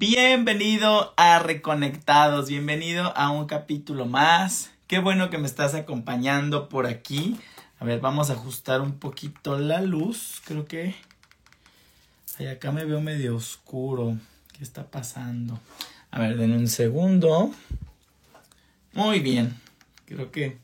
Bienvenido 0.00 1.12
a 1.16 1.40
Reconectados, 1.40 2.48
bienvenido 2.48 3.12
a 3.16 3.32
un 3.32 3.46
capítulo 3.46 4.06
más. 4.06 4.70
Qué 4.86 5.00
bueno 5.00 5.28
que 5.28 5.38
me 5.38 5.48
estás 5.48 5.74
acompañando 5.74 6.68
por 6.68 6.86
aquí. 6.86 7.36
A 7.80 7.84
ver, 7.84 7.98
vamos 7.98 8.30
a 8.30 8.34
ajustar 8.34 8.80
un 8.80 9.00
poquito 9.00 9.58
la 9.58 9.80
luz. 9.80 10.40
Creo 10.44 10.66
que... 10.66 10.94
Ay, 12.38 12.46
acá 12.46 12.70
me 12.70 12.84
veo 12.84 13.00
medio 13.00 13.34
oscuro. 13.34 14.16
¿Qué 14.56 14.62
está 14.62 14.84
pasando? 14.84 15.58
A 16.12 16.20
ver, 16.20 16.36
den 16.36 16.52
un 16.52 16.68
segundo. 16.68 17.50
Muy 18.92 19.18
bien. 19.18 19.60
Creo 20.04 20.30
que 20.30 20.58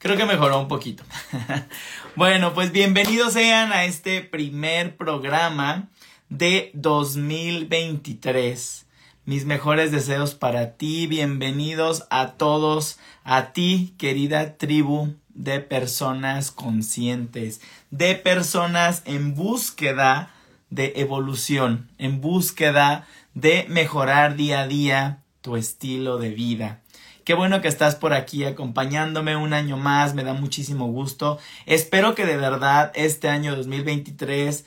creo 0.00 0.16
que 0.16 0.26
mejoró 0.26 0.58
un 0.58 0.66
poquito. 0.66 1.04
bueno, 2.16 2.54
pues 2.54 2.72
bienvenidos 2.72 3.34
sean 3.34 3.72
a 3.72 3.84
este 3.84 4.20
primer 4.20 4.96
programa 4.96 5.88
de 6.30 6.70
2023. 6.74 8.86
Mis 9.26 9.44
mejores 9.44 9.92
deseos 9.92 10.34
para 10.34 10.76
ti, 10.76 11.06
bienvenidos 11.06 12.04
a 12.08 12.32
todos, 12.32 12.98
a 13.24 13.52
ti, 13.52 13.94
querida 13.98 14.56
tribu 14.56 15.14
de 15.34 15.60
personas 15.60 16.50
conscientes, 16.50 17.60
de 17.90 18.14
personas 18.14 19.02
en 19.04 19.34
búsqueda 19.34 20.30
de 20.70 20.94
evolución, 20.96 21.90
en 21.98 22.20
búsqueda 22.20 23.06
de 23.34 23.66
mejorar 23.68 24.36
día 24.36 24.62
a 24.62 24.68
día 24.68 25.18
tu 25.42 25.56
estilo 25.56 26.18
de 26.18 26.30
vida. 26.30 26.80
Qué 27.24 27.34
bueno 27.34 27.60
que 27.60 27.68
estás 27.68 27.96
por 27.96 28.12
aquí 28.12 28.44
acompañándome 28.44 29.36
un 29.36 29.52
año 29.52 29.76
más, 29.76 30.14
me 30.14 30.24
da 30.24 30.32
muchísimo 30.32 30.86
gusto. 30.86 31.38
Espero 31.66 32.14
que 32.14 32.26
de 32.26 32.36
verdad 32.36 32.90
este 32.94 33.28
año 33.28 33.54
2023 33.54 34.64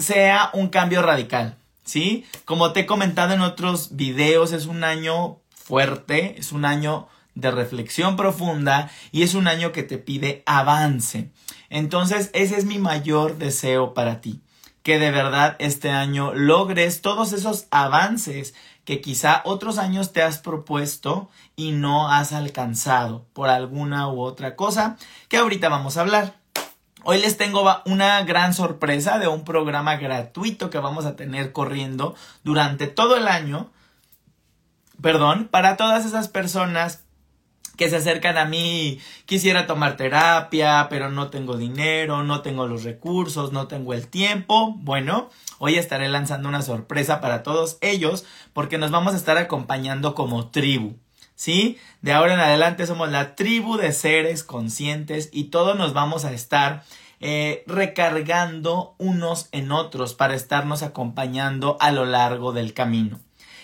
sea 0.00 0.50
un 0.52 0.68
cambio 0.68 1.02
radical, 1.02 1.56
¿sí? 1.84 2.26
Como 2.44 2.72
te 2.72 2.80
he 2.80 2.86
comentado 2.86 3.34
en 3.34 3.42
otros 3.42 3.96
videos, 3.96 4.52
es 4.52 4.66
un 4.66 4.84
año 4.84 5.38
fuerte, 5.50 6.34
es 6.38 6.52
un 6.52 6.64
año 6.64 7.08
de 7.34 7.50
reflexión 7.50 8.16
profunda 8.16 8.90
y 9.12 9.22
es 9.22 9.34
un 9.34 9.46
año 9.46 9.72
que 9.72 9.82
te 9.82 9.98
pide 9.98 10.42
avance. 10.46 11.30
Entonces, 11.68 12.30
ese 12.32 12.56
es 12.56 12.64
mi 12.64 12.78
mayor 12.78 13.38
deseo 13.38 13.94
para 13.94 14.20
ti, 14.20 14.40
que 14.82 14.98
de 14.98 15.10
verdad 15.10 15.56
este 15.60 15.90
año 15.90 16.34
logres 16.34 17.02
todos 17.02 17.32
esos 17.32 17.66
avances 17.70 18.54
que 18.84 19.00
quizá 19.00 19.42
otros 19.44 19.78
años 19.78 20.12
te 20.12 20.22
has 20.22 20.38
propuesto 20.38 21.30
y 21.54 21.70
no 21.70 22.10
has 22.10 22.32
alcanzado 22.32 23.26
por 23.32 23.48
alguna 23.48 24.08
u 24.08 24.20
otra 24.20 24.56
cosa 24.56 24.96
que 25.28 25.36
ahorita 25.36 25.68
vamos 25.68 25.96
a 25.96 26.00
hablar. 26.00 26.39
Hoy 27.02 27.18
les 27.18 27.38
tengo 27.38 27.64
una 27.86 28.22
gran 28.24 28.52
sorpresa 28.52 29.18
de 29.18 29.26
un 29.26 29.44
programa 29.44 29.96
gratuito 29.96 30.68
que 30.68 30.78
vamos 30.78 31.06
a 31.06 31.16
tener 31.16 31.52
corriendo 31.52 32.14
durante 32.44 32.88
todo 32.88 33.16
el 33.16 33.26
año. 33.26 33.70
Perdón, 35.00 35.48
para 35.50 35.78
todas 35.78 36.04
esas 36.04 36.28
personas 36.28 37.04
que 37.78 37.88
se 37.88 37.96
acercan 37.96 38.36
a 38.36 38.44
mí, 38.44 39.00
quisiera 39.24 39.66
tomar 39.66 39.96
terapia, 39.96 40.88
pero 40.90 41.10
no 41.10 41.30
tengo 41.30 41.56
dinero, 41.56 42.22
no 42.22 42.42
tengo 42.42 42.66
los 42.66 42.84
recursos, 42.84 43.50
no 43.52 43.66
tengo 43.66 43.94
el 43.94 44.08
tiempo. 44.08 44.74
Bueno, 44.76 45.30
hoy 45.58 45.76
estaré 45.76 46.10
lanzando 46.10 46.50
una 46.50 46.60
sorpresa 46.60 47.22
para 47.22 47.42
todos 47.42 47.78
ellos 47.80 48.26
porque 48.52 48.76
nos 48.76 48.90
vamos 48.90 49.14
a 49.14 49.16
estar 49.16 49.38
acompañando 49.38 50.14
como 50.14 50.50
tribu. 50.50 50.96
¿Sí? 51.40 51.78
De 52.02 52.12
ahora 52.12 52.34
en 52.34 52.40
adelante 52.40 52.86
somos 52.86 53.10
la 53.10 53.34
tribu 53.34 53.78
de 53.78 53.92
seres 53.92 54.44
conscientes 54.44 55.30
y 55.32 55.44
todos 55.44 55.74
nos 55.74 55.94
vamos 55.94 56.26
a 56.26 56.34
estar 56.34 56.84
eh, 57.18 57.64
recargando 57.66 58.94
unos 58.98 59.48
en 59.50 59.72
otros 59.72 60.12
para 60.12 60.34
estarnos 60.34 60.82
acompañando 60.82 61.78
a 61.80 61.92
lo 61.92 62.04
largo 62.04 62.52
del 62.52 62.74
camino. 62.74 63.18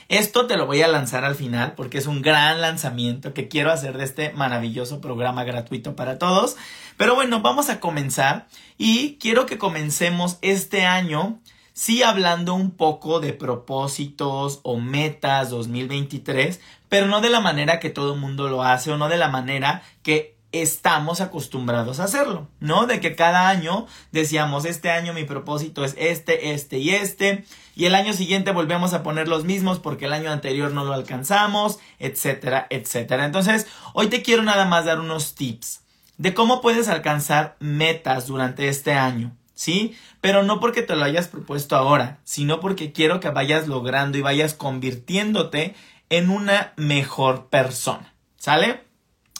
Esto 0.08 0.46
te 0.46 0.56
lo 0.56 0.64
voy 0.64 0.80
a 0.80 0.88
lanzar 0.88 1.26
al 1.26 1.34
final 1.34 1.74
porque 1.74 1.98
es 1.98 2.06
un 2.06 2.22
gran 2.22 2.62
lanzamiento 2.62 3.34
que 3.34 3.48
quiero 3.48 3.70
hacer 3.70 3.98
de 3.98 4.04
este 4.04 4.32
maravilloso 4.32 5.02
programa 5.02 5.44
gratuito 5.44 5.94
para 5.96 6.18
todos. 6.18 6.56
Pero 6.96 7.14
bueno, 7.14 7.42
vamos 7.42 7.68
a 7.68 7.78
comenzar 7.78 8.46
y 8.78 9.18
quiero 9.20 9.44
que 9.44 9.58
comencemos 9.58 10.38
este 10.40 10.86
año 10.86 11.40
sí 11.76 12.02
hablando 12.02 12.54
un 12.54 12.70
poco 12.70 13.20
de 13.20 13.34
propósitos 13.34 14.60
o 14.62 14.78
metas 14.78 15.50
2023, 15.50 16.58
pero 16.88 17.06
no 17.06 17.20
de 17.20 17.30
la 17.30 17.40
manera 17.40 17.80
que 17.80 17.90
todo 17.90 18.14
el 18.14 18.20
mundo 18.20 18.48
lo 18.48 18.62
hace 18.62 18.90
o 18.90 18.96
no 18.96 19.08
de 19.08 19.16
la 19.16 19.28
manera 19.28 19.82
que 20.02 20.36
estamos 20.52 21.20
acostumbrados 21.20 22.00
a 22.00 22.04
hacerlo, 22.04 22.48
¿no? 22.60 22.86
De 22.86 23.00
que 23.00 23.14
cada 23.14 23.48
año 23.48 23.86
decíamos, 24.12 24.64
este 24.64 24.90
año 24.90 25.12
mi 25.12 25.24
propósito 25.24 25.84
es 25.84 25.94
este, 25.98 26.52
este 26.52 26.78
y 26.78 26.90
este, 26.90 27.44
y 27.74 27.86
el 27.86 27.94
año 27.94 28.12
siguiente 28.12 28.52
volvemos 28.52 28.94
a 28.94 29.02
poner 29.02 29.28
los 29.28 29.44
mismos 29.44 29.78
porque 29.78 30.06
el 30.06 30.12
año 30.12 30.30
anterior 30.30 30.72
no 30.72 30.84
lo 30.84 30.94
alcanzamos, 30.94 31.78
etcétera, 31.98 32.66
etcétera. 32.70 33.24
Entonces, 33.26 33.66
hoy 33.92 34.08
te 34.08 34.22
quiero 34.22 34.42
nada 34.42 34.64
más 34.64 34.84
dar 34.84 35.00
unos 35.00 35.34
tips 35.34 35.82
de 36.16 36.32
cómo 36.32 36.60
puedes 36.60 36.88
alcanzar 36.88 37.56
metas 37.60 38.26
durante 38.26 38.68
este 38.68 38.92
año, 38.92 39.36
¿sí? 39.54 39.96
Pero 40.20 40.42
no 40.42 40.60
porque 40.60 40.82
te 40.82 40.96
lo 40.96 41.04
hayas 41.04 41.28
propuesto 41.28 41.76
ahora, 41.76 42.20
sino 42.24 42.60
porque 42.60 42.92
quiero 42.92 43.20
que 43.20 43.28
vayas 43.28 43.68
logrando 43.68 44.16
y 44.16 44.22
vayas 44.22 44.54
convirtiéndote 44.54 45.74
en 46.10 46.30
una 46.30 46.72
mejor 46.76 47.48
persona, 47.48 48.14
¿sale? 48.36 48.86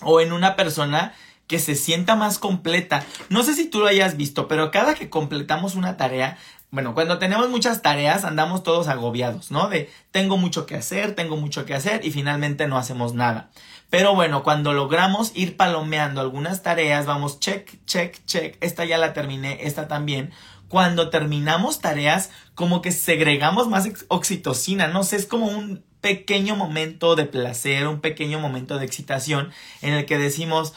o 0.00 0.21
en 0.21 0.32
una 0.32 0.56
persona 0.56 1.15
que 1.47 1.59
se 1.59 1.77
sienta 1.77 2.16
más 2.16 2.38
completa. 2.38 3.04
No 3.28 3.44
sé 3.44 3.54
si 3.54 3.69
tú 3.69 3.81
lo 3.81 3.87
hayas 3.87 4.16
visto, 4.16 4.49
pero 4.49 4.71
cada 4.71 4.94
que 4.94 5.09
completamos 5.09 5.76
una 5.76 5.97
tarea, 5.97 6.38
bueno, 6.71 6.93
cuando 6.94 7.19
tenemos 7.19 7.49
muchas 7.49 7.82
tareas 7.82 8.25
andamos 8.25 8.65
todos 8.65 8.88
agobiados, 8.88 9.53
¿no? 9.53 9.69
De 9.69 9.91
tengo 10.10 10.37
mucho 10.37 10.66
que 10.66 10.75
hacer, 10.75 11.15
tengo 11.15 11.37
mucho 11.37 11.65
que 11.65 11.75
hacer 11.75 12.05
y 12.05 12.10
finalmente 12.10 12.66
no 12.66 12.76
hacemos 12.76 13.15
nada. 13.15 13.50
Pero 13.88 14.16
bueno, 14.16 14.43
cuando 14.43 14.72
logramos 14.72 15.31
ir 15.37 15.56
palomeando 15.56 16.21
algunas 16.21 16.65
tareas, 16.65 17.06
vamos 17.06 17.38
check, 17.38 17.78
check, 17.87 18.19
check, 18.26 18.56
esta 18.60 18.84
ya 18.84 18.99
la 18.99 19.12
terminé, 19.12 19.59
esta 19.62 19.87
también. 19.87 20.32
Cuando 20.66 21.10
terminamos 21.10 21.78
tareas, 21.78 22.31
como 22.56 22.82
que 22.82 22.91
segregamos 22.91 23.69
más 23.69 23.88
oxitocina, 24.09 24.88
no 24.88 25.05
sé, 25.05 25.15
es 25.15 25.26
como 25.26 25.47
un 25.47 25.84
pequeño 26.06 26.55
momento 26.55 27.17
de 27.17 27.25
placer, 27.25 27.89
un 27.89 28.00
pequeño 28.00 28.39
momento 28.39 28.78
de 28.78 28.87
excitación 28.87 29.50
en 29.83 29.93
el 29.93 30.06
que 30.06 30.19
decimos, 30.19 30.72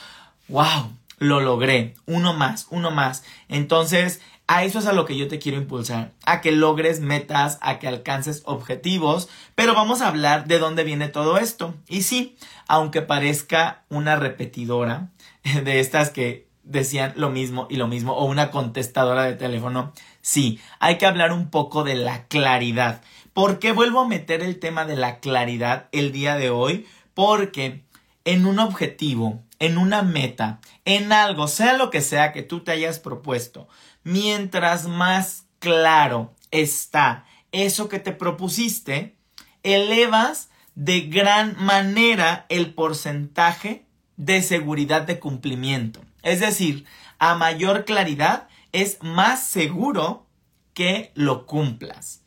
wow, 0.47 0.91
lo 1.19 1.39
logré, 1.39 1.93
uno 2.07 2.33
más, 2.33 2.65
uno 2.71 2.89
más. 2.89 3.23
Entonces, 3.47 4.21
a 4.47 4.63
eso 4.63 4.79
es 4.79 4.87
a 4.87 4.93
lo 4.93 5.05
que 5.05 5.15
yo 5.15 5.27
te 5.27 5.37
quiero 5.37 5.59
impulsar, 5.59 6.13
a 6.25 6.41
que 6.41 6.51
logres 6.51 6.99
metas, 6.99 7.59
a 7.61 7.77
que 7.77 7.87
alcances 7.87 8.41
objetivos, 8.45 9.29
pero 9.53 9.75
vamos 9.75 10.01
a 10.01 10.07
hablar 10.07 10.47
de 10.47 10.57
dónde 10.57 10.83
viene 10.83 11.09
todo 11.09 11.37
esto. 11.37 11.75
Y 11.87 12.01
sí, 12.01 12.35
aunque 12.67 13.03
parezca 13.03 13.83
una 13.89 14.15
repetidora 14.15 15.09
de 15.63 15.79
estas 15.79 16.09
que 16.09 16.48
decían 16.69 17.13
lo 17.15 17.29
mismo 17.29 17.67
y 17.69 17.75
lo 17.75 17.87
mismo, 17.87 18.13
o 18.13 18.25
una 18.25 18.51
contestadora 18.51 19.23
de 19.23 19.33
teléfono, 19.33 19.91
sí, 20.21 20.59
hay 20.79 20.97
que 20.97 21.05
hablar 21.05 21.33
un 21.33 21.49
poco 21.49 21.83
de 21.83 21.95
la 21.95 22.27
claridad. 22.27 23.01
¿Por 23.33 23.59
qué 23.59 23.71
vuelvo 23.71 24.01
a 24.01 24.07
meter 24.07 24.41
el 24.41 24.59
tema 24.59 24.85
de 24.85 24.95
la 24.95 25.19
claridad 25.19 25.89
el 25.91 26.11
día 26.11 26.35
de 26.35 26.49
hoy? 26.49 26.87
Porque 27.13 27.83
en 28.23 28.45
un 28.45 28.59
objetivo, 28.59 29.41
en 29.57 29.77
una 29.77 30.03
meta, 30.03 30.59
en 30.85 31.11
algo, 31.11 31.47
sea 31.47 31.73
lo 31.73 31.89
que 31.89 32.01
sea 32.01 32.31
que 32.31 32.43
tú 32.43 32.61
te 32.61 32.71
hayas 32.71 32.99
propuesto, 32.99 33.67
mientras 34.03 34.87
más 34.87 35.45
claro 35.59 36.33
está 36.51 37.25
eso 37.51 37.89
que 37.89 37.99
te 37.99 38.11
propusiste, 38.11 39.15
elevas 39.63 40.49
de 40.75 41.01
gran 41.01 41.55
manera 41.57 42.45
el 42.49 42.73
porcentaje 42.73 43.85
de 44.17 44.43
seguridad 44.43 45.01
de 45.01 45.19
cumplimiento. 45.19 46.01
Es 46.23 46.39
decir, 46.39 46.85
a 47.17 47.35
mayor 47.35 47.85
claridad 47.85 48.47
es 48.71 48.97
más 49.01 49.47
seguro 49.47 50.25
que 50.73 51.11
lo 51.15 51.45
cumplas. 51.45 52.23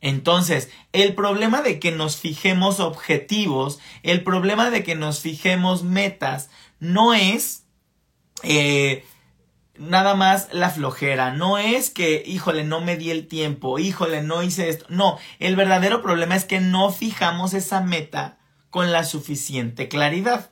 Entonces, 0.00 0.70
el 0.92 1.14
problema 1.14 1.62
de 1.62 1.80
que 1.80 1.90
nos 1.90 2.16
fijemos 2.16 2.78
objetivos, 2.78 3.80
el 4.02 4.22
problema 4.22 4.70
de 4.70 4.84
que 4.84 4.94
nos 4.94 5.20
fijemos 5.20 5.82
metas, 5.82 6.50
no 6.78 7.14
es 7.14 7.64
eh, 8.44 9.04
nada 9.76 10.14
más 10.14 10.48
la 10.52 10.70
flojera, 10.70 11.32
no 11.32 11.58
es 11.58 11.90
que, 11.90 12.22
híjole, 12.24 12.64
no 12.64 12.80
me 12.80 12.96
di 12.96 13.10
el 13.10 13.26
tiempo, 13.26 13.78
híjole, 13.78 14.22
no 14.22 14.42
hice 14.42 14.68
esto. 14.68 14.86
No, 14.88 15.18
el 15.40 15.56
verdadero 15.56 16.02
problema 16.02 16.36
es 16.36 16.44
que 16.44 16.60
no 16.60 16.92
fijamos 16.92 17.54
esa 17.54 17.80
meta 17.80 18.38
con 18.70 18.92
la 18.92 19.04
suficiente 19.04 19.88
claridad. 19.88 20.50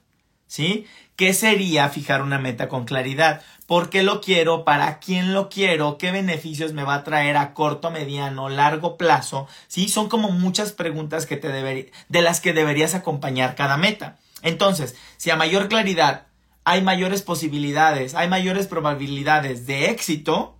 ¿Sí? 0.48 0.86
¿Qué 1.16 1.34
sería 1.34 1.88
fijar 1.88 2.22
una 2.22 2.38
meta 2.38 2.68
con 2.68 2.84
claridad? 2.84 3.42
¿Por 3.66 3.90
qué 3.90 4.02
lo 4.02 4.20
quiero? 4.20 4.64
¿Para 4.64 4.98
quién 5.00 5.34
lo 5.34 5.48
quiero? 5.48 5.98
¿Qué 5.98 6.12
beneficios 6.12 6.72
me 6.72 6.84
va 6.84 6.94
a 6.94 7.04
traer 7.04 7.36
a 7.36 7.54
corto, 7.54 7.90
mediano, 7.90 8.48
largo 8.48 8.96
plazo? 8.96 9.48
Sí, 9.66 9.88
son 9.88 10.08
como 10.08 10.30
muchas 10.30 10.72
preguntas 10.72 11.26
que 11.26 11.36
te 11.36 11.48
de 11.48 12.22
las 12.22 12.40
que 12.40 12.52
deberías 12.52 12.94
acompañar 12.94 13.54
cada 13.54 13.76
meta. 13.76 14.18
Entonces, 14.42 14.94
si 15.16 15.30
a 15.30 15.36
mayor 15.36 15.68
claridad 15.68 16.26
hay 16.64 16.82
mayores 16.82 17.22
posibilidades, 17.22 18.14
hay 18.14 18.28
mayores 18.28 18.66
probabilidades 18.66 19.66
de 19.66 19.90
éxito, 19.90 20.56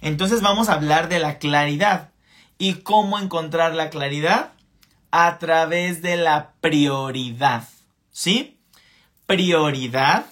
entonces 0.00 0.42
vamos 0.42 0.68
a 0.68 0.74
hablar 0.74 1.08
de 1.08 1.18
la 1.18 1.38
claridad. 1.38 2.10
¿Y 2.58 2.74
cómo 2.74 3.18
encontrar 3.18 3.74
la 3.74 3.90
claridad? 3.90 4.54
a 5.16 5.38
través 5.38 6.02
de 6.02 6.16
la 6.16 6.54
prioridad. 6.60 7.68
¿Sí? 8.10 8.53
Prioridad 9.26 10.26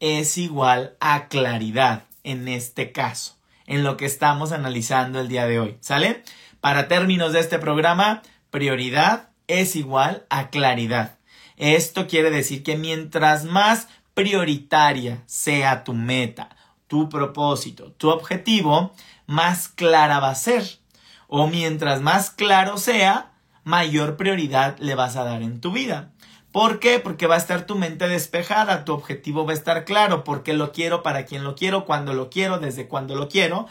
es 0.00 0.36
igual 0.36 0.98
a 1.00 1.28
claridad 1.28 2.04
en 2.24 2.46
este 2.46 2.92
caso, 2.92 3.38
en 3.64 3.84
lo 3.84 3.96
que 3.96 4.04
estamos 4.04 4.52
analizando 4.52 5.18
el 5.18 5.28
día 5.28 5.46
de 5.46 5.58
hoy. 5.58 5.78
¿Sale? 5.80 6.22
Para 6.60 6.88
términos 6.88 7.32
de 7.32 7.40
este 7.40 7.58
programa, 7.58 8.20
prioridad 8.50 9.30
es 9.46 9.76
igual 9.76 10.26
a 10.28 10.50
claridad. 10.50 11.16
Esto 11.56 12.06
quiere 12.06 12.30
decir 12.30 12.62
que 12.62 12.76
mientras 12.76 13.46
más 13.46 13.88
prioritaria 14.12 15.22
sea 15.24 15.82
tu 15.82 15.94
meta, 15.94 16.50
tu 16.86 17.08
propósito, 17.08 17.92
tu 17.92 18.10
objetivo, 18.10 18.92
más 19.26 19.68
clara 19.68 20.20
va 20.20 20.28
a 20.28 20.34
ser. 20.34 20.80
O 21.28 21.46
mientras 21.46 22.02
más 22.02 22.28
claro 22.28 22.76
sea, 22.76 23.32
mayor 23.64 24.18
prioridad 24.18 24.76
le 24.80 24.94
vas 24.94 25.16
a 25.16 25.24
dar 25.24 25.40
en 25.40 25.62
tu 25.62 25.72
vida. 25.72 26.10
¿Por 26.52 26.80
qué? 26.80 26.98
Porque 26.98 27.26
va 27.26 27.34
a 27.34 27.38
estar 27.38 27.66
tu 27.66 27.76
mente 27.76 28.08
despejada, 28.08 28.84
tu 28.84 28.92
objetivo 28.92 29.44
va 29.44 29.52
a 29.52 29.56
estar 29.56 29.84
claro, 29.84 30.24
porque 30.24 30.54
lo 30.54 30.72
quiero, 30.72 31.02
para 31.02 31.24
quién 31.26 31.44
lo 31.44 31.54
quiero, 31.54 31.84
cuándo 31.84 32.14
lo 32.14 32.30
quiero, 32.30 32.58
desde 32.58 32.88
cuándo 32.88 33.14
lo 33.14 33.28
quiero. 33.28 33.66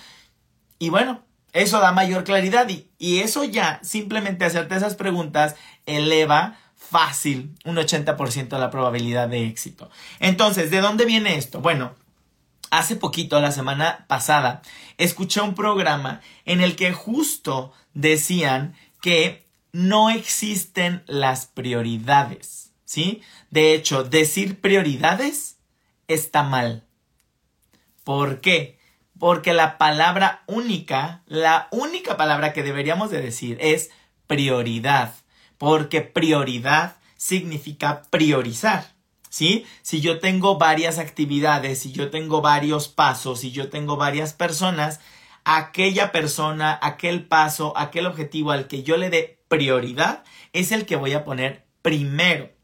Y 0.80 0.90
bueno, 0.90 1.24
eso 1.54 1.80
da 1.80 1.92
mayor 1.92 2.24
claridad 2.24 2.70
y, 2.70 2.88
y 3.00 3.20
eso 3.20 3.44
ya, 3.44 3.80
simplemente 3.84 4.46
hacerte 4.46 4.76
esas 4.76 4.96
preguntas, 4.96 5.56
eleva 5.86 6.58
fácil 6.76 7.56
un 7.66 7.76
80% 7.76 8.58
la 8.58 8.70
probabilidad 8.70 9.28
de 9.28 9.46
éxito. 9.48 9.90
Entonces, 10.20 10.72
¿de 10.72 10.80
dónde 10.80 11.06
viene 11.06 11.36
esto? 11.36 11.60
Bueno, 11.60 11.96
hace 12.70 12.96
poquito, 12.96 13.40
la 13.40 13.52
semana 13.52 14.06
pasada, 14.08 14.62
escuché 14.98 15.42
un 15.42 15.56
programa 15.56 16.22
en 16.46 16.62
el 16.62 16.76
que 16.76 16.94
justo 16.94 17.74
decían 17.94 18.76
que 19.02 19.46
no 19.72 20.10
existen 20.10 21.04
las 21.08 21.46
prioridades, 21.46 22.67
¿sí? 22.88 23.22
De 23.52 23.76
hecho, 23.76 24.04
decir 24.04 24.60
prioridades 24.60 25.58
está 26.08 26.42
mal. 26.42 26.86
¿Por 28.04 28.40
qué? 28.40 28.80
Porque 29.20 29.54
la 29.54 29.78
palabra 29.78 30.44
única, 30.48 31.22
la 31.28 31.68
única 31.72 32.18
palabra 32.18 32.54
que 32.54 32.64
deberíamos 32.64 33.12
de 33.12 33.22
decir 33.22 33.58
es 33.60 33.92
prioridad, 34.26 35.14
porque 35.58 36.02
prioridad 36.02 36.96
significa 37.18 38.04
priorizar. 38.10 38.96
¿Sí? 39.30 39.66
Si 39.82 40.00
yo 40.00 40.20
tengo 40.20 40.58
varias 40.58 40.98
actividades, 40.98 41.80
si 41.80 41.92
yo 41.92 42.10
tengo 42.10 42.42
varios 42.42 42.88
pasos, 42.88 43.42
si 43.42 43.52
yo 43.52 43.70
tengo 43.70 43.98
varias 43.98 44.32
personas, 44.32 45.02
aquella 45.44 46.14
persona, 46.14 46.80
aquel 46.82 47.26
paso, 47.26 47.74
aquel 47.76 48.06
objetivo 48.08 48.52
al 48.52 48.68
que 48.68 48.84
yo 48.84 48.96
le 48.96 49.10
dé 49.10 49.44
prioridad 49.50 50.24
es 50.54 50.72
el 50.72 50.86
que 50.86 50.96
voy 50.96 51.14
a 51.14 51.26
poner 51.26 51.68
primero. 51.82 52.57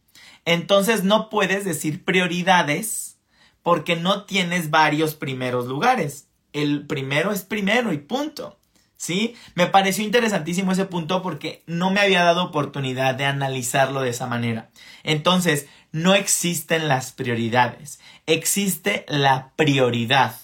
Entonces 0.45 1.03
no 1.03 1.29
puedes 1.29 1.65
decir 1.65 2.03
prioridades 2.03 3.17
porque 3.61 3.95
no 3.95 4.25
tienes 4.25 4.69
varios 4.69 5.15
primeros 5.15 5.65
lugares. 5.65 6.27
El 6.51 6.85
primero 6.85 7.31
es 7.31 7.43
primero 7.43 7.93
y 7.93 7.97
punto. 7.97 8.59
¿Sí? 8.95 9.35
Me 9.55 9.67
pareció 9.67 10.05
interesantísimo 10.05 10.71
ese 10.71 10.85
punto 10.85 11.21
porque 11.21 11.61
no 11.65 11.91
me 11.91 11.99
había 11.99 12.23
dado 12.23 12.43
oportunidad 12.43 13.15
de 13.15 13.25
analizarlo 13.25 13.99
de 14.01 14.11
esa 14.11 14.27
manera. 14.27 14.69
Entonces, 15.03 15.67
no 15.91 16.15
existen 16.15 16.87
las 16.87 17.11
prioridades, 17.11 17.99
existe 18.25 19.05
la 19.09 19.51
prioridad. 19.57 20.35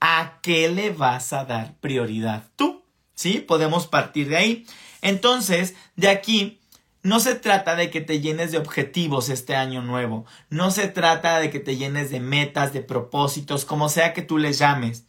¿A 0.00 0.40
qué 0.42 0.68
le 0.68 0.90
vas 0.90 1.32
a 1.32 1.44
dar 1.44 1.74
prioridad 1.80 2.44
tú? 2.54 2.84
¿Sí? 3.14 3.38
Podemos 3.38 3.86
partir 3.86 4.28
de 4.28 4.36
ahí. 4.36 4.66
Entonces, 5.00 5.74
de 5.96 6.08
aquí, 6.08 6.60
no 7.02 7.18
se 7.18 7.34
trata 7.34 7.74
de 7.74 7.90
que 7.90 8.00
te 8.00 8.20
llenes 8.20 8.52
de 8.52 8.58
objetivos 8.58 9.28
este 9.28 9.56
año 9.56 9.82
nuevo, 9.82 10.24
no 10.50 10.70
se 10.70 10.88
trata 10.88 11.40
de 11.40 11.50
que 11.50 11.58
te 11.58 11.76
llenes 11.76 12.10
de 12.10 12.20
metas, 12.20 12.72
de 12.72 12.80
propósitos, 12.80 13.64
como 13.64 13.88
sea 13.88 14.12
que 14.12 14.22
tú 14.22 14.38
les 14.38 14.58
llames. 14.58 15.04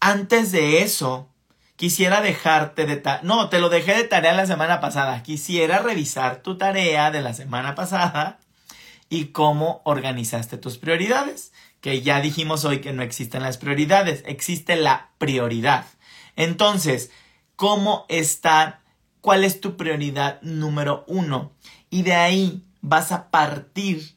Antes 0.00 0.52
de 0.52 0.82
eso, 0.82 1.28
quisiera 1.76 2.20
dejarte 2.20 2.86
de 2.86 2.96
tarea. 2.96 3.22
No, 3.22 3.48
te 3.48 3.60
lo 3.60 3.68
dejé 3.68 3.94
de 3.94 4.04
tarea 4.04 4.32
la 4.34 4.46
semana 4.46 4.80
pasada. 4.80 5.22
Quisiera 5.22 5.78
revisar 5.78 6.42
tu 6.42 6.58
tarea 6.58 7.10
de 7.10 7.22
la 7.22 7.34
semana 7.34 7.74
pasada 7.74 8.38
y 9.08 9.26
cómo 9.26 9.82
organizaste 9.84 10.58
tus 10.58 10.76
prioridades. 10.78 11.52
Que 11.80 12.02
ya 12.02 12.20
dijimos 12.20 12.64
hoy 12.64 12.80
que 12.80 12.92
no 12.92 13.02
existen 13.02 13.42
las 13.42 13.58
prioridades, 13.58 14.22
existe 14.26 14.74
la 14.76 15.10
prioridad. 15.18 15.86
Entonces, 16.34 17.10
¿cómo 17.54 18.06
está? 18.08 18.80
¿Cuál 19.26 19.42
es 19.42 19.60
tu 19.60 19.76
prioridad 19.76 20.40
número 20.42 21.04
uno? 21.08 21.50
Y 21.90 22.04
de 22.04 22.14
ahí 22.14 22.62
vas 22.80 23.10
a 23.10 23.28
partir 23.28 24.14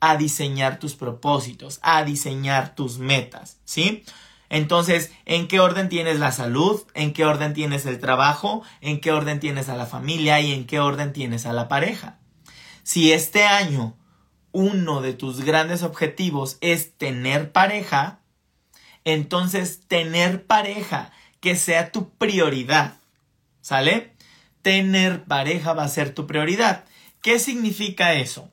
a 0.00 0.18
diseñar 0.18 0.78
tus 0.78 0.96
propósitos, 0.96 1.78
a 1.80 2.04
diseñar 2.04 2.74
tus 2.74 2.98
metas, 2.98 3.56
¿sí? 3.64 4.04
Entonces, 4.50 5.10
¿en 5.24 5.48
qué 5.48 5.60
orden 5.60 5.88
tienes 5.88 6.18
la 6.18 6.30
salud? 6.30 6.82
¿En 6.92 7.14
qué 7.14 7.24
orden 7.24 7.54
tienes 7.54 7.86
el 7.86 7.98
trabajo? 7.98 8.62
¿En 8.82 9.00
qué 9.00 9.12
orden 9.12 9.40
tienes 9.40 9.70
a 9.70 9.76
la 9.76 9.86
familia? 9.86 10.38
¿Y 10.40 10.52
en 10.52 10.66
qué 10.66 10.78
orden 10.78 11.14
tienes 11.14 11.46
a 11.46 11.54
la 11.54 11.66
pareja? 11.66 12.18
Si 12.82 13.14
este 13.14 13.44
año 13.44 13.96
uno 14.52 15.00
de 15.00 15.14
tus 15.14 15.40
grandes 15.40 15.82
objetivos 15.82 16.58
es 16.60 16.98
tener 16.98 17.50
pareja, 17.50 18.20
entonces 19.04 19.80
tener 19.88 20.46
pareja 20.46 21.12
que 21.40 21.56
sea 21.56 21.92
tu 21.92 22.10
prioridad. 22.10 22.98
¿Sale? 23.62 24.13
Tener 24.64 25.24
pareja 25.24 25.74
va 25.74 25.82
a 25.84 25.88
ser 25.88 26.14
tu 26.14 26.26
prioridad. 26.26 26.84
¿Qué 27.20 27.38
significa 27.38 28.14
eso? 28.14 28.48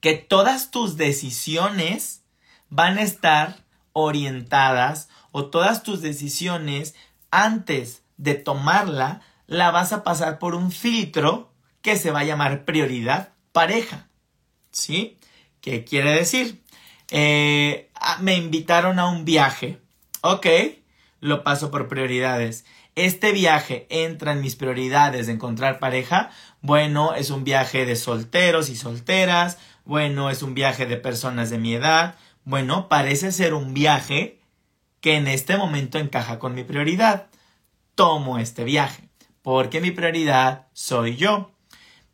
Que 0.00 0.14
todas 0.14 0.70
tus 0.70 0.96
decisiones 0.96 2.22
van 2.70 2.96
a 2.96 3.02
estar 3.02 3.64
orientadas 3.92 5.10
o 5.30 5.44
todas 5.44 5.82
tus 5.82 6.00
decisiones 6.00 6.94
antes 7.30 8.00
de 8.16 8.34
tomarla 8.34 9.20
la 9.46 9.70
vas 9.70 9.92
a 9.92 10.04
pasar 10.04 10.38
por 10.38 10.54
un 10.54 10.72
filtro 10.72 11.52
que 11.82 11.96
se 11.96 12.10
va 12.10 12.20
a 12.20 12.24
llamar 12.24 12.64
prioridad 12.64 13.34
pareja. 13.52 14.08
¿Sí? 14.70 15.18
¿Qué 15.60 15.84
quiere 15.84 16.12
decir? 16.12 16.62
Eh, 17.10 17.90
ah, 17.94 18.16
me 18.22 18.36
invitaron 18.36 18.98
a 18.98 19.06
un 19.06 19.26
viaje. 19.26 19.82
Ok, 20.22 20.46
lo 21.20 21.44
paso 21.44 21.70
por 21.70 21.88
prioridades. 21.88 22.64
Este 22.96 23.32
viaje 23.32 23.86
entra 23.90 24.32
en 24.32 24.40
mis 24.40 24.56
prioridades 24.56 25.26
de 25.26 25.32
encontrar 25.32 25.78
pareja. 25.78 26.30
Bueno, 26.60 27.14
es 27.14 27.30
un 27.30 27.44
viaje 27.44 27.86
de 27.86 27.96
solteros 27.96 28.68
y 28.68 28.76
solteras. 28.76 29.58
Bueno, 29.84 30.30
es 30.30 30.42
un 30.42 30.54
viaje 30.54 30.86
de 30.86 30.96
personas 30.96 31.50
de 31.50 31.58
mi 31.58 31.74
edad. 31.74 32.14
Bueno, 32.44 32.88
parece 32.88 33.32
ser 33.32 33.54
un 33.54 33.74
viaje 33.74 34.40
que 35.00 35.16
en 35.16 35.26
este 35.28 35.56
momento 35.56 35.98
encaja 35.98 36.38
con 36.38 36.54
mi 36.54 36.64
prioridad. 36.64 37.26
Tomo 37.94 38.38
este 38.38 38.64
viaje 38.64 39.08
porque 39.44 39.82
mi 39.82 39.90
prioridad 39.90 40.68
soy 40.72 41.16
yo. 41.16 41.50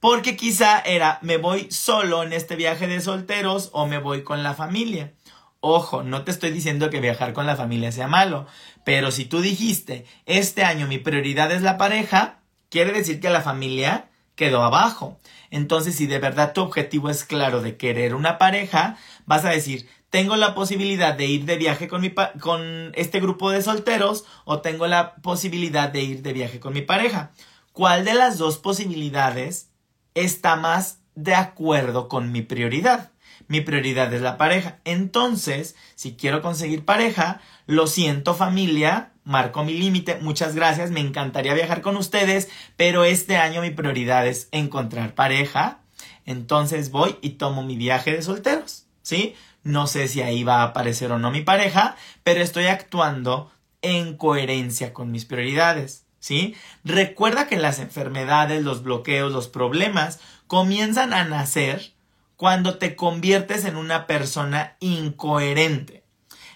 Porque 0.01 0.37
quizá 0.37 0.81
era, 0.81 1.21
me 1.23 1.37
voy 1.37 1.71
solo 1.71 2.25
en 2.25 2.33
este 2.33 2.57
viaje 2.57 2.89
de 2.89 3.01
solteros 3.01 3.71
o 3.73 3.87
me 3.87 3.99
voy 3.99 4.25
con 4.25 4.43
la 4.43 4.55
familia. 4.55 5.13
Ojo, 5.61 6.03
no 6.03 6.25
te 6.25 6.31
estoy 6.31 6.51
diciendo 6.51 6.89
que 6.89 7.01
viajar 7.01 7.35
con 7.35 7.47
la 7.47 7.55
familia 7.55 7.93
sea 7.93 8.09
malo, 8.09 8.47
pero 8.85 9.11
si 9.11 9.27
tú 9.27 9.43
dijiste, 9.43 10.07
este 10.25 10.65
año 10.65 10.87
mi 10.87 10.99
prioridad 10.99 11.53
es 11.53 11.61
la 11.61 11.77
pareja, 11.77 12.41
quiere 12.71 12.93
decir 12.93 13.21
que 13.21 13.29
la 13.29 13.43
familia 13.43 14.09
quedó 14.37 14.63
abajo. 14.63 15.21
Entonces, 15.51 15.95
si 15.97 16.07
de 16.07 16.19
verdad 16.19 16.55
tu 16.55 16.63
objetivo 16.63 17.11
es 17.11 17.25
claro 17.25 17.61
de 17.61 17.77
querer 17.77 18.15
una 18.15 18.39
pareja, 18.39 18.97
vas 19.27 19.45
a 19.45 19.51
decir, 19.51 19.87
tengo 20.09 20.37
la 20.37 20.55
posibilidad 20.55 21.15
de 21.15 21.27
ir 21.27 21.45
de 21.45 21.57
viaje 21.57 21.89
con, 21.89 22.01
mi 22.01 22.15
con 22.41 22.93
este 22.95 23.21
grupo 23.21 23.51
de 23.51 23.61
solteros 23.61 24.25
o 24.47 24.63
tengo 24.63 24.87
la 24.87 25.17
posibilidad 25.17 25.91
de 25.91 26.03
ir 26.03 26.23
de 26.23 26.33
viaje 26.33 26.59
con 26.59 26.73
mi 26.73 26.81
pareja. 26.81 27.33
¿Cuál 27.73 28.07
de 28.07 28.15
las 28.15 28.39
dos 28.39 28.57
posibilidades 28.57 29.71
está 30.15 30.57
más 30.57 31.01
de 31.15 31.35
acuerdo 31.35 32.09
con 32.09 32.33
mi 32.33 32.43
prioridad. 32.43 33.11
Mi 33.51 33.61
prioridad 33.61 34.15
es 34.15 34.23
la 34.23 34.37
pareja. 34.37 34.79
Entonces, 34.85 35.75
si 35.97 36.15
quiero 36.15 36.41
conseguir 36.41 36.85
pareja, 36.85 37.41
lo 37.67 37.89
siento 37.89 38.35
familia, 38.35 39.11
marco 39.25 39.65
mi 39.65 39.75
límite, 39.75 40.19
muchas 40.21 40.55
gracias, 40.55 40.93
me 40.93 41.01
encantaría 41.01 41.53
viajar 41.53 41.83
con 41.83 41.97
ustedes, 41.97 42.49
pero 42.77 43.03
este 43.03 43.39
año 43.39 43.61
mi 43.61 43.71
prioridad 43.71 44.25
es 44.29 44.49
encontrar 44.53 45.17
pareja. 45.17 45.81
Entonces 46.27 46.93
voy 46.93 47.17
y 47.23 47.31
tomo 47.31 47.65
mi 47.65 47.77
viaje 47.77 48.13
de 48.13 48.23
solteros, 48.23 48.87
¿sí? 49.03 49.35
No 49.65 49.89
sé 49.89 50.07
si 50.07 50.23
ahí 50.23 50.45
va 50.45 50.61
a 50.61 50.67
aparecer 50.67 51.11
o 51.11 51.19
no 51.19 51.33
mi 51.33 51.41
pareja, 51.41 51.97
pero 52.23 52.43
estoy 52.43 52.67
actuando 52.67 53.51
en 53.83 54.17
coherencia 54.17 54.93
con 54.93 55.11
mis 55.11 55.25
prioridades. 55.25 56.07
¿sí? 56.21 56.55
Recuerda 56.85 57.49
que 57.49 57.57
las 57.57 57.81
enfermedades, 57.81 58.63
los 58.63 58.85
bloqueos, 58.85 59.33
los 59.33 59.49
problemas 59.49 60.21
comienzan 60.47 61.13
a 61.13 61.25
nacer 61.25 61.95
cuando 62.41 62.79
te 62.79 62.97
conviertes 62.97 63.67
en 63.67 63.77
una 63.77 64.07
persona 64.07 64.79
incoherente. 64.81 66.05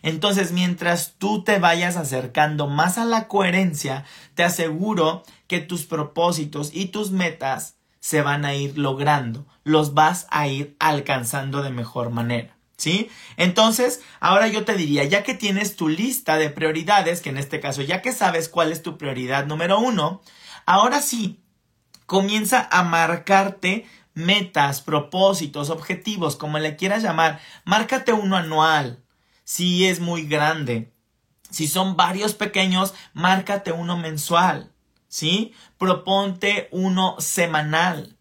Entonces, 0.00 0.50
mientras 0.50 1.16
tú 1.18 1.44
te 1.44 1.58
vayas 1.58 1.98
acercando 1.98 2.68
más 2.68 2.96
a 2.96 3.04
la 3.04 3.28
coherencia, 3.28 4.06
te 4.34 4.44
aseguro 4.44 5.24
que 5.46 5.60
tus 5.60 5.84
propósitos 5.84 6.70
y 6.72 6.86
tus 6.86 7.10
metas 7.10 7.76
se 8.00 8.22
van 8.22 8.46
a 8.46 8.54
ir 8.54 8.78
logrando, 8.78 9.46
los 9.62 9.92
vas 9.92 10.26
a 10.30 10.48
ir 10.48 10.74
alcanzando 10.78 11.62
de 11.62 11.68
mejor 11.68 12.08
manera. 12.08 12.56
¿Sí? 12.78 13.10
Entonces, 13.36 14.00
ahora 14.20 14.48
yo 14.48 14.64
te 14.64 14.76
diría, 14.76 15.04
ya 15.04 15.22
que 15.22 15.34
tienes 15.34 15.76
tu 15.76 15.90
lista 15.90 16.38
de 16.38 16.48
prioridades, 16.48 17.20
que 17.20 17.28
en 17.28 17.36
este 17.36 17.60
caso, 17.60 17.82
ya 17.82 18.00
que 18.00 18.12
sabes 18.12 18.48
cuál 18.48 18.72
es 18.72 18.82
tu 18.82 18.96
prioridad 18.96 19.44
número 19.44 19.78
uno, 19.80 20.22
ahora 20.64 21.02
sí, 21.02 21.44
comienza 22.06 22.66
a 22.70 22.84
marcarte 22.84 23.84
metas, 24.14 24.80
propósitos, 24.80 25.70
objetivos, 25.70 26.36
como 26.36 26.58
le 26.58 26.76
quieras 26.76 27.02
llamar. 27.02 27.40
Márcate 27.64 28.12
uno 28.12 28.36
anual, 28.36 29.02
si 29.44 29.86
es 29.86 30.00
muy 30.00 30.24
grande. 30.24 30.92
Si 31.50 31.68
son 31.68 31.96
varios 31.96 32.34
pequeños, 32.34 32.94
márcate 33.12 33.72
uno 33.72 33.96
mensual. 33.96 34.72
¿Sí? 35.08 35.52
Proponte 35.78 36.68
uno 36.72 37.16
semanal. 37.20 38.16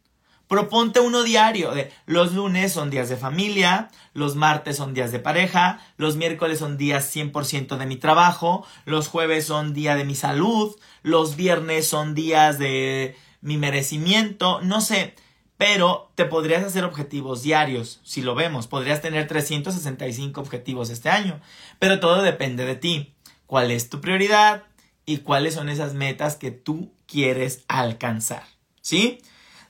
Proponte 0.48 1.00
uno 1.00 1.24
diario. 1.24 1.74
Los 2.06 2.34
lunes 2.34 2.72
son 2.72 2.92
días 2.92 3.10
de 3.10 3.18
familia, 3.18 3.90
los 4.14 4.36
martes 4.36 4.78
son 4.78 4.94
días 4.94 5.12
de 5.12 5.18
pareja, 5.18 5.80
los 5.98 6.16
miércoles 6.16 6.60
son 6.60 6.78
días 6.78 7.16
100% 7.16 7.78
de 7.78 7.86
mi 7.88 7.96
trabajo, 7.96 8.64
los 8.86 9.08
jueves 9.08 9.46
son 9.46 9.74
día 9.74 9.96
de 9.96 10.06
mi 10.06 10.14
salud, 10.14 10.76
los 11.02 11.36
viernes 11.36 11.88
son 11.88 12.14
días 12.14 12.60
de 12.60 13.16
mi 13.42 13.58
merecimiento, 13.58 14.62
no 14.62 14.80
sé, 14.82 15.16
pero 15.58 16.12
te 16.16 16.26
podrías 16.26 16.64
hacer 16.64 16.84
objetivos 16.84 17.44
diarios, 17.44 18.00
si 18.04 18.22
lo 18.22 18.36
vemos, 18.36 18.68
podrías 18.68 19.02
tener 19.02 19.28
365 19.28 20.42
objetivos 20.42 20.90
este 20.90 21.10
año, 21.10 21.40
pero 21.80 22.00
todo 22.00 22.22
depende 22.22 22.66
de 22.66 22.76
ti, 22.76 23.14
cuál 23.46 23.72
es 23.72 23.90
tu 23.90 24.02
prioridad 24.02 24.64
y 25.06 25.18
cuáles 25.20 25.54
son 25.54 25.70
esas 25.70 25.94
metas 25.94 26.36
que 26.36 26.52
tú 26.52 26.92
quieres 27.06 27.64
alcanzar, 27.68 28.44
¿sí? 28.82 29.20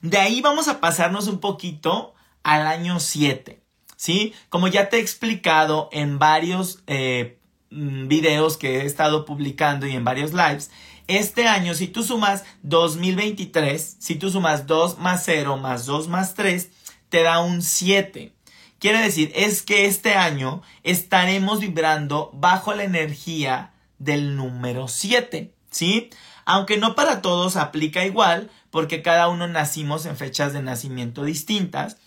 De 0.02 0.18
ahí 0.18 0.42
vamos 0.42 0.68
a 0.68 0.80
pasarnos 0.80 1.28
un 1.28 1.40
poquito 1.40 2.14
al 2.44 2.68
año 2.68 3.00
7, 3.00 3.62
¿sí? 3.96 4.34
Como 4.50 4.68
ya 4.68 4.90
te 4.90 4.98
he 4.98 5.00
explicado 5.00 5.90
en 5.92 6.20
varios 6.20 6.84
eh, 6.88 7.40
mm, 7.72 8.08
videos 8.08 8.58
que 8.58 8.82
he 8.82 8.86
estado 8.86 9.26
publicando 9.26 9.88
y 9.88 9.96
en 9.96 10.04
varios 10.04 10.34
lives, 10.34 10.72
este 11.08 11.48
año, 11.48 11.74
si 11.74 11.88
tú 11.88 12.04
sumas 12.04 12.44
2023, 12.64 13.98
si 14.00 14.16
tú 14.16 14.30
sumas 14.30 14.68
2 14.68 15.00
más 15.00 15.24
0 15.26 15.58
más 15.58 15.86
2 15.86 16.08
más 16.08 16.34
3, 16.34 16.70
te 17.10 17.24
da 17.24 17.40
un 17.40 17.62
7. 17.62 18.34
Quiere 18.80 19.00
decir, 19.00 19.32
es 19.36 19.62
que 19.62 19.86
este 19.86 20.16
año 20.16 20.62
estaremos 20.84 21.60
vibrando 21.60 22.32
bajo 22.34 22.74
la 22.74 22.84
energía 22.84 23.74
del 23.98 24.36
número 24.36 24.88
7, 24.88 25.54
¿sí? 25.72 26.10
Aunque 26.46 26.78
no 26.78 26.96
para 26.96 27.22
todos 27.22 27.56
aplica 27.56 28.06
igual, 28.06 28.52
porque 28.72 29.02
cada 29.02 29.30
uno 29.30 29.48
nacimos 29.48 30.06
en 30.06 30.18
fechas 30.18 30.52
de 30.52 30.62
nacimiento 30.62 31.24
distintas, 31.24 31.98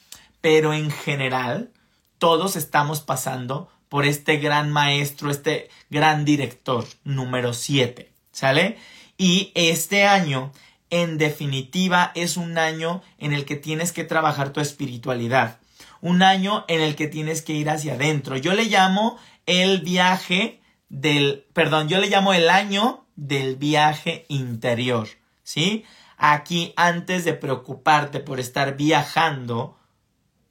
pero 0.40 0.74
en 0.74 0.90
general 0.90 1.70
todos 2.18 2.56
estamos 2.56 3.00
pasando 3.00 3.70
por 3.88 4.04
este 4.04 4.36
gran 4.38 4.70
maestro, 4.70 5.30
este 5.30 5.70
gran 5.90 6.24
director 6.24 6.84
número 7.04 7.54
7. 7.54 8.15
¿Sale? 8.36 8.76
Y 9.16 9.50
este 9.54 10.04
año, 10.04 10.52
en 10.90 11.16
definitiva, 11.16 12.12
es 12.14 12.36
un 12.36 12.58
año 12.58 13.00
en 13.16 13.32
el 13.32 13.46
que 13.46 13.56
tienes 13.56 13.92
que 13.92 14.04
trabajar 14.04 14.52
tu 14.52 14.60
espiritualidad. 14.60 15.58
Un 16.02 16.22
año 16.22 16.66
en 16.68 16.82
el 16.82 16.96
que 16.96 17.06
tienes 17.06 17.40
que 17.40 17.54
ir 17.54 17.70
hacia 17.70 17.94
adentro. 17.94 18.36
Yo 18.36 18.52
le 18.52 18.66
llamo 18.66 19.16
el 19.46 19.80
viaje 19.80 20.60
del, 20.90 21.46
perdón, 21.54 21.88
yo 21.88 21.98
le 21.98 22.10
llamo 22.10 22.34
el 22.34 22.50
año 22.50 23.06
del 23.16 23.56
viaje 23.56 24.26
interior. 24.28 25.08
¿Sí? 25.42 25.86
Aquí, 26.18 26.74
antes 26.76 27.24
de 27.24 27.32
preocuparte 27.32 28.20
por 28.20 28.38
estar 28.38 28.76
viajando 28.76 29.78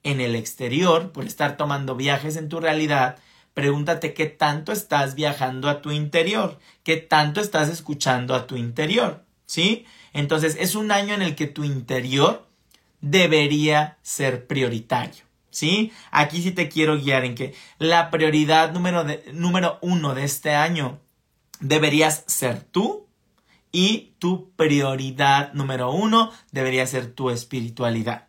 en 0.02 0.22
el 0.22 0.36
exterior, 0.36 1.12
por 1.12 1.26
estar 1.26 1.56
tomando 1.56 1.96
viajes 1.96 2.36
en 2.36 2.50
tu 2.50 2.60
realidad, 2.60 3.20
Pregúntate 3.56 4.14
qué 4.14 4.26
tanto 4.26 4.74
estás 4.74 5.16
viajando 5.16 5.70
a 5.70 5.82
tu 5.82 5.92
interior, 5.92 6.60
qué 6.84 6.98
tanto 6.98 7.40
estás 7.40 7.70
escuchando 7.70 8.36
a 8.36 8.48
tu 8.48 8.58
interior, 8.58 9.24
¿sí? 9.46 9.86
Entonces 10.12 10.58
es 10.60 10.76
un 10.76 10.92
año 10.92 11.14
en 11.14 11.22
el 11.22 11.36
que 11.36 11.48
tu 11.48 11.64
interior 11.64 12.46
debería 13.00 13.98
ser 14.02 14.46
prioritario, 14.46 15.24
¿sí? 15.52 15.94
Aquí 16.12 16.42
sí 16.42 16.52
te 16.52 16.68
quiero 16.68 16.98
guiar 16.98 17.24
en 17.24 17.34
que 17.34 17.56
la 17.80 18.12
prioridad 18.12 18.74
número, 18.74 19.06
número 19.32 19.80
uno 19.82 20.14
de 20.14 20.26
este 20.26 20.54
año 20.54 21.00
deberías 21.62 22.26
ser 22.28 22.62
tú 22.62 23.08
y 23.72 24.16
tu 24.20 24.52
prioridad 24.58 25.54
número 25.54 25.92
uno 25.92 26.30
debería 26.52 26.86
ser 26.88 27.14
tu 27.14 27.30
espiritualidad, 27.30 28.28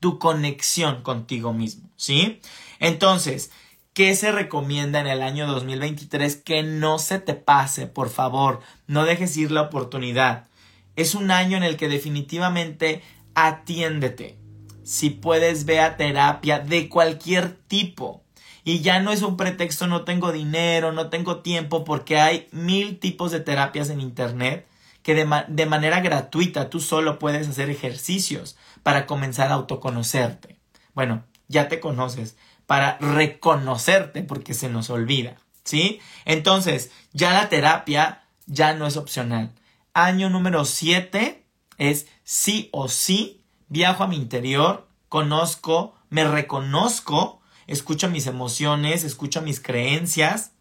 tu 0.00 0.18
conexión 0.18 1.02
contigo 1.02 1.52
mismo, 1.52 1.90
¿sí? 1.96 2.40
Entonces, 2.78 3.50
¿Qué 3.94 4.16
se 4.16 4.32
recomienda 4.32 4.98
en 4.98 5.06
el 5.06 5.22
año 5.22 5.46
2023? 5.46 6.34
Que 6.34 6.64
no 6.64 6.98
se 6.98 7.20
te 7.20 7.34
pase, 7.34 7.86
por 7.86 8.10
favor, 8.10 8.60
no 8.88 9.04
dejes 9.04 9.36
ir 9.36 9.52
la 9.52 9.62
oportunidad. 9.62 10.48
Es 10.96 11.14
un 11.14 11.30
año 11.30 11.56
en 11.56 11.62
el 11.62 11.76
que 11.76 11.88
definitivamente 11.88 13.02
atiéndete. 13.36 14.36
Si 14.82 15.10
puedes, 15.10 15.64
ve 15.64 15.78
terapia 15.96 16.58
de 16.58 16.88
cualquier 16.88 17.54
tipo. 17.68 18.24
Y 18.64 18.80
ya 18.80 18.98
no 18.98 19.12
es 19.12 19.22
un 19.22 19.36
pretexto, 19.36 19.86
no 19.86 20.02
tengo 20.02 20.32
dinero, 20.32 20.90
no 20.90 21.08
tengo 21.08 21.38
tiempo, 21.38 21.84
porque 21.84 22.18
hay 22.18 22.48
mil 22.50 22.98
tipos 22.98 23.30
de 23.30 23.38
terapias 23.38 23.90
en 23.90 24.00
Internet 24.00 24.66
que 25.04 25.14
de, 25.14 25.44
de 25.46 25.66
manera 25.66 26.00
gratuita 26.00 26.68
tú 26.68 26.80
solo 26.80 27.20
puedes 27.20 27.46
hacer 27.46 27.70
ejercicios 27.70 28.56
para 28.82 29.06
comenzar 29.06 29.52
a 29.52 29.54
autoconocerte. 29.54 30.58
Bueno, 30.94 31.22
ya 31.46 31.68
te 31.68 31.78
conoces, 31.78 32.36
para 32.66 32.98
reconocerte 32.98 34.22
porque 34.22 34.54
se 34.54 34.68
nos 34.68 34.90
olvida, 34.90 35.36
¿sí? 35.64 36.00
Entonces, 36.24 36.90
ya 37.12 37.32
la 37.32 37.48
terapia 37.48 38.22
ya 38.46 38.74
no 38.74 38.86
es 38.86 38.96
opcional. 38.96 39.52
Año 39.92 40.30
número 40.30 40.64
7 40.64 41.44
es 41.78 42.06
sí 42.24 42.68
o 42.72 42.88
sí, 42.88 43.42
viajo 43.68 44.04
a 44.04 44.08
mi 44.08 44.16
interior, 44.16 44.88
conozco, 45.08 45.94
me 46.10 46.24
reconozco, 46.24 47.40
escucho 47.66 48.08
mis 48.08 48.26
emociones, 48.26 49.04
escucho 49.04 49.42
mis 49.42 49.60
creencias 49.60 50.52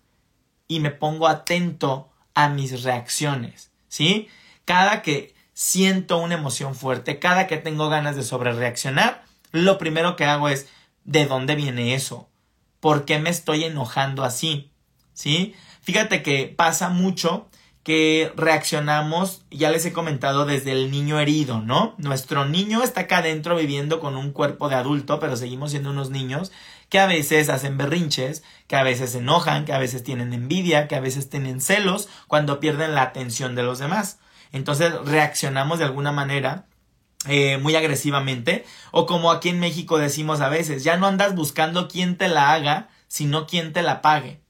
y 0.67 0.79
me 0.79 0.91
pongo 0.91 1.27
atento 1.27 2.09
a 2.33 2.49
mis 2.49 2.83
reacciones, 2.83 3.71
¿sí? 3.87 4.27
Cada 4.65 5.01
que 5.01 5.35
siento 5.53 6.17
una 6.17 6.35
emoción 6.35 6.75
fuerte, 6.75 7.19
cada 7.19 7.47
que 7.47 7.57
tengo 7.57 7.89
ganas 7.89 8.15
de 8.15 8.23
sobrereaccionar, 8.23 9.23
lo 9.51 9.77
primero 9.77 10.15
que 10.15 10.25
hago 10.25 10.49
es 10.49 10.67
de 11.05 11.25
dónde 11.25 11.55
viene 11.55 11.95
eso. 11.95 12.29
¿Por 12.79 13.05
qué 13.05 13.19
me 13.19 13.29
estoy 13.29 13.63
enojando 13.63 14.23
así? 14.23 14.71
¿Sí? 15.13 15.55
Fíjate 15.81 16.23
que 16.23 16.53
pasa 16.55 16.89
mucho 16.89 17.47
que 17.83 18.31
reaccionamos, 18.37 19.41
ya 19.51 19.69
les 19.69 19.85
he 19.85 19.91
comentado, 19.91 20.45
desde 20.45 20.71
el 20.71 20.89
niño 20.89 21.19
herido, 21.19 21.59
¿no? 21.59 21.95
Nuestro 21.97 22.45
niño 22.45 22.81
está 22.81 23.01
acá 23.01 23.17
adentro 23.17 23.57
viviendo 23.57 23.99
con 23.99 24.15
un 24.15 24.31
cuerpo 24.31 24.69
de 24.69 24.75
adulto, 24.75 25.19
pero 25.19 25.35
seguimos 25.35 25.71
siendo 25.71 25.89
unos 25.91 26.09
niños 26.09 26.51
que 26.87 26.99
a 26.99 27.07
veces 27.07 27.49
hacen 27.49 27.77
berrinches, 27.77 28.43
que 28.67 28.77
a 28.77 28.83
veces 28.83 29.11
se 29.11 29.17
enojan, 29.17 29.65
que 29.65 29.73
a 29.73 29.79
veces 29.79 30.03
tienen 30.03 30.31
envidia, 30.31 30.87
que 30.87 30.95
a 30.95 31.01
veces 31.01 31.29
tienen 31.29 31.59
celos 31.59 32.07
cuando 32.27 32.61
pierden 32.61 32.95
la 32.95 33.01
atención 33.01 33.53
de 33.53 33.63
los 33.63 33.79
demás. 33.79 34.19
Entonces 34.53 34.93
reaccionamos 35.03 35.79
de 35.79 35.85
alguna 35.85 36.13
manera 36.13 36.67
eh, 37.27 37.57
muy 37.57 37.75
agresivamente, 37.75 38.65
o 38.91 39.05
como 39.05 39.31
aquí 39.31 39.49
en 39.49 39.59
México 39.59 39.97
decimos 39.97 40.41
a 40.41 40.49
veces, 40.49 40.83
ya 40.83 40.97
no 40.97 41.07
andas 41.07 41.35
buscando 41.35 41.87
quién 41.87 42.17
te 42.17 42.27
la 42.27 42.53
haga, 42.53 42.89
sino 43.07 43.47
quién 43.47 43.73
te 43.73 43.81
la 43.81 44.01
pague. 44.01 44.41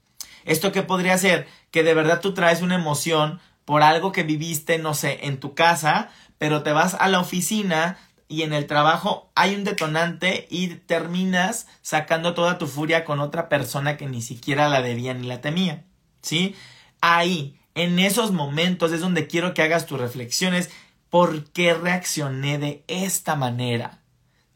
¿Esto 0.44 0.72
qué 0.72 0.82
podría 0.82 1.16
ser? 1.18 1.46
Que 1.70 1.82
de 1.82 1.94
verdad 1.94 2.20
tú 2.20 2.34
traes 2.34 2.62
una 2.62 2.74
emoción 2.74 3.40
por 3.64 3.82
algo 3.82 4.12
que 4.12 4.22
viviste, 4.22 4.78
no 4.78 4.94
sé, 4.94 5.20
en 5.22 5.38
tu 5.38 5.54
casa, 5.54 6.10
pero 6.38 6.62
te 6.62 6.72
vas 6.72 6.94
a 6.94 7.08
la 7.08 7.20
oficina 7.20 7.96
y 8.28 8.42
en 8.42 8.52
el 8.52 8.66
trabajo 8.66 9.30
hay 9.34 9.54
un 9.54 9.64
detonante 9.64 10.46
y 10.50 10.68
terminas 10.68 11.66
sacando 11.82 12.34
toda 12.34 12.58
tu 12.58 12.66
furia 12.66 13.04
con 13.04 13.20
otra 13.20 13.48
persona 13.48 13.96
que 13.96 14.06
ni 14.06 14.22
siquiera 14.22 14.68
la 14.68 14.82
debía 14.82 15.14
ni 15.14 15.26
la 15.26 15.40
temía. 15.40 15.84
¿Sí? 16.22 16.54
Ahí, 17.00 17.58
en 17.74 17.98
esos 17.98 18.32
momentos 18.32 18.92
es 18.92 19.00
donde 19.00 19.26
quiero 19.26 19.52
que 19.52 19.62
hagas 19.62 19.86
tus 19.86 20.00
reflexiones 20.00 20.70
¿Por 21.14 21.44
qué 21.52 21.74
reaccioné 21.74 22.58
de 22.58 22.82
esta 22.88 23.36
manera? 23.36 24.00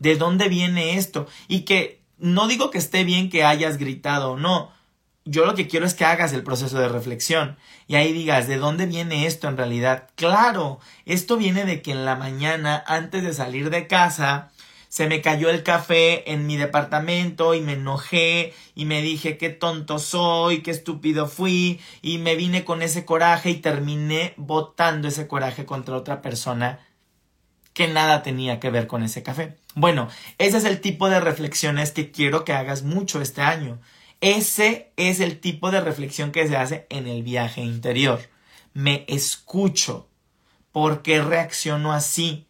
¿De 0.01 0.17
dónde 0.17 0.49
viene 0.49 0.97
esto? 0.97 1.29
Y 1.47 1.61
que 1.61 2.03
no 2.19 2.49
digo 2.49 2.73
que 2.73 2.79
esté 2.79 3.05
bien 3.05 3.31
que 3.31 3.45
hayas 3.45 3.77
gritado, 3.77 4.37
no. 4.37 4.73
Yo 5.25 5.47
lo 5.47 5.55
que 5.55 5.69
quiero 5.69 5.87
es 5.87 5.95
que 5.95 6.05
hagas 6.05 6.33
el 6.33 6.43
proceso 6.43 6.77
de 6.81 6.89
reflexión 6.89 7.59
y 7.87 7.95
ahí 7.95 8.13
digas, 8.13 8.49
¿de 8.49 8.57
dónde 8.57 8.87
viene 8.87 9.27
esto 9.27 9.47
en 9.47 9.57
realidad? 9.57 10.09
Claro, 10.17 10.81
esto 11.05 11.37
viene 11.37 11.65
de 11.65 11.81
que 11.81 11.93
en 11.93 12.05
la 12.05 12.17
mañana, 12.17 12.83
antes 12.89 13.23
de 13.23 13.35
salir 13.35 13.71
de 13.71 13.87
casa, 13.87 14.51
se 14.89 15.07
me 15.07 15.21
cayó 15.21 15.51
el 15.51 15.63
café 15.63 16.33
en 16.33 16.47
mi 16.47 16.57
departamento 16.57 17.55
y 17.55 17.61
me 17.61 17.75
enojé 17.75 18.55
y 18.75 18.87
me 18.87 19.03
dije 19.03 19.37
qué 19.37 19.51
tonto 19.51 19.99
soy, 19.99 20.63
qué 20.63 20.71
estúpido 20.71 21.29
fui 21.29 21.81
y 22.01 22.19
me 22.19 22.37
vine 22.37 22.65
con 22.65 22.83
ese 22.83 23.05
coraje 23.05 23.51
y 23.51 23.57
terminé 23.57 24.35
botando 24.37 25.09
ese 25.09 25.29
coraje 25.29 25.67
contra 25.67 25.97
otra 25.97 26.23
persona 26.23 26.81
que 27.75 27.87
nada 27.87 28.25
tenía 28.25 28.59
que 28.59 28.71
ver 28.71 28.87
con 28.89 29.05
ese 29.05 29.23
café. 29.23 29.57
Bueno, 29.77 30.09
ese 30.39 30.57
es 30.57 30.65
el 30.65 30.81
tipo 30.81 31.09
de 31.09 31.21
reflexiones 31.21 31.93
que 31.93 32.11
quiero 32.11 32.45
que 32.45 32.53
hagas 32.53 32.83
mucho 32.83 33.21
este 33.21 33.43
año. 33.43 33.79
Ese 34.21 34.91
es 34.97 35.21
el 35.21 35.39
tipo 35.39 35.71
de 35.71 35.81
reflexión 35.81 36.33
que 36.33 36.49
se 36.49 36.57
hace 36.57 36.87
en 36.91 37.07
el 37.07 37.23
viaje 37.23 37.61
interior. 37.61 38.19
Me 38.73 39.05
escucho. 39.07 40.09
¿Por 40.73 41.03
qué 41.03 41.23
reacciono 41.23 41.93
así? 41.93 42.48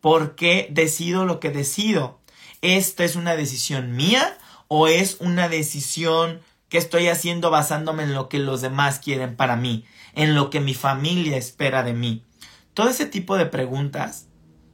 ¿Por 0.00 0.36
qué 0.36 0.68
decido 0.70 1.24
lo 1.24 1.40
que 1.40 1.50
decido? 1.50 2.20
¿Esta 2.62 3.04
es 3.04 3.16
una 3.16 3.36
decisión 3.36 3.96
mía 3.96 4.36
o 4.68 4.88
es 4.88 5.16
una 5.20 5.48
decisión 5.48 6.40
que 6.68 6.78
estoy 6.78 7.08
haciendo 7.08 7.50
basándome 7.50 8.02
en 8.02 8.14
lo 8.14 8.28
que 8.28 8.38
los 8.38 8.60
demás 8.60 8.98
quieren 8.98 9.36
para 9.36 9.56
mí, 9.56 9.84
en 10.14 10.34
lo 10.34 10.50
que 10.50 10.60
mi 10.60 10.74
familia 10.74 11.36
espera 11.36 11.82
de 11.82 11.94
mí? 11.94 12.24
Todo 12.74 12.90
ese 12.90 13.06
tipo 13.06 13.36
de 13.36 13.46
preguntas 13.46 14.28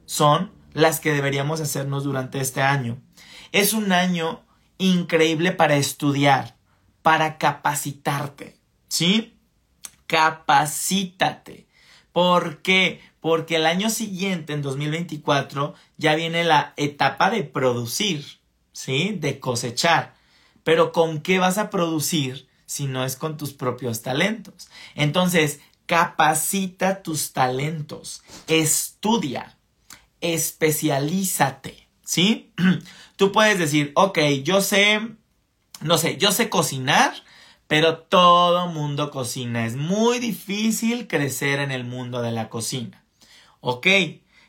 son 0.06 0.52
las 0.72 1.00
que 1.00 1.12
deberíamos 1.12 1.60
hacernos 1.60 2.04
durante 2.04 2.40
este 2.40 2.60
año. 2.60 3.00
Es 3.52 3.72
un 3.72 3.92
año 3.92 4.44
increíble 4.78 5.52
para 5.52 5.76
estudiar, 5.76 6.56
para 7.02 7.38
capacitarte, 7.38 8.58
¿sí? 8.88 9.38
Capacítate. 10.06 11.66
¿Por 12.12 12.62
qué? 12.62 13.00
Porque 13.24 13.56
el 13.56 13.64
año 13.64 13.88
siguiente, 13.88 14.52
en 14.52 14.60
2024, 14.60 15.72
ya 15.96 16.14
viene 16.14 16.44
la 16.44 16.74
etapa 16.76 17.30
de 17.30 17.42
producir, 17.42 18.22
¿sí? 18.74 19.16
De 19.18 19.40
cosechar. 19.40 20.14
Pero 20.62 20.92
¿con 20.92 21.22
qué 21.22 21.38
vas 21.38 21.56
a 21.56 21.70
producir 21.70 22.46
si 22.66 22.84
no 22.84 23.02
es 23.02 23.16
con 23.16 23.38
tus 23.38 23.54
propios 23.54 24.02
talentos? 24.02 24.68
Entonces, 24.94 25.60
capacita 25.86 27.02
tus 27.02 27.32
talentos, 27.32 28.22
estudia, 28.46 29.56
especialízate, 30.20 31.88
¿sí? 32.04 32.52
Tú 33.16 33.32
puedes 33.32 33.58
decir, 33.58 33.92
ok, 33.94 34.18
yo 34.42 34.60
sé, 34.60 35.00
no 35.80 35.96
sé, 35.96 36.18
yo 36.18 36.30
sé 36.30 36.50
cocinar, 36.50 37.14
pero 37.68 38.00
todo 38.00 38.68
mundo 38.68 39.10
cocina. 39.10 39.64
Es 39.64 39.76
muy 39.76 40.18
difícil 40.18 41.08
crecer 41.08 41.60
en 41.60 41.70
el 41.70 41.84
mundo 41.84 42.20
de 42.20 42.30
la 42.30 42.50
cocina. 42.50 43.00
Ok, 43.66 43.86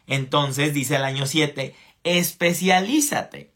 entonces 0.08 0.74
dice 0.74 0.98
el 0.98 1.06
año 1.06 1.26
7, 1.26 1.74
especialízate. 2.04 3.54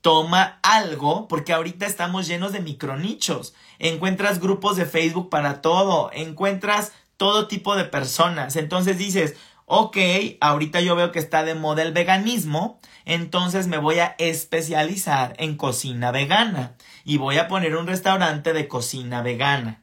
Toma 0.00 0.60
algo, 0.62 1.26
porque 1.26 1.52
ahorita 1.52 1.86
estamos 1.86 2.28
llenos 2.28 2.52
de 2.52 2.60
micronichos. 2.60 3.52
Encuentras 3.80 4.38
grupos 4.38 4.76
de 4.76 4.86
Facebook 4.86 5.28
para 5.28 5.60
todo, 5.60 6.12
encuentras 6.12 6.92
todo 7.16 7.48
tipo 7.48 7.74
de 7.74 7.82
personas. 7.82 8.54
Entonces 8.54 8.96
dices, 8.96 9.34
ok, 9.66 9.96
ahorita 10.40 10.80
yo 10.80 10.94
veo 10.94 11.10
que 11.10 11.18
está 11.18 11.42
de 11.42 11.56
moda 11.56 11.82
el 11.82 11.92
veganismo, 11.92 12.78
entonces 13.04 13.66
me 13.66 13.78
voy 13.78 13.98
a 13.98 14.14
especializar 14.18 15.34
en 15.38 15.56
cocina 15.56 16.12
vegana 16.12 16.76
y 17.04 17.16
voy 17.16 17.38
a 17.38 17.48
poner 17.48 17.74
un 17.74 17.88
restaurante 17.88 18.52
de 18.52 18.68
cocina 18.68 19.20
vegana. 19.20 19.82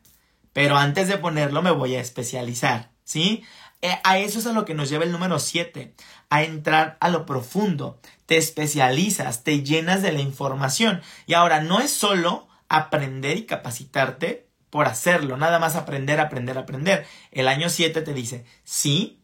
Pero 0.54 0.78
antes 0.78 1.10
de 1.10 1.18
ponerlo 1.18 1.62
me 1.62 1.72
voy 1.72 1.96
a 1.96 2.00
especializar, 2.00 2.92
¿sí? 3.04 3.44
Eh, 3.82 3.98
a 4.04 4.18
eso 4.18 4.40
es 4.40 4.46
a 4.46 4.54
lo 4.54 4.66
que 4.66 4.74
nos 4.74 4.90
lleva 4.90 5.06
el 5.06 5.12
número 5.12 5.40
7, 5.40 5.94
a 6.30 6.44
entrar 6.44 6.98
a 7.00 7.10
lo 7.10 7.26
profundo. 7.26 8.00
Te 8.26 8.38
especializas, 8.38 9.44
te 9.44 9.64
llenas 9.64 10.02
de 10.02 10.12
la 10.12 10.20
información. 10.20 11.02
Y 11.28 11.34
ahora 11.34 11.62
no 11.62 11.80
es 11.80 11.92
solo 11.92 12.48
aprender 12.68 13.38
y 13.38 13.46
capacitarte 13.46 14.50
por 14.70 14.86
hacerlo, 14.86 15.36
nada 15.36 15.60
más 15.60 15.76
aprender, 15.76 16.20
aprender, 16.20 16.58
aprender. 16.58 17.06
El 17.32 17.48
año 17.48 17.70
7 17.70 18.02
te 18.02 18.14
dice, 18.14 18.46
sí, 18.64 19.20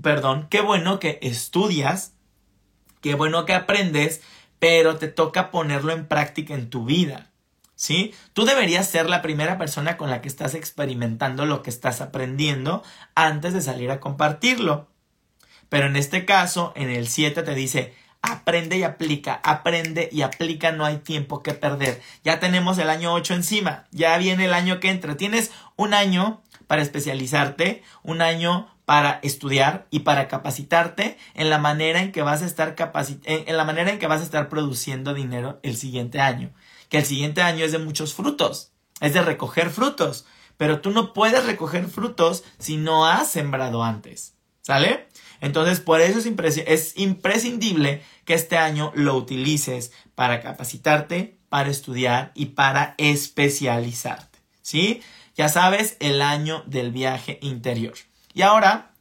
perdón, 0.00 0.46
qué 0.50 0.62
bueno 0.62 0.98
que 0.98 1.18
estudias, 1.22 2.14
qué 3.02 3.14
bueno 3.14 3.44
que 3.44 3.54
aprendes, 3.54 4.22
pero 4.58 4.96
te 4.96 5.08
toca 5.08 5.50
ponerlo 5.50 5.92
en 5.92 6.06
práctica 6.06 6.54
en 6.54 6.70
tu 6.70 6.84
vida. 6.84 7.29
¿Sí? 7.80 8.12
Tú 8.34 8.44
deberías 8.44 8.86
ser 8.86 9.08
la 9.08 9.22
primera 9.22 9.56
persona 9.56 9.96
con 9.96 10.10
la 10.10 10.20
que 10.20 10.28
estás 10.28 10.54
experimentando 10.54 11.46
lo 11.46 11.62
que 11.62 11.70
estás 11.70 12.02
aprendiendo 12.02 12.82
antes 13.14 13.54
de 13.54 13.62
salir 13.62 13.90
a 13.90 14.00
compartirlo. 14.00 14.90
Pero 15.70 15.86
en 15.86 15.96
este 15.96 16.26
caso, 16.26 16.74
en 16.76 16.90
el 16.90 17.08
7 17.08 17.42
te 17.42 17.54
dice, 17.54 17.94
aprende 18.20 18.76
y 18.76 18.82
aplica, 18.82 19.40
aprende 19.42 20.10
y 20.12 20.20
aplica, 20.20 20.72
no 20.72 20.84
hay 20.84 20.98
tiempo 20.98 21.42
que 21.42 21.54
perder. 21.54 22.02
Ya 22.22 22.38
tenemos 22.38 22.76
el 22.76 22.90
año 22.90 23.14
8 23.14 23.32
encima, 23.32 23.86
ya 23.92 24.18
viene 24.18 24.44
el 24.44 24.52
año 24.52 24.78
que 24.78 24.90
entra. 24.90 25.16
Tienes 25.16 25.50
un 25.76 25.94
año 25.94 26.42
para 26.66 26.82
especializarte, 26.82 27.82
un 28.02 28.20
año 28.20 28.68
para 28.84 29.20
estudiar 29.22 29.86
y 29.90 30.00
para 30.00 30.28
capacitarte 30.28 31.16
en 31.32 31.48
la 31.48 31.56
manera 31.56 32.02
en 32.02 32.12
que 32.12 32.20
vas 32.20 32.42
a 32.42 32.46
estar 32.46 32.76
en 33.24 33.56
la 33.56 33.64
manera 33.64 33.90
en 33.90 33.98
que 33.98 34.06
vas 34.06 34.20
a 34.20 34.24
estar 34.24 34.50
produciendo 34.50 35.14
dinero 35.14 35.60
el 35.62 35.78
siguiente 35.78 36.20
año. 36.20 36.52
Que 36.90 36.98
el 36.98 37.06
siguiente 37.06 37.40
año 37.40 37.64
es 37.64 37.72
de 37.72 37.78
muchos 37.78 38.12
frutos, 38.12 38.72
es 39.00 39.14
de 39.14 39.22
recoger 39.22 39.70
frutos, 39.70 40.26
pero 40.58 40.82
tú 40.82 40.90
no 40.90 41.14
puedes 41.14 41.46
recoger 41.46 41.88
frutos 41.88 42.44
si 42.58 42.76
no 42.76 43.06
has 43.06 43.30
sembrado 43.30 43.82
antes. 43.82 44.34
¿Sale? 44.60 45.08
Entonces, 45.40 45.80
por 45.80 46.02
eso 46.02 46.18
es, 46.18 46.58
es 46.66 46.92
imprescindible 46.98 48.02
que 48.26 48.34
este 48.34 48.58
año 48.58 48.92
lo 48.94 49.16
utilices 49.16 49.92
para 50.14 50.42
capacitarte, 50.42 51.38
para 51.48 51.70
estudiar 51.70 52.32
y 52.34 52.46
para 52.46 52.94
especializarte. 52.98 54.38
¿Sí? 54.60 55.00
Ya 55.34 55.48
sabes, 55.48 55.96
el 56.00 56.20
año 56.20 56.62
del 56.66 56.92
viaje 56.92 57.38
interior. 57.40 57.94
Y 58.34 58.42
ahora 58.42 58.92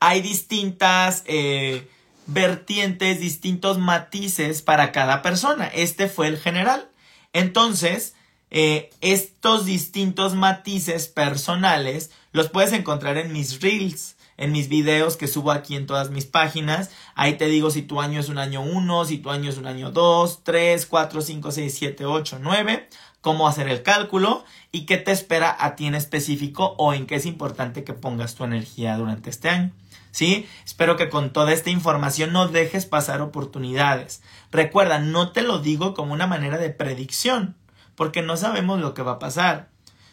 hay 0.00 0.22
distintas 0.22 1.22
eh, 1.26 1.88
vertientes, 2.26 3.20
distintos 3.20 3.78
matices 3.78 4.62
para 4.62 4.92
cada 4.92 5.20
persona. 5.22 5.66
Este 5.66 6.08
fue 6.08 6.28
el 6.28 6.38
general. 6.38 6.89
Entonces, 7.32 8.14
eh, 8.50 8.90
estos 9.00 9.64
distintos 9.64 10.34
matices 10.34 11.08
personales 11.08 12.10
los 12.32 12.48
puedes 12.48 12.72
encontrar 12.72 13.16
en 13.16 13.32
mis 13.32 13.60
reels, 13.60 14.16
en 14.36 14.52
mis 14.52 14.68
videos 14.68 15.16
que 15.16 15.28
subo 15.28 15.52
aquí 15.52 15.76
en 15.76 15.86
todas 15.86 16.10
mis 16.10 16.26
páginas. 16.26 16.90
Ahí 17.14 17.34
te 17.34 17.46
digo 17.46 17.70
si 17.70 17.82
tu 17.82 18.00
año 18.00 18.20
es 18.20 18.28
un 18.28 18.38
año 18.38 18.62
1, 18.62 19.04
si 19.04 19.18
tu 19.18 19.30
año 19.30 19.50
es 19.50 19.58
un 19.58 19.66
año 19.66 19.90
2, 19.90 20.40
3, 20.42 20.86
4, 20.86 21.20
5, 21.20 21.52
6, 21.52 21.74
7, 21.78 22.04
8, 22.06 22.38
9 22.40 22.88
cómo 23.20 23.46
hacer 23.46 23.68
el 23.68 23.82
cálculo 23.82 24.44
y 24.72 24.86
qué 24.86 24.96
te 24.96 25.12
espera 25.12 25.54
a 25.58 25.76
ti 25.76 25.86
en 25.86 25.94
específico 25.94 26.74
o 26.78 26.94
en 26.94 27.06
qué 27.06 27.16
es 27.16 27.26
importante 27.26 27.84
que 27.84 27.92
pongas 27.92 28.34
tu 28.34 28.44
energía 28.44 28.96
durante 28.96 29.30
este 29.30 29.48
año. 29.48 29.72
¿Sí? 30.10 30.48
Espero 30.64 30.96
que 30.96 31.08
con 31.08 31.32
toda 31.32 31.52
esta 31.52 31.70
información 31.70 32.32
no 32.32 32.48
dejes 32.48 32.86
pasar 32.86 33.20
oportunidades. 33.20 34.22
Recuerda, 34.50 34.98
no 34.98 35.32
te 35.32 35.42
lo 35.42 35.60
digo 35.60 35.94
como 35.94 36.12
una 36.12 36.26
manera 36.26 36.58
de 36.58 36.70
predicción, 36.70 37.56
porque 37.94 38.22
no 38.22 38.36
sabemos 38.36 38.80
lo 38.80 38.94
que 38.94 39.02
va 39.02 39.12
a 39.12 39.18
pasar. 39.18 39.68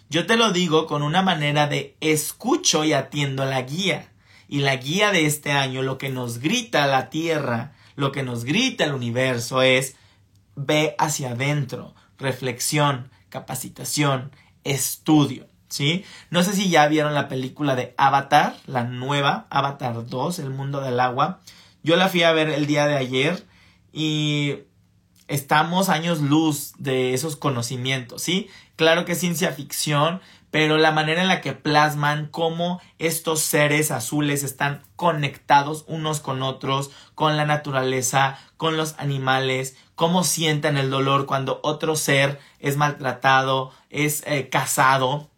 Yo 0.10 0.26
te 0.26 0.38
lo 0.38 0.52
digo 0.52 0.88
con 0.88 1.02
una 1.02 1.22
manera 1.22 1.68
de 1.68 1.98
escucho 2.00 2.84
y 2.86 2.94
atiendo 2.94 3.46
la 3.46 3.62
guía. 3.64 4.12
Y 4.48 4.60
la 4.60 4.78
guía 4.78 5.12
de 5.12 5.26
este 5.26 5.52
año, 5.52 5.82
lo 5.82 5.98
que 5.98 6.10
nos 6.10 6.40
grita 6.40 6.88
la 6.88 7.10
Tierra, 7.10 7.74
lo 7.96 8.12
que 8.12 8.24
nos 8.24 8.46
grita 8.46 8.86
el 8.86 8.94
universo 8.94 9.62
es 9.62 9.96
ve 10.56 10.96
hacia 10.98 11.32
adentro, 11.32 11.94
reflexión, 12.18 13.12
capacitación, 13.30 14.32
estudio. 14.64 15.48
¿Sí? 15.70 16.06
No 16.30 16.44
sé 16.44 16.54
si 16.54 16.70
ya 16.70 16.88
vieron 16.88 17.14
la 17.14 17.28
película 17.28 17.76
de 17.76 17.94
Avatar, 17.98 18.56
la 18.68 18.84
nueva, 18.86 19.48
Avatar 19.50 20.08
2, 20.08 20.40
El 20.40 20.50
mundo 20.50 20.82
del 20.82 21.00
agua. 21.00 21.42
Yo 21.84 21.96
la 21.96 22.10
fui 22.10 22.24
a 22.24 22.32
ver 22.32 22.50
el 22.50 22.68
día 22.68 22.88
de 22.88 22.96
ayer 22.96 23.46
y 23.92 24.60
estamos 25.28 25.90
años 25.90 26.22
luz 26.22 26.74
de 26.78 27.14
esos 27.14 27.36
conocimientos, 27.36 28.22
¿sí? 28.22 28.50
Claro 28.76 29.06
que 29.06 29.14
es 29.14 29.20
ciencia 29.20 29.52
ficción, 29.52 30.22
pero 30.52 30.78
la 30.78 30.92
manera 30.92 31.22
en 31.22 31.28
la 31.28 31.42
que 31.42 31.54
plasman 31.54 32.28
cómo 32.28 32.82
estos 33.00 33.42
seres 33.42 33.92
azules 33.92 34.44
están 34.44 34.82
conectados 34.96 35.84
unos 35.88 36.20
con 36.20 36.42
otros, 36.42 36.92
con 37.16 37.36
la 37.38 37.46
naturaleza, 37.46 38.40
con 38.56 38.78
los 38.78 38.96
animales, 38.98 39.76
cómo 39.96 40.24
sienten 40.24 40.78
el 40.78 40.90
dolor 40.90 41.26
cuando 41.26 41.60
otro 41.64 41.96
ser 41.96 42.40
es 42.60 42.78
maltratado, 42.78 43.72
es 43.90 44.24
eh, 44.26 44.50
casado. 44.50 45.30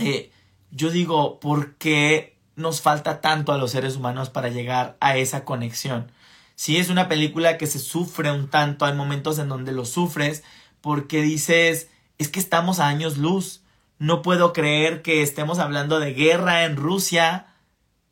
Eh, 0.00 0.32
yo 0.70 0.90
digo, 0.90 1.40
¿por 1.40 1.74
qué 1.76 2.36
nos 2.56 2.80
falta 2.80 3.20
tanto 3.20 3.52
a 3.52 3.58
los 3.58 3.70
seres 3.70 3.96
humanos 3.96 4.30
para 4.30 4.48
llegar 4.48 4.96
a 5.00 5.16
esa 5.16 5.44
conexión? 5.44 6.10
Si 6.56 6.76
es 6.76 6.90
una 6.90 7.08
película 7.08 7.58
que 7.58 7.66
se 7.66 7.78
sufre 7.78 8.30
un 8.32 8.48
tanto, 8.48 8.84
hay 8.84 8.94
momentos 8.94 9.38
en 9.38 9.48
donde 9.48 9.72
lo 9.72 9.84
sufres 9.84 10.42
porque 10.80 11.22
dices, 11.22 11.88
es 12.18 12.28
que 12.28 12.40
estamos 12.40 12.80
a 12.80 12.88
años 12.88 13.18
luz. 13.18 13.62
No 13.98 14.22
puedo 14.22 14.52
creer 14.52 15.02
que 15.02 15.22
estemos 15.22 15.58
hablando 15.58 16.00
de 16.00 16.14
guerra 16.14 16.64
en 16.64 16.76
Rusia, 16.76 17.54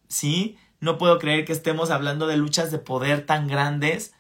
¿sí? 0.09 0.59
No 0.81 0.99
puedo 0.99 1.19
creer 1.19 1.45
que 1.45 1.53
estemos 1.53 1.91
hablando 1.91 2.27
de 2.27 2.37
luchas 2.37 2.71
de 2.71 2.79
poder 2.79 3.27
tan 3.27 3.49
grandes 3.49 4.15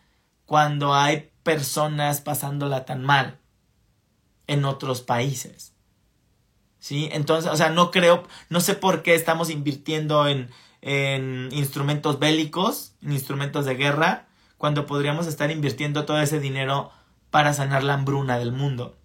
cuando 0.46 0.94
hay 0.94 1.30
personas 1.42 2.20
pasándola 2.20 2.84
tan 2.84 3.04
mal 3.04 3.38
en 4.46 4.64
otros 4.64 5.02
países. 5.02 5.74
¿Sí? 6.80 7.08
Entonces, 7.12 7.50
o 7.50 7.56
sea, 7.56 7.70
no 7.70 7.90
creo, 7.90 8.22
no 8.50 8.60
sé 8.60 8.74
por 8.74 9.02
qué 9.02 9.14
estamos 9.14 9.50
invirtiendo 9.50 10.28
en, 10.28 10.50
en 10.80 11.48
instrumentos 11.52 12.18
bélicos, 12.18 12.92
en 13.02 13.12
instrumentos 13.12 13.66
de 13.66 13.74
guerra, 13.74 14.26
cuando 14.58 14.86
podríamos 14.86 15.26
estar 15.26 15.50
invirtiendo 15.50 16.04
todo 16.04 16.20
ese 16.20 16.40
dinero 16.40 16.90
para 17.30 17.52
sanar 17.52 17.82
la 17.84 17.94
hambruna 17.94 18.38
del 18.38 18.52
mundo. 18.52 18.96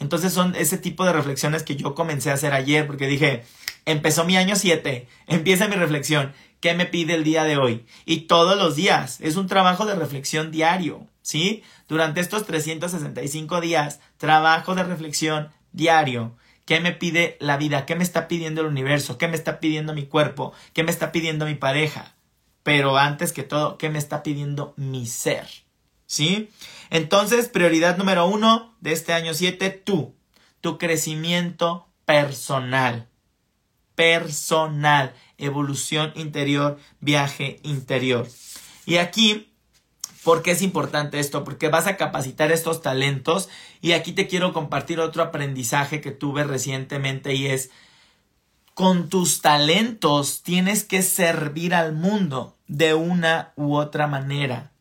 Entonces 0.00 0.32
son 0.32 0.54
ese 0.56 0.78
tipo 0.78 1.04
de 1.04 1.12
reflexiones 1.12 1.62
que 1.62 1.76
yo 1.76 1.94
comencé 1.94 2.30
a 2.30 2.34
hacer 2.34 2.52
ayer 2.52 2.86
porque 2.86 3.06
dije, 3.06 3.44
empezó 3.86 4.24
mi 4.24 4.36
año 4.36 4.56
7, 4.56 5.06
empieza 5.26 5.68
mi 5.68 5.76
reflexión, 5.76 6.32
¿qué 6.60 6.74
me 6.74 6.86
pide 6.86 7.14
el 7.14 7.24
día 7.24 7.44
de 7.44 7.56
hoy? 7.56 7.86
Y 8.04 8.22
todos 8.22 8.56
los 8.58 8.76
días, 8.76 9.20
es 9.20 9.36
un 9.36 9.46
trabajo 9.46 9.86
de 9.86 9.94
reflexión 9.94 10.50
diario, 10.50 11.06
¿sí? 11.22 11.62
Durante 11.88 12.20
estos 12.20 12.46
365 12.46 13.60
días, 13.60 14.00
trabajo 14.18 14.74
de 14.74 14.84
reflexión 14.84 15.50
diario. 15.72 16.36
¿Qué 16.64 16.80
me 16.80 16.92
pide 16.92 17.36
la 17.40 17.56
vida? 17.56 17.84
¿Qué 17.86 17.94
me 17.94 18.04
está 18.04 18.26
pidiendo 18.26 18.62
el 18.62 18.68
universo? 18.68 19.18
¿Qué 19.18 19.28
me 19.28 19.36
está 19.36 19.60
pidiendo 19.60 19.94
mi 19.94 20.06
cuerpo? 20.06 20.52
¿Qué 20.72 20.82
me 20.82 20.90
está 20.90 21.12
pidiendo 21.12 21.44
mi 21.44 21.54
pareja? 21.54 22.14
Pero 22.62 22.96
antes 22.96 23.32
que 23.32 23.42
todo, 23.42 23.76
¿qué 23.76 23.90
me 23.90 23.98
está 23.98 24.22
pidiendo 24.22 24.72
mi 24.76 25.06
ser? 25.06 25.46
¿Sí? 26.06 26.48
Entonces, 26.90 27.48
prioridad 27.48 27.98
número 27.98 28.26
uno 28.26 28.74
de 28.80 28.92
este 28.92 29.12
año 29.12 29.34
7, 29.34 29.70
tú. 29.70 30.14
Tu 30.60 30.78
crecimiento 30.78 31.88
personal. 32.06 33.08
Personal. 33.94 35.14
Evolución 35.36 36.12
interior, 36.14 36.78
viaje 37.00 37.60
interior. 37.62 38.26
Y 38.86 38.96
aquí 38.96 39.53
¿Por 40.24 40.42
qué 40.42 40.52
es 40.52 40.62
importante 40.62 41.20
esto? 41.20 41.44
Porque 41.44 41.68
vas 41.68 41.86
a 41.86 41.98
capacitar 41.98 42.50
estos 42.50 42.80
talentos 42.80 43.50
y 43.82 43.92
aquí 43.92 44.12
te 44.12 44.26
quiero 44.26 44.54
compartir 44.54 44.98
otro 44.98 45.22
aprendizaje 45.22 46.00
que 46.00 46.12
tuve 46.12 46.44
recientemente 46.44 47.34
y 47.34 47.46
es 47.46 47.70
con 48.72 49.08
tus 49.08 49.42
talentos 49.42 50.42
tienes 50.42 50.82
que 50.82 51.02
servir 51.02 51.74
al 51.74 51.92
mundo 51.92 52.56
de 52.66 52.94
una 52.94 53.52
u 53.54 53.76
otra 53.76 54.06
manera. 54.06 54.72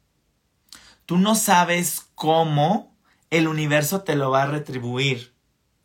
Tú 1.06 1.18
no 1.18 1.36
sabes 1.36 2.08
cómo 2.16 2.96
el 3.30 3.48
universo 3.48 4.02
te 4.02 4.16
lo 4.16 4.32
va 4.32 4.44
a 4.44 4.48
retribuir, 4.48 5.34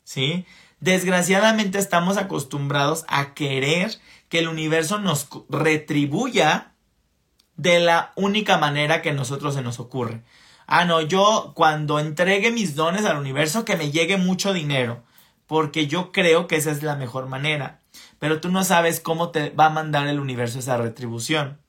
¿sí? 0.05 0.47
Desgraciadamente 0.81 1.79
estamos 1.79 2.17
acostumbrados 2.17 3.05
a 3.09 3.35
querer 3.35 3.99
que 4.29 4.39
el 4.39 4.49
universo 4.49 5.01
nos 5.01 5.29
retribuya 5.49 6.75
de 7.59 7.81
la 7.81 8.13
única 8.15 8.57
manera 8.57 9.03
que 9.03 9.11
a 9.11 9.15
nosotros 9.15 9.55
se 9.55 9.63
nos 9.63 9.81
ocurre. 9.81 10.23
Ah, 10.67 10.85
no, 10.85 11.03
yo 11.03 11.53
cuando 11.55 11.99
entregue 11.99 12.51
mis 12.51 12.75
dones 12.75 13.05
al 13.05 13.19
universo 13.19 13.65
que 13.65 13.77
me 13.77 13.91
llegue 13.91 14.17
mucho 14.17 14.53
dinero, 14.53 15.03
porque 15.47 15.87
yo 15.87 16.13
creo 16.13 16.47
que 16.47 16.57
esa 16.57 16.71
es 16.71 16.83
la 16.83 16.95
mejor 16.95 17.27
manera. 17.27 17.81
Pero 18.19 18.41
tú 18.41 18.51
no 18.51 18.65
sabes 18.65 19.01
cómo 19.01 19.31
te 19.31 19.51
va 19.51 19.67
a 19.67 19.71
mandar 19.71 20.07
el 20.07 20.21
universo 20.21 20.59
esa 20.59 20.77
retribución. 20.77 21.61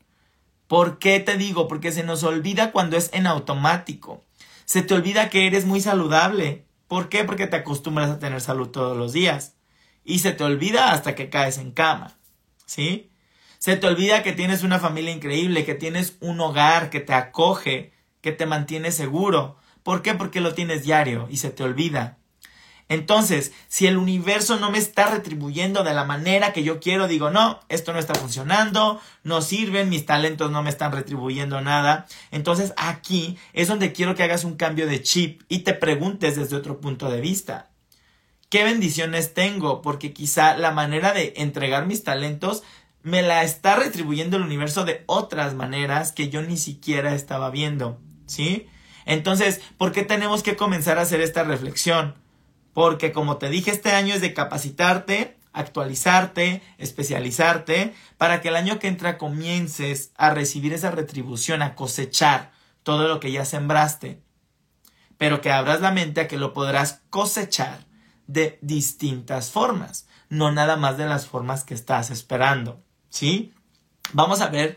¿Por 0.67 0.99
qué 0.99 1.19
te 1.19 1.37
digo? 1.37 1.67
Porque 1.67 1.91
se 1.91 2.03
nos 2.03 2.23
olvida 2.23 2.71
cuando 2.71 2.95
es 2.95 3.09
en 3.13 3.25
automático. 3.25 4.23
Se 4.65 4.83
te 4.83 4.93
olvida 4.93 5.29
que 5.29 5.47
eres 5.47 5.65
muy 5.65 5.81
saludable. 5.81 6.65
¿Por 6.87 7.09
qué? 7.09 7.23
Porque 7.23 7.47
te 7.47 7.55
acostumbras 7.55 8.11
a 8.11 8.19
tener 8.19 8.41
salud 8.41 8.67
todos 8.67 8.95
los 8.95 9.13
días. 9.13 9.55
Y 10.03 10.19
se 10.19 10.33
te 10.33 10.43
olvida 10.43 10.91
hasta 10.91 11.15
que 11.15 11.29
caes 11.29 11.57
en 11.57 11.71
cama. 11.71 12.17
¿Sí? 12.65 13.08
Se 13.59 13.75
te 13.75 13.87
olvida 13.87 14.23
que 14.23 14.31
tienes 14.31 14.63
una 14.63 14.79
familia 14.79 15.11
increíble, 15.11 15.65
que 15.65 15.75
tienes 15.75 16.15
un 16.21 16.39
hogar 16.39 16.89
que 16.89 17.01
te 17.01 17.13
acoge, 17.13 17.91
que 18.21 18.31
te 18.31 18.45
mantiene 18.45 18.93
seguro. 18.93 19.57
¿Por 19.83 20.01
qué? 20.01 20.13
Porque 20.13 20.39
lo 20.39 20.53
tienes 20.53 20.83
diario 20.83 21.27
y 21.29 21.37
se 21.37 21.49
te 21.49 21.63
olvida. 21.63 22.17
Entonces, 22.87 23.51
si 23.67 23.85
el 23.85 23.97
universo 23.97 24.57
no 24.59 24.71
me 24.71 24.77
está 24.77 25.07
retribuyendo 25.07 25.83
de 25.83 25.93
la 25.93 26.05
manera 26.05 26.53
que 26.53 26.63
yo 26.63 26.79
quiero, 26.79 27.09
digo, 27.09 27.31
no, 27.31 27.59
esto 27.67 27.91
no 27.91 27.99
está 27.99 28.15
funcionando, 28.15 29.01
no 29.23 29.41
sirven, 29.41 29.89
mis 29.89 30.05
talentos 30.05 30.49
no 30.51 30.63
me 30.63 30.69
están 30.69 30.93
retribuyendo 30.93 31.59
nada. 31.59 32.07
Entonces, 32.31 32.73
aquí 32.77 33.37
es 33.51 33.67
donde 33.67 33.91
quiero 33.91 34.15
que 34.15 34.23
hagas 34.23 34.45
un 34.45 34.55
cambio 34.55 34.87
de 34.87 35.03
chip 35.03 35.41
y 35.49 35.59
te 35.59 35.73
preguntes 35.73 36.37
desde 36.37 36.55
otro 36.55 36.79
punto 36.79 37.11
de 37.11 37.19
vista. 37.19 37.69
¿Qué 38.49 38.63
bendiciones 38.63 39.35
tengo? 39.35 39.83
Porque 39.83 40.11
quizá 40.11 40.57
la 40.57 40.71
manera 40.71 41.13
de 41.13 41.33
entregar 41.37 41.85
mis 41.85 42.03
talentos 42.03 42.63
me 43.03 43.21
la 43.21 43.43
está 43.43 43.75
retribuyendo 43.75 44.37
el 44.37 44.43
universo 44.43 44.85
de 44.85 45.03
otras 45.05 45.53
maneras 45.53 46.11
que 46.11 46.29
yo 46.29 46.41
ni 46.41 46.57
siquiera 46.57 47.15
estaba 47.15 47.49
viendo, 47.49 47.99
¿sí? 48.25 48.67
Entonces, 49.05 49.61
¿por 49.77 49.91
qué 49.91 50.03
tenemos 50.03 50.43
que 50.43 50.55
comenzar 50.55 50.99
a 50.99 51.03
hacer 51.03 51.21
esta 51.21 51.43
reflexión? 51.43 52.15
Porque 52.73 53.11
como 53.11 53.37
te 53.37 53.49
dije, 53.49 53.71
este 53.71 53.91
año 53.91 54.13
es 54.13 54.21
de 54.21 54.33
capacitarte, 54.33 55.37
actualizarte, 55.53 56.61
especializarte, 56.77 57.93
para 58.17 58.41
que 58.41 58.49
el 58.49 58.55
año 58.55 58.79
que 58.79 58.87
entra 58.87 59.17
comiences 59.17 60.11
a 60.15 60.29
recibir 60.29 60.73
esa 60.73 60.91
retribución, 60.91 61.61
a 61.61 61.75
cosechar 61.75 62.51
todo 62.83 63.07
lo 63.07 63.19
que 63.19 63.31
ya 63.31 63.45
sembraste, 63.45 64.21
pero 65.17 65.41
que 65.41 65.51
abras 65.51 65.81
la 65.81 65.91
mente 65.91 66.21
a 66.21 66.27
que 66.27 66.37
lo 66.37 66.53
podrás 66.53 67.01
cosechar 67.09 67.85
de 68.27 68.59
distintas 68.61 69.51
formas, 69.51 70.07
no 70.29 70.51
nada 70.51 70.77
más 70.77 70.97
de 70.97 71.07
las 71.07 71.25
formas 71.25 71.63
que 71.63 71.73
estás 71.73 72.11
esperando. 72.11 72.83
¿Sí? 73.09 73.53
Vamos 74.13 74.41
a 74.41 74.47
ver, 74.47 74.75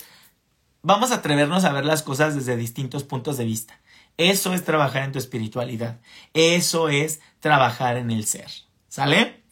vamos 0.83 1.11
a 1.11 1.17
atrevernos 1.17 1.65
a 1.65 1.73
ver 1.73 1.85
las 1.85 2.03
cosas 2.03 2.35
desde 2.35 2.57
distintos 2.57 3.05
puntos 3.05 3.37
de 3.37 3.45
vista. 3.45 3.81
Eso 4.19 4.53
es 4.53 4.65
trabajar 4.65 5.05
en 5.05 5.13
tu 5.13 5.19
espiritualidad. 5.19 6.01
Eso 6.35 6.89
es 6.89 7.21
trabajar 7.41 7.97
en 7.97 8.11
el 8.11 8.27
ser. 8.27 8.49
¿Sale? 8.89 9.43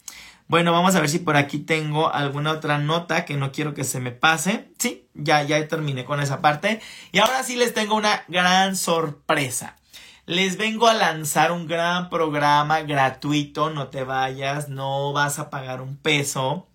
Bueno, 0.47 0.71
vamos 0.71 0.95
a 0.95 0.99
ver 0.99 1.09
si 1.09 1.19
por 1.19 1.37
aquí 1.37 1.59
tengo 1.59 2.13
alguna 2.13 2.51
otra 2.51 2.77
nota 2.77 3.25
que 3.25 3.37
no 3.37 3.51
quiero 3.51 3.73
que 3.73 3.83
se 3.83 3.99
me 3.99 4.11
pase. 4.11 4.71
Sí, 4.77 5.07
ya, 5.13 5.41
ya 5.43 5.65
terminé 5.67 6.05
con 6.05 6.19
esa 6.19 6.41
parte. 6.41 6.81
Y 7.11 7.19
ahora 7.19 7.43
sí 7.43 7.55
les 7.55 7.73
tengo 7.73 7.95
una 7.95 8.23
gran 8.27 8.75
sorpresa. 8.75 9.77
Les 10.25 10.57
vengo 10.57 10.87
a 10.87 10.93
lanzar 10.93 11.51
un 11.51 11.67
gran 11.67 12.09
programa 12.09 12.81
gratuito. 12.81 13.69
No 13.69 13.87
te 13.87 14.03
vayas, 14.03 14.69
no 14.69 15.13
vas 15.13 15.39
a 15.39 15.49
pagar 15.49 15.81
un 15.81 15.97
peso 15.97 16.67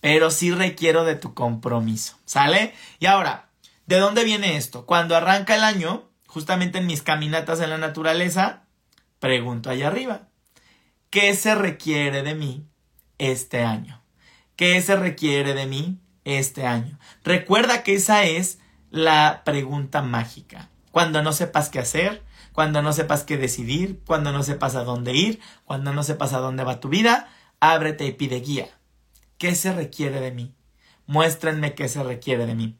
pero 0.00 0.30
sí 0.30 0.50
requiero 0.50 1.04
de 1.04 1.16
tu 1.16 1.34
compromiso, 1.34 2.18
¿sale? 2.24 2.74
Y 2.98 3.06
ahora, 3.06 3.48
¿de 3.86 3.98
dónde 3.98 4.24
viene 4.24 4.56
esto? 4.56 4.86
Cuando 4.86 5.16
arranca 5.16 5.54
el 5.54 5.64
año, 5.64 6.08
justamente 6.26 6.78
en 6.78 6.86
mis 6.86 7.02
caminatas 7.02 7.60
en 7.60 7.70
la 7.70 7.78
naturaleza, 7.78 8.64
pregunto 9.18 9.70
allá 9.70 9.88
arriba, 9.88 10.28
¿qué 11.10 11.34
se 11.34 11.54
requiere 11.54 12.22
de 12.22 12.34
mí 12.34 12.66
este 13.18 13.64
año? 13.64 14.02
¿Qué 14.56 14.80
se 14.82 14.96
requiere 14.96 15.54
de 15.54 15.66
mí 15.66 16.00
este 16.24 16.66
año? 16.66 16.98
Recuerda 17.24 17.82
que 17.82 17.94
esa 17.94 18.24
es 18.24 18.58
la 18.90 19.42
pregunta 19.44 20.02
mágica. 20.02 20.68
Cuando 20.90 21.22
no 21.22 21.32
sepas 21.32 21.68
qué 21.68 21.78
hacer, 21.78 22.22
cuando 22.52 22.82
no 22.82 22.92
sepas 22.92 23.22
qué 23.22 23.36
decidir, 23.36 24.00
cuando 24.04 24.32
no 24.32 24.42
sepas 24.42 24.74
a 24.74 24.82
dónde 24.82 25.14
ir, 25.14 25.40
cuando 25.64 25.92
no 25.92 26.02
sepas 26.02 26.32
a 26.32 26.38
dónde 26.38 26.64
va 26.64 26.80
tu 26.80 26.88
vida, 26.88 27.28
ábrete 27.60 28.04
y 28.06 28.12
pide 28.12 28.40
guía. 28.40 28.68
¿Qué 29.38 29.54
se 29.54 29.72
requiere 29.72 30.20
de 30.20 30.32
mí? 30.32 30.54
Muéstrenme 31.06 31.74
qué 31.74 31.88
se 31.88 32.02
requiere 32.02 32.44
de 32.44 32.54
mí. 32.54 32.76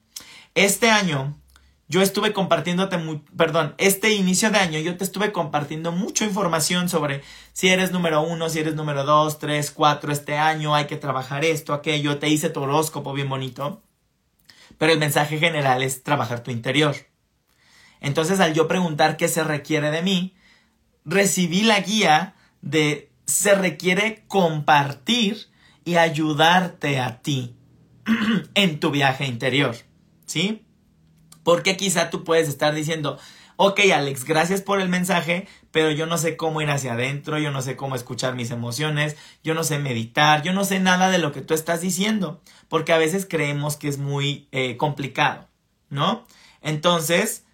Este 0.55 0.91
año 0.91 1.41
yo 1.87 2.03
estuve 2.03 2.33
compartiéndote, 2.33 2.99
perdón, 3.37 3.75
este 3.79 4.13
inicio 4.13 4.51
de 4.51 4.59
año 4.59 4.79
yo 4.81 4.97
te 4.97 5.05
estuve 5.05 5.33
compartiendo 5.33 5.93
mucha 5.93 6.27
información 6.27 6.89
sobre 6.89 7.23
si 7.53 7.69
eres 7.69 7.93
número 7.93 8.21
uno, 8.21 8.51
si 8.51 8.59
eres 8.59 8.75
número 8.75 9.05
dos, 9.05 9.39
tres, 9.39 9.71
cuatro, 9.71 10.13
este 10.13 10.37
año 10.37 10.75
hay 10.75 10.87
que 10.87 10.97
trabajar 10.97 11.45
esto, 11.45 11.73
aquello, 11.73 12.19
te 12.19 12.29
hice 12.29 12.51
tu 12.51 12.61
horóscopo 12.61 13.15
bien 13.15 13.29
bonito. 13.29 13.83
Pero 14.77 14.93
el 14.93 14.99
mensaje 14.99 15.39
general 15.39 15.83
es 15.83 16.03
trabajar 16.03 16.43
tu 16.43 16.51
interior. 16.51 16.95
Entonces 18.01 18.41
al 18.41 18.53
yo 18.53 18.69
preguntar 18.69 19.17
qué 19.17 19.29
se 19.29 19.45
requiere 19.45 19.91
de 19.91 20.03
mí, 20.03 20.35
recibí 21.05 21.63
la 21.63 21.81
guía 21.81 22.35
de 22.61 23.11
se 23.25 23.55
requiere 23.55 24.25
compartir 24.27 25.49
y 25.89 25.97
ayudarte 25.97 27.01
a 27.01 27.23
ti 27.23 27.57
en 28.55 28.79
tu 28.79 28.91
viaje 28.91 29.25
interior, 29.25 29.75
¿sí? 30.27 30.67
Porque 31.43 31.79
quizá 31.79 32.11
tú 32.11 32.25
puedes 32.25 32.47
estar 32.47 32.75
diciendo, 32.75 33.19
ok 33.57 33.81
Alex, 33.95 34.25
gracias 34.25 34.61
por 34.61 34.83
el 34.83 34.91
mensaje, 34.91 35.49
pero 35.71 35.91
yo 35.91 36.05
no 36.05 36.19
sé 36.19 36.37
cómo 36.37 36.61
ir 36.61 36.69
hacia 36.69 36.93
adentro, 36.93 37.39
yo 37.39 37.51
no 37.53 37.63
sé 37.63 37.75
cómo 37.75 37.97
escuchar 37.97 38.35
mis 38.35 38.51
emociones, 38.51 39.17
yo 39.43 39.55
no 39.55 39.65
sé 39.65 39.79
meditar, 39.79 40.43
yo 40.43 40.53
no 40.53 40.67
sé 40.67 40.79
nada 40.79 41.09
de 41.09 41.17
lo 41.17 41.33
que 41.33 41.41
tú 41.41 41.55
estás 41.55 41.81
diciendo, 41.81 42.43
porque 42.69 42.93
a 42.93 42.99
veces 42.99 43.27
creemos 43.27 43.79
que 43.79 43.89
es 43.89 43.97
muy 43.97 44.47
eh, 44.53 44.77
complicado, 44.77 45.49
¿no? 45.89 46.27
Entonces, 46.61 47.47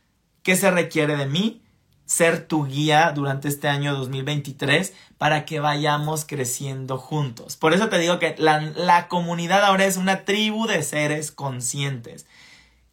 ¿qué 0.43 0.57
se 0.57 0.73
requiere 0.73 1.17
de 1.17 1.27
mí? 1.27 1.63
Ser 2.07 2.47
tu 2.47 2.67
guía 2.67 3.13
durante 3.15 3.49
este 3.49 3.69
año 3.69 3.95
2023 3.95 4.93
para 5.19 5.45
que 5.45 5.61
vayamos 5.61 6.25
creciendo 6.25 6.99
juntos. 6.99 7.57
Por 7.57 7.73
eso 7.73 7.89
te 7.89 7.99
digo 7.99 8.19
que 8.19 8.35
la, 8.39 9.09
comunidad 9.09 9.65
ahora 9.65 9.87
es 9.87 9.97
una 9.97 10.25
tribu 10.25 10.67
de 10.67 10.83
seres 10.83 11.33
conscientes. 11.33 12.27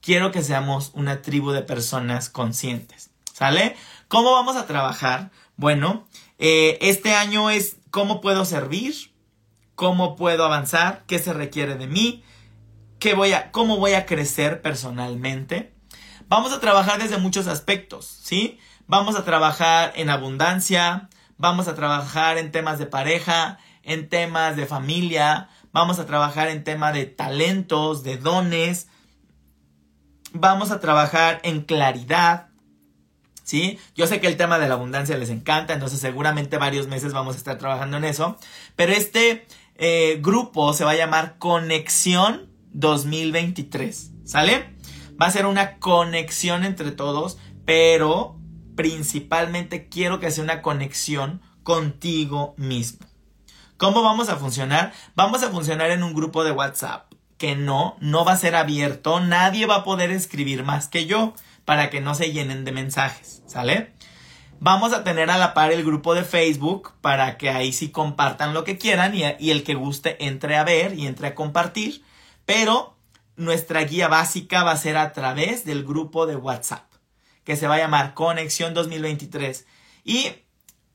Quiero 0.02 0.32
que 0.32 0.44
seamos 0.44 0.92
una 0.94 1.22
tribu 1.22 1.52
de 1.52 1.62
personas 1.62 2.30
conscientes. 2.30 3.10
¿Sale? 3.34 3.76
¿Cómo 4.08 4.32
vamos 4.32 4.56
a 4.56 4.68
trabajar? 4.68 5.32
Bueno, 5.58 6.06
eh, 6.38 6.78
este 6.82 7.14
año 7.14 7.50
es 7.50 7.78
cómo 7.90 8.22
puedo 8.22 8.46
servir, 8.46 9.12
cómo 9.76 10.16
puedo 10.16 10.46
avanzar, 10.46 11.04
qué 11.08 11.20
se 11.20 11.34
requiere 11.34 11.76
de 11.76 11.88
mí, 11.88 12.24
¿qué 13.00 13.14
voy 13.14 13.34
a, 13.34 13.52
¿cómo 13.52 13.78
voy 13.78 13.94
a 13.94 14.06
crecer 14.06 14.62
personalmente? 14.62 15.74
Vamos 16.28 16.54
a 16.54 16.60
trabajar 16.60 17.02
desde 17.02 17.18
muchos 17.18 17.48
aspectos, 17.48 18.06
¿sí? 18.06 18.60
Vamos 18.92 19.16
a 19.16 19.24
trabajar 19.24 19.94
en 19.96 20.10
abundancia, 20.10 21.08
vamos 21.38 21.70
a 21.70 21.76
trabajar 21.76 22.38
en 22.38 22.52
temas 22.52 22.78
de 22.78 22.88
pareja, 22.88 23.58
en 23.84 24.10
temas 24.10 24.58
de 24.58 24.66
familia, 24.66 25.48
vamos 25.72 25.98
a 25.98 26.06
trabajar 26.06 26.50
en 26.50 26.66
temas 26.66 26.94
de 26.94 27.06
talentos, 27.06 28.04
de 28.04 28.18
dones, 28.18 28.90
vamos 30.34 30.72
a 30.72 30.82
trabajar 30.82 31.40
en 31.44 31.62
claridad, 31.62 32.50
¿sí? 33.46 33.80
Yo 33.96 34.08
sé 34.08 34.20
que 34.20 34.28
el 34.28 34.36
tema 34.36 34.60
de 34.60 34.68
la 34.68 34.74
abundancia 34.74 35.18
les 35.18 35.30
encanta, 35.30 35.72
entonces 35.72 36.02
seguramente 36.02 36.58
varios 36.58 36.90
meses 36.90 37.14
vamos 37.14 37.36
a 37.36 37.38
estar 37.38 37.58
trabajando 37.58 37.96
en 37.96 38.04
eso, 38.04 38.36
pero 38.76 38.92
este 38.92 39.48
eh, 39.76 40.20
grupo 40.22 40.74
se 40.74 40.84
va 40.84 40.92
a 40.92 40.96
llamar 40.98 41.38
Conexión 41.38 42.50
2023, 42.74 44.12
¿sale? 44.26 44.76
Va 45.12 45.28
a 45.28 45.32
ser 45.32 45.46
una 45.46 45.78
conexión 45.78 46.66
entre 46.66 46.92
todos, 46.92 47.38
pero 47.64 48.41
principalmente 48.76 49.88
quiero 49.90 50.20
que 50.20 50.32
sea 50.32 50.44
una 50.44 50.62
conexión 50.62 51.42
contigo 51.64 52.54
mismo. 52.58 53.06
¿Cómo 53.78 54.04
vamos 54.04 54.30
a 54.30 54.38
funcionar? 54.38 54.94
Vamos 55.16 55.44
a 55.44 55.50
funcionar 55.50 55.92
en 55.92 56.04
un 56.04 56.14
grupo 56.14 56.44
de 56.44 56.52
WhatsApp 56.52 57.12
que 57.38 57.56
no, 57.56 57.98
no 58.00 58.24
va 58.24 58.34
a 58.34 58.38
ser 58.38 58.56
abierto, 58.56 59.20
nadie 59.20 59.66
va 59.66 59.78
a 59.78 59.84
poder 59.84 60.12
escribir 60.12 60.64
más 60.64 60.88
que 60.88 61.08
yo 61.08 61.34
para 61.66 61.90
que 61.90 62.00
no 62.00 62.14
se 62.14 62.32
llenen 62.32 62.66
de 62.66 62.72
mensajes, 62.72 63.42
¿sale? 63.48 63.94
Vamos 64.60 64.94
a 64.94 65.04
tener 65.04 65.32
a 65.32 65.40
la 65.40 65.56
par 65.56 65.72
el 65.72 65.84
grupo 65.84 66.14
de 66.14 66.24
Facebook 66.24 66.94
para 67.02 67.40
que 67.40 67.50
ahí 67.50 67.74
sí 67.74 67.90
compartan 67.90 68.54
lo 68.54 68.64
que 68.64 68.78
quieran 68.78 69.16
y, 69.16 69.24
y 69.40 69.50
el 69.50 69.64
que 69.64 69.74
guste 69.74 70.24
entre 70.24 70.56
a 70.56 70.64
ver 70.64 70.94
y 70.94 71.08
entre 71.08 71.30
a 71.30 71.36
compartir, 71.36 72.04
pero 72.46 72.96
nuestra 73.36 73.82
guía 73.86 74.08
básica 74.08 74.64
va 74.64 74.74
a 74.74 74.78
ser 74.78 74.98
a 74.98 75.12
través 75.14 75.66
del 75.66 75.84
grupo 75.84 76.28
de 76.28 76.36
WhatsApp 76.36 76.91
que 77.44 77.56
se 77.56 77.68
va 77.68 77.76
a 77.76 77.80
llamar 77.80 78.14
Conexión 78.14 78.74
2023 78.74 79.66
y 80.04 80.32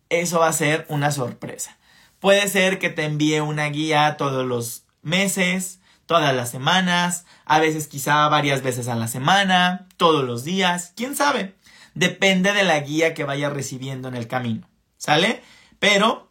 eso 0.08 0.40
va 0.40 0.48
a 0.48 0.52
ser 0.52 0.86
una 0.88 1.10
sorpresa. 1.10 1.76
Puede 2.20 2.48
ser 2.48 2.78
que 2.78 2.90
te 2.90 3.04
envíe 3.04 3.40
una 3.40 3.66
guía 3.66 4.16
todos 4.16 4.46
los 4.46 4.84
meses, 5.02 5.80
todas 6.06 6.34
las 6.34 6.50
semanas, 6.50 7.24
a 7.44 7.58
veces 7.58 7.88
quizá 7.88 8.28
varias 8.28 8.62
veces 8.62 8.88
a 8.88 8.94
la 8.94 9.08
semana, 9.08 9.86
todos 9.96 10.24
los 10.24 10.44
días, 10.44 10.92
quién 10.96 11.16
sabe. 11.16 11.54
Depende 11.94 12.52
de 12.52 12.62
la 12.62 12.80
guía 12.80 13.14
que 13.14 13.24
vaya 13.24 13.50
recibiendo 13.50 14.08
en 14.08 14.16
el 14.16 14.28
camino. 14.28 14.68
¿Sale? 14.96 15.42
Pero 15.78 16.30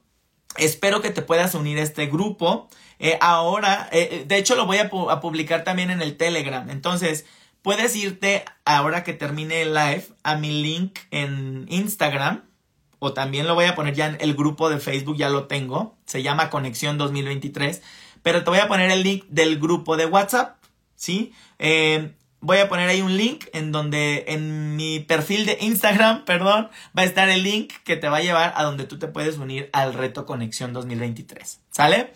espero 0.57 1.01
que 1.01 1.11
te 1.11 1.21
puedas 1.21 1.55
unir 1.55 1.79
a 1.79 1.83
este 1.83 2.07
grupo. 2.07 2.69
Eh, 2.99 3.17
ahora, 3.21 3.89
eh, 3.91 4.09
eh, 4.11 4.25
de 4.25 4.37
hecho 4.37 4.55
lo 4.55 4.65
voy 4.65 4.77
a 4.77 4.89
publicar 4.89 5.63
también 5.63 5.91
en 5.91 6.01
el 6.01 6.17
Telegram. 6.17 6.69
Entonces, 6.69 7.25
puedes 7.65 7.95
irte 7.95 8.45
ahora 8.63 9.03
que 9.03 9.13
termine 9.13 9.63
el 9.63 9.73
live 9.73 10.05
a 10.21 10.35
mi 10.35 10.61
link 10.61 10.99
en 11.09 11.65
Instagram 11.67 12.43
o 12.99 13.13
también 13.13 13.47
lo 13.47 13.55
voy 13.55 13.65
a 13.65 13.73
poner 13.73 13.95
ya 13.95 14.05
en 14.05 14.17
el 14.19 14.35
grupo 14.35 14.69
de 14.69 14.79
Facebook, 14.79 15.17
ya 15.17 15.29
lo 15.29 15.47
tengo, 15.47 15.97
se 16.05 16.21
llama 16.21 16.51
Conexión 16.51 16.99
2023, 16.99 17.81
pero 18.21 18.43
te 18.43 18.51
voy 18.51 18.59
a 18.59 18.67
poner 18.67 18.91
el 18.91 19.01
link 19.01 19.25
del 19.29 19.57
grupo 19.57 19.97
de 19.97 20.05
WhatsApp, 20.05 20.63
¿sí? 20.93 21.33
Eh, 21.57 22.11
voy 22.39 22.59
a 22.59 22.69
poner 22.69 22.87
ahí 22.87 23.01
un 23.01 23.17
link 23.17 23.45
en 23.51 23.71
donde 23.71 24.25
en 24.27 24.75
mi 24.75 24.99
perfil 24.99 25.47
de 25.47 25.57
Instagram, 25.59 26.23
perdón, 26.25 26.69
va 26.95 27.01
a 27.01 27.05
estar 27.05 27.29
el 27.29 27.41
link 27.41 27.73
que 27.83 27.95
te 27.95 28.09
va 28.09 28.17
a 28.17 28.21
llevar 28.21 28.53
a 28.55 28.61
donde 28.61 28.83
tú 28.83 28.99
te 28.99 29.07
puedes 29.07 29.39
unir 29.39 29.71
al 29.73 29.95
reto 29.95 30.27
Conexión 30.27 30.71
2023, 30.71 31.61
¿sale? 31.71 32.13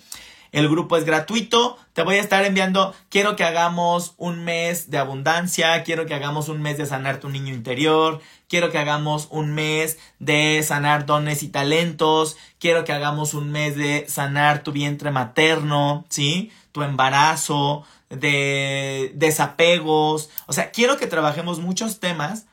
El 0.52 0.70
grupo 0.70 0.98
es 0.98 1.06
gratuito. 1.06 1.78
Te 1.94 2.04
voy 2.04 2.16
a 2.16 2.22
estar 2.22 2.46
enviando, 2.46 2.96
quiero 3.10 3.36
que 3.36 3.44
hagamos 3.44 4.14
un 4.18 4.44
mes 4.44 4.90
de 4.90 4.98
abundancia, 4.98 5.84
quiero 5.84 6.06
que 6.06 6.14
hagamos 6.14 6.50
un 6.50 6.62
mes 6.62 6.78
de 6.78 6.86
sanar 6.86 7.20
tu 7.20 7.30
niño 7.30 7.54
interior, 7.54 8.22
quiero 8.48 8.72
que 8.72 8.78
hagamos 8.78 9.28
un 9.32 9.54
mes 9.54 9.98
de 10.20 10.64
sanar 10.64 11.06
dones 11.06 11.44
y 11.44 11.50
talentos, 11.50 12.38
quiero 12.58 12.86
que 12.86 12.94
hagamos 12.94 13.34
un 13.34 13.52
mes 13.52 13.76
de 13.76 14.06
sanar 14.08 14.64
tu 14.64 14.72
vientre 14.72 15.12
materno, 15.12 16.06
¿sí? 16.10 16.52
Tu 16.72 16.84
embarazo, 16.84 17.84
de 18.10 19.12
desapegos. 19.16 20.30
O 20.48 20.54
sea, 20.54 20.72
quiero 20.72 20.98
que 20.98 21.08
trabajemos 21.08 21.60
muchos 21.60 22.00
temas 22.00 22.46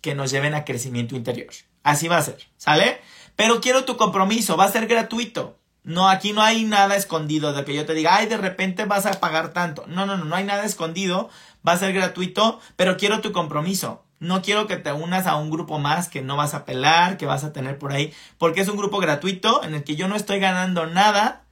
que 0.00 0.14
nos 0.14 0.30
lleven 0.30 0.54
a 0.54 0.64
crecimiento 0.64 1.14
interior. 1.14 1.52
Así 1.82 2.08
va 2.08 2.18
a 2.18 2.22
ser, 2.22 2.38
¿sale? 2.56 3.00
Pero 3.36 3.60
quiero 3.60 3.84
tu 3.84 3.96
compromiso, 3.96 4.56
va 4.56 4.64
a 4.64 4.72
ser 4.72 4.86
gratuito. 4.86 5.59
No, 5.82 6.08
aquí 6.08 6.32
no 6.32 6.42
hay 6.42 6.64
nada 6.64 6.94
escondido 6.96 7.52
de 7.52 7.64
que 7.64 7.74
yo 7.74 7.86
te 7.86 7.94
diga, 7.94 8.16
ay, 8.16 8.26
de 8.26 8.36
repente 8.36 8.84
vas 8.84 9.06
a 9.06 9.18
pagar 9.18 9.52
tanto. 9.52 9.84
No, 9.86 10.06
no, 10.06 10.16
no, 10.16 10.24
no 10.24 10.36
hay 10.36 10.44
nada 10.44 10.64
escondido. 10.64 11.30
Va 11.66 11.72
a 11.72 11.78
ser 11.78 11.92
gratuito, 11.92 12.60
pero 12.76 12.96
quiero 12.96 13.20
tu 13.20 13.32
compromiso. 13.32 14.04
No 14.18 14.42
quiero 14.42 14.66
que 14.66 14.76
te 14.76 14.92
unas 14.92 15.26
a 15.26 15.36
un 15.36 15.50
grupo 15.50 15.78
más 15.78 16.08
que 16.08 16.20
no 16.20 16.36
vas 16.36 16.52
a 16.52 16.66
pelar, 16.66 17.16
que 17.16 17.24
vas 17.24 17.42
a 17.42 17.54
tener 17.54 17.78
por 17.78 17.92
ahí, 17.92 18.12
porque 18.36 18.60
es 18.60 18.68
un 18.68 18.76
grupo 18.76 18.98
gratuito 18.98 19.64
en 19.64 19.74
el 19.74 19.82
que 19.82 19.96
yo 19.96 20.08
no 20.08 20.16
estoy 20.16 20.38
ganando 20.40 20.86
nada 20.86 21.44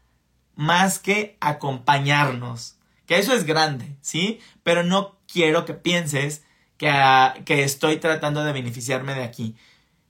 más 0.54 0.98
que 0.98 1.38
acompañarnos. 1.40 2.76
Que 3.06 3.18
eso 3.18 3.32
es 3.32 3.44
grande, 3.44 3.96
¿sí? 4.02 4.40
Pero 4.62 4.82
no 4.82 5.16
quiero 5.32 5.64
que 5.64 5.72
pienses 5.72 6.42
que, 6.76 6.90
ah, 6.90 7.36
que 7.46 7.64
estoy 7.64 7.96
tratando 7.96 8.44
de 8.44 8.52
beneficiarme 8.52 9.14
de 9.14 9.24
aquí. 9.24 9.56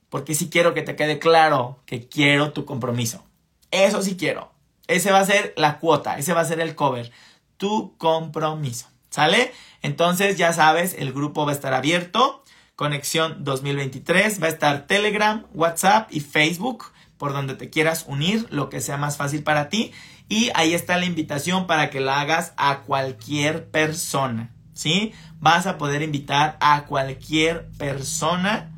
Porque 0.09 0.35
sí 0.35 0.49
quiero 0.49 0.73
que 0.73 0.81
te 0.81 0.97
quede 0.97 1.19
claro 1.19 1.79
que 1.85 2.09
quiero 2.09 2.51
tu 2.51 2.65
compromiso. 2.65 3.23
Eso 3.71 4.01
sí 4.01 4.17
quiero. 4.17 4.51
Ese 4.87 5.11
va 5.11 5.19
a 5.19 5.25
ser 5.25 5.53
la 5.55 5.79
cuota, 5.79 6.17
ese 6.17 6.33
va 6.33 6.41
a 6.41 6.45
ser 6.45 6.59
el 6.59 6.75
cover. 6.75 7.11
Tu 7.57 7.95
compromiso. 7.97 8.87
¿Sale? 9.09 9.51
Entonces 9.81 10.37
ya 10.37 10.53
sabes, 10.53 10.95
el 10.97 11.13
grupo 11.13 11.45
va 11.45 11.51
a 11.51 11.55
estar 11.55 11.73
abierto. 11.73 12.43
Conexión 12.75 13.43
2023. 13.43 14.41
Va 14.41 14.47
a 14.47 14.49
estar 14.49 14.87
Telegram, 14.87 15.45
WhatsApp 15.53 16.11
y 16.11 16.21
Facebook, 16.21 16.85
por 17.17 17.33
donde 17.33 17.55
te 17.55 17.69
quieras 17.69 18.05
unir, 18.07 18.47
lo 18.49 18.69
que 18.69 18.81
sea 18.81 18.97
más 18.97 19.17
fácil 19.17 19.43
para 19.43 19.69
ti. 19.69 19.91
Y 20.27 20.51
ahí 20.53 20.73
está 20.73 20.97
la 20.97 21.05
invitación 21.05 21.67
para 21.67 21.89
que 21.89 21.99
la 21.99 22.21
hagas 22.21 22.53
a 22.55 22.81
cualquier 22.81 23.69
persona. 23.69 24.51
¿Sí? 24.73 25.13
Vas 25.39 25.67
a 25.67 25.77
poder 25.77 26.01
invitar 26.01 26.57
a 26.61 26.85
cualquier 26.85 27.69
persona 27.71 28.71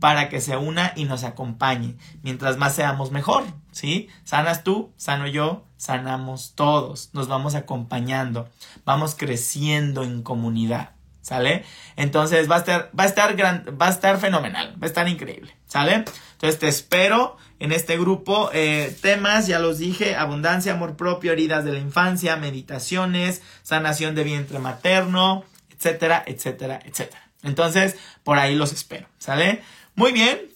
para 0.00 0.28
que 0.28 0.40
se 0.40 0.56
una 0.56 0.92
y 0.96 1.04
nos 1.04 1.22
acompañe. 1.24 1.96
Mientras 2.22 2.56
más 2.56 2.74
seamos 2.74 3.10
mejor, 3.10 3.44
¿sí? 3.72 4.08
Sanas 4.24 4.62
tú, 4.62 4.92
sano 4.96 5.26
yo, 5.26 5.64
sanamos 5.76 6.54
todos, 6.54 7.10
nos 7.12 7.26
vamos 7.26 7.56
acompañando, 7.56 8.48
vamos 8.84 9.16
creciendo 9.16 10.04
en 10.04 10.22
comunidad, 10.22 10.90
¿sale? 11.22 11.64
Entonces 11.96 12.48
va 12.48 12.56
a 12.56 12.58
estar, 12.58 12.90
va 12.98 13.04
a 13.04 13.06
estar, 13.06 13.36
va 13.80 13.86
a 13.86 13.90
estar 13.90 14.18
fenomenal, 14.18 14.76
va 14.80 14.84
a 14.84 14.86
estar 14.86 15.08
increíble, 15.08 15.56
¿sale? 15.66 16.04
Entonces 16.34 16.60
te 16.60 16.68
espero 16.68 17.36
en 17.58 17.72
este 17.72 17.98
grupo. 17.98 18.50
Eh, 18.52 18.96
temas, 19.00 19.46
ya 19.46 19.58
los 19.58 19.78
dije, 19.78 20.16
abundancia, 20.16 20.72
amor 20.72 20.96
propio, 20.96 21.32
heridas 21.32 21.64
de 21.64 21.72
la 21.72 21.78
infancia, 21.78 22.36
meditaciones, 22.36 23.42
sanación 23.62 24.14
de 24.14 24.24
vientre 24.24 24.58
materno, 24.58 25.44
etcétera, 25.70 26.22
etcétera, 26.26 26.80
etcétera. 26.84 27.22
Entonces, 27.42 27.96
por 28.24 28.38
ahí 28.38 28.54
los 28.54 28.72
espero, 28.72 29.08
¿sale? 29.18 29.62
Muy 29.94 30.12
bien. 30.12 30.51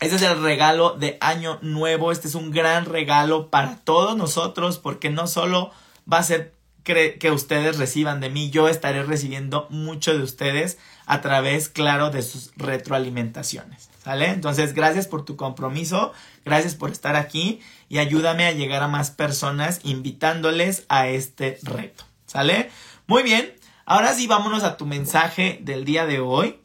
Este 0.00 0.16
es 0.16 0.22
el 0.22 0.42
regalo 0.42 0.92
de 0.92 1.18
año 1.20 1.58
nuevo. 1.62 2.12
Este 2.12 2.28
es 2.28 2.34
un 2.34 2.50
gran 2.50 2.84
regalo 2.84 3.50
para 3.50 3.76
todos 3.76 4.16
nosotros 4.16 4.78
porque 4.78 5.10
no 5.10 5.26
solo 5.26 5.70
va 6.10 6.18
a 6.18 6.22
ser 6.22 6.54
que 6.84 7.30
ustedes 7.30 7.78
reciban 7.78 8.20
de 8.20 8.28
mí, 8.28 8.50
yo 8.50 8.68
estaré 8.68 9.02
recibiendo 9.02 9.66
mucho 9.70 10.16
de 10.16 10.22
ustedes 10.22 10.78
a 11.06 11.22
través, 11.22 11.70
claro, 11.70 12.10
de 12.10 12.22
sus 12.22 12.52
retroalimentaciones. 12.56 13.88
¿Sale? 14.02 14.28
Entonces, 14.28 14.74
gracias 14.74 15.08
por 15.08 15.24
tu 15.24 15.36
compromiso, 15.36 16.12
gracias 16.44 16.74
por 16.74 16.90
estar 16.90 17.16
aquí 17.16 17.60
y 17.88 17.98
ayúdame 17.98 18.44
a 18.44 18.52
llegar 18.52 18.82
a 18.82 18.88
más 18.88 19.10
personas 19.10 19.80
invitándoles 19.82 20.84
a 20.90 21.08
este 21.08 21.58
reto. 21.62 22.04
¿Sale? 22.26 22.70
Muy 23.06 23.22
bien, 23.22 23.54
ahora 23.86 24.12
sí 24.12 24.26
vámonos 24.26 24.62
a 24.62 24.76
tu 24.76 24.84
mensaje 24.84 25.58
del 25.62 25.86
día 25.86 26.04
de 26.04 26.20
hoy. 26.20 26.60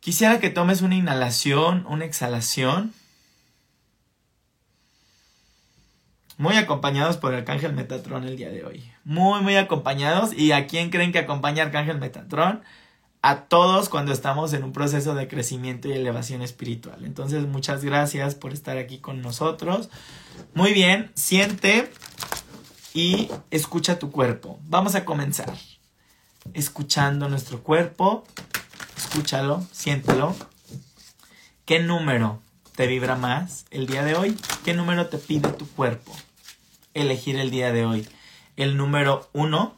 Quisiera 0.00 0.40
que 0.40 0.48
tomes 0.48 0.80
una 0.80 0.94
inhalación, 0.94 1.84
una 1.86 2.06
exhalación. 2.06 2.94
Muy 6.38 6.56
acompañados 6.56 7.18
por 7.18 7.34
Arcángel 7.34 7.74
Metatron 7.74 8.24
el 8.24 8.38
día 8.38 8.48
de 8.48 8.64
hoy. 8.64 8.90
Muy, 9.04 9.42
muy 9.42 9.56
acompañados. 9.56 10.32
¿Y 10.32 10.52
a 10.52 10.66
quién 10.66 10.88
creen 10.88 11.12
que 11.12 11.18
acompaña 11.18 11.64
Arcángel 11.64 11.98
Metatron? 11.98 12.62
A 13.20 13.42
todos 13.42 13.90
cuando 13.90 14.12
estamos 14.12 14.54
en 14.54 14.64
un 14.64 14.72
proceso 14.72 15.14
de 15.14 15.28
crecimiento 15.28 15.88
y 15.88 15.92
elevación 15.92 16.40
espiritual. 16.40 17.04
Entonces, 17.04 17.46
muchas 17.46 17.84
gracias 17.84 18.34
por 18.34 18.54
estar 18.54 18.78
aquí 18.78 19.00
con 19.00 19.20
nosotros. 19.20 19.90
Muy 20.54 20.72
bien, 20.72 21.10
siente 21.14 21.92
y 22.94 23.30
escucha 23.50 23.98
tu 23.98 24.10
cuerpo. 24.10 24.58
Vamos 24.62 24.94
a 24.94 25.04
comenzar. 25.04 25.52
Escuchando 26.54 27.28
nuestro 27.28 27.62
cuerpo 27.62 28.24
escúchalo, 29.10 29.66
siéntelo. 29.72 30.36
¿Qué 31.64 31.80
número 31.80 32.40
te 32.76 32.86
vibra 32.86 33.16
más 33.16 33.66
el 33.72 33.88
día 33.88 34.04
de 34.04 34.14
hoy? 34.14 34.38
¿Qué 34.64 34.72
número 34.72 35.08
te 35.08 35.18
pide 35.18 35.48
tu 35.48 35.68
cuerpo 35.68 36.16
elegir 36.94 37.34
el 37.34 37.50
día 37.50 37.72
de 37.72 37.84
hoy? 37.84 38.08
¿El 38.54 38.76
número 38.76 39.28
1, 39.32 39.76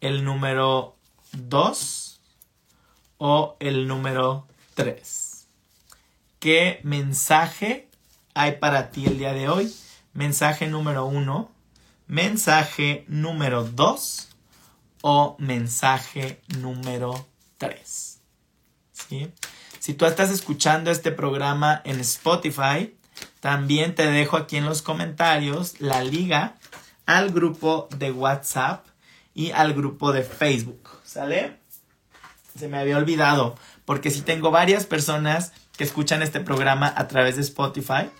el 0.00 0.22
número 0.22 0.96
2 1.32 2.20
o 3.16 3.56
el 3.58 3.88
número 3.88 4.46
3. 4.74 5.48
¿Qué 6.38 6.78
mensaje 6.84 7.88
hay 8.34 8.52
para 8.58 8.92
ti 8.92 9.06
el 9.06 9.18
día 9.18 9.32
de 9.32 9.48
hoy? 9.48 9.74
Mensaje 10.12 10.68
número 10.68 11.06
1, 11.06 11.50
mensaje 12.06 13.04
número 13.08 13.64
2 13.64 14.28
o 15.02 15.34
mensaje 15.40 16.40
número 16.60 17.26
3. 17.58 18.07
¿Sí? 19.08 19.30
Si 19.78 19.94
tú 19.94 20.06
estás 20.06 20.30
escuchando 20.30 20.90
este 20.90 21.12
programa 21.12 21.80
en 21.84 22.00
Spotify, 22.00 22.94
también 23.40 23.94
te 23.94 24.10
dejo 24.10 24.36
aquí 24.36 24.56
en 24.56 24.66
los 24.66 24.82
comentarios 24.82 25.80
la 25.80 26.02
liga 26.02 26.56
al 27.06 27.30
grupo 27.30 27.88
de 27.96 28.12
WhatsApp 28.12 28.84
y 29.34 29.52
al 29.52 29.72
grupo 29.72 30.12
de 30.12 30.22
Facebook. 30.22 30.90
¿Sale? 31.04 31.56
Se 32.58 32.68
me 32.68 32.78
había 32.78 32.98
olvidado, 32.98 33.56
porque 33.84 34.10
si 34.10 34.20
tengo 34.22 34.50
varias 34.50 34.84
personas 34.84 35.52
que 35.78 35.84
escuchan 35.84 36.22
este 36.22 36.40
programa 36.40 36.92
a 36.94 37.06
través 37.08 37.36
de 37.36 37.42
Spotify. 37.42 38.10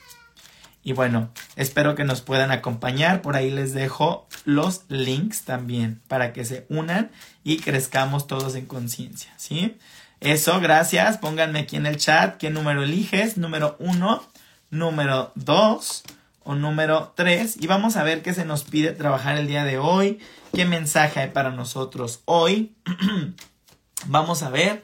Y 0.85 0.93
bueno, 0.93 1.31
espero 1.57 1.97
que 1.97 2.05
nos 2.05 2.23
puedan 2.23 2.53
acompañar. 2.53 3.21
Por 3.21 3.37
ahí 3.37 3.51
les 3.51 3.75
dejo 3.75 4.29
los 4.45 4.85
links 4.89 5.43
también 5.43 6.01
para 6.07 6.33
que 6.33 6.45
se 6.45 6.67
unan 6.71 7.11
y 7.43 7.59
crezcamos 7.59 8.29
todos 8.29 8.55
en 8.55 8.67
conciencia, 8.67 9.35
¿sí? 9.37 9.77
Eso, 10.21 10.61
gracias. 10.61 11.19
Pónganme 11.19 11.61
aquí 11.61 11.77
en 11.77 11.87
el 11.87 11.97
chat 11.97 12.37
qué 12.39 12.51
número 12.51 12.83
eliges. 12.83 13.37
Número 13.37 13.77
uno, 13.79 14.23
número 14.71 15.33
dos 15.37 16.03
o 16.43 16.55
número 16.55 17.13
tres. 17.15 17.57
Y 17.61 17.69
vamos 17.69 17.97
a 17.97 18.03
ver 18.03 18.23
qué 18.23 18.35
se 18.35 18.45
nos 18.45 18.65
pide 18.65 18.93
trabajar 18.93 19.37
el 19.37 19.47
día 19.47 19.65
de 19.65 19.79
hoy. 19.79 20.19
¿Qué 20.53 20.65
mensaje 20.65 21.21
hay 21.21 21.31
para 21.31 21.51
nosotros 21.51 22.23
hoy? 22.25 22.75
vamos 24.07 24.43
a 24.43 24.51
ver 24.51 24.83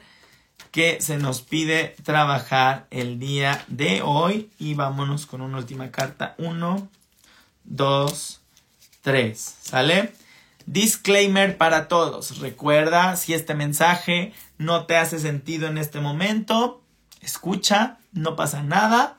qué 0.71 0.99
se 1.01 1.17
nos 1.17 1.41
pide 1.41 1.95
trabajar 2.03 2.87
el 2.89 3.19
día 3.19 3.65
de 3.67 4.01
hoy. 4.01 4.51
Y 4.57 4.73
vámonos 4.73 5.25
con 5.25 5.41
una 5.41 5.57
última 5.57 5.91
carta. 5.91 6.35
Uno, 6.37 6.87
dos, 7.65 8.39
tres. 9.01 9.57
¿Sale? 9.61 10.13
Disclaimer 10.65 11.57
para 11.57 11.87
todos. 11.87 12.39
Recuerda, 12.39 13.15
si 13.15 13.33
este 13.33 13.53
mensaje 13.53 14.33
no 14.57 14.85
te 14.85 14.97
hace 14.97 15.19
sentido 15.19 15.67
en 15.67 15.77
este 15.77 15.99
momento, 15.99 16.81
escucha, 17.21 17.99
no 18.13 18.35
pasa 18.35 18.63
nada. 18.63 19.17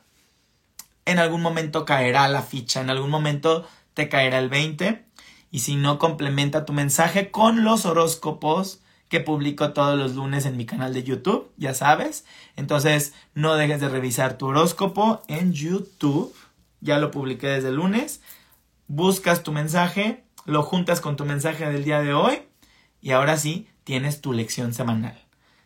En 1.04 1.18
algún 1.18 1.42
momento 1.42 1.85
caerá 1.85 2.28
la 2.28 2.42
ficha, 2.42 2.80
en 2.80 2.90
algún 2.90 3.11
momento 3.11 3.66
te 3.94 4.09
caerá 4.09 4.38
el 4.38 4.48
20. 4.48 5.04
Y 5.52 5.61
si 5.61 5.76
no, 5.76 5.98
complementa 5.98 6.64
tu 6.64 6.72
mensaje 6.72 7.30
con 7.30 7.64
los 7.64 7.87
horóscopos 7.87 8.80
que 9.09 9.20
publico 9.20 9.72
todos 9.72 9.96
los 9.96 10.16
lunes 10.16 10.46
en 10.46 10.56
mi 10.56 10.66
canal 10.66 10.92
de 10.92 11.04
YouTube, 11.04 11.52
ya 11.56 11.74
sabes. 11.74 12.24
Entonces, 12.56 13.14
no 13.35 13.54
dejes 13.54 13.80
de 13.80 13.88
revisar 13.88 14.37
tu 14.37 14.46
horóscopo 14.46 15.22
en 15.28 15.52
YouTube. 15.52 16.35
Ya 16.80 16.98
lo 16.98 17.12
publiqué 17.12 17.46
desde 17.46 17.68
el 17.68 17.76
lunes. 17.76 18.20
Buscas 18.88 19.44
tu 19.44 19.52
mensaje, 19.52 20.24
lo 20.46 20.62
juntas 20.62 21.00
con 21.00 21.16
tu 21.16 21.24
mensaje 21.24 21.66
del 21.66 21.85
día 21.85 22.00
de 22.00 22.14
hoy 22.14 22.42
y 23.00 23.12
ahora 23.12 23.37
sí 23.37 23.68
tienes 23.85 24.20
tu 24.20 24.32
lección 24.32 24.72
semanal. 24.72 25.20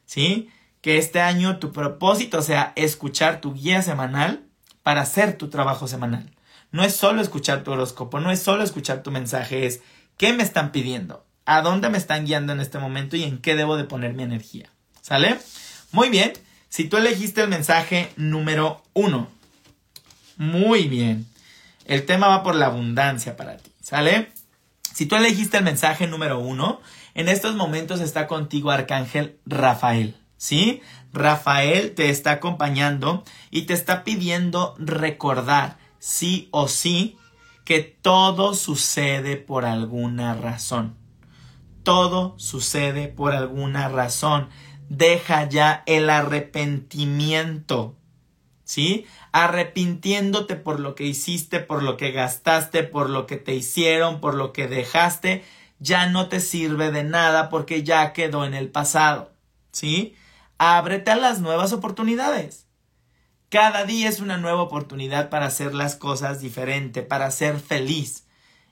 ¿Sí? 0.07 0.51
Que 0.81 0.99
este 0.99 1.21
año 1.21 1.59
tu 1.59 1.73
propósito 1.73 2.43
sea 2.43 2.73
escuchar 2.75 3.41
tu 3.41 3.55
guía 3.55 3.83
semanal 3.83 4.45
para 4.83 5.03
hacer 5.03 5.37
tu 5.37 5.49
trabajo 5.49 5.87
semanal. 5.87 6.31
No 6.73 6.83
es 6.83 6.97
solo 6.97 7.21
escuchar 7.21 7.63
tu 7.63 7.73
horóscopo, 7.73 8.21
no 8.21 8.31
es 8.31 8.41
solo 8.41 8.63
escuchar 8.63 9.03
tu 9.03 9.11
mensaje, 9.11 9.67
es 9.67 9.83
qué 10.17 10.33
me 10.33 10.43
están 10.43 10.73
pidiendo, 10.73 11.25
a 11.45 11.63
dónde 11.63 11.91
me 11.91 11.99
están 11.99 12.27
guiando 12.27 12.53
en 12.53 12.61
este 12.61 12.79
momento 12.79 13.17
y 13.17 13.25
en 13.25 13.39
qué 13.39 13.57
debo 13.57 13.77
de 13.77 13.85
poner 13.85 14.15
mi 14.15 14.23
energía. 14.23 14.71
¿Sale? 15.01 15.39
Muy 15.93 16.09
bien. 16.09 16.33
Si 16.69 16.85
tú 16.85 16.97
elegiste 16.97 17.43
el 17.43 17.49
mensaje 17.49 18.13
número 18.17 18.83
uno. 18.93 19.29
Muy 20.37 20.89
bien. 20.89 21.27
El 21.85 22.07
tema 22.07 22.29
va 22.29 22.43
por 22.43 22.55
la 22.55 22.67
abundancia 22.67 23.37
para 23.37 23.57
ti. 23.57 23.73
¿Sale? 23.83 24.31
Si 24.93 25.07
tú 25.07 25.17
elegiste 25.17 25.57
el 25.57 25.65
mensaje 25.65 26.07
número 26.07 26.39
uno, 26.39 26.81
en 27.15 27.29
estos 27.29 27.55
momentos 27.55 28.01
está 28.01 28.27
contigo 28.27 28.71
Arcángel 28.71 29.39
Rafael. 29.47 30.17
¿Sí? 30.37 30.81
Rafael 31.13 31.95
te 31.95 32.09
está 32.09 32.33
acompañando 32.33 33.25
y 33.51 33.63
te 33.63 33.75
está 33.75 34.05
pidiendo 34.05 34.75
recordar, 34.79 35.77
sí 35.99 36.49
o 36.51 36.67
sí, 36.67 37.19
que 37.65 37.81
todo 37.81 38.55
sucede 38.55 39.37
por 39.37 39.65
alguna 39.65 40.35
razón. 40.35 40.97
Todo 41.83 42.35
sucede 42.39 43.09
por 43.09 43.33
alguna 43.33 43.89
razón. 43.89 44.49
Deja 44.89 45.49
ya 45.49 45.83
el 45.87 46.11
arrepentimiento. 46.11 47.97
¿Sí? 48.71 49.05
Arrepintiéndote 49.33 50.55
por 50.55 50.79
lo 50.79 50.95
que 50.95 51.03
hiciste, 51.03 51.59
por 51.59 51.83
lo 51.83 51.97
que 51.97 52.13
gastaste, 52.13 52.85
por 52.85 53.11
lo 53.11 53.27
que 53.27 53.37
te 53.37 53.53
hicieron, 53.53 54.21
por 54.21 54.35
lo 54.35 54.53
que 54.53 54.69
dejaste, 54.69 55.43
ya 55.81 56.07
no 56.07 56.29
te 56.29 56.39
sirve 56.39 56.93
de 56.93 57.03
nada 57.03 57.49
porque 57.49 57.83
ya 57.83 58.13
quedó 58.13 58.45
en 58.45 58.55
el 58.55 58.69
pasado. 58.69 59.33
¿Sí? 59.73 60.15
Ábrete 60.59 61.11
a 61.11 61.17
las 61.17 61.41
nuevas 61.41 61.73
oportunidades. 61.73 62.69
Cada 63.49 63.85
día 63.85 64.09
es 64.09 64.21
una 64.21 64.37
nueva 64.37 64.63
oportunidad 64.63 65.31
para 65.31 65.47
hacer 65.47 65.75
las 65.75 65.97
cosas 65.97 66.41
diferente, 66.41 67.03
para 67.03 67.33
ser 67.33 67.59
feliz 67.59 68.29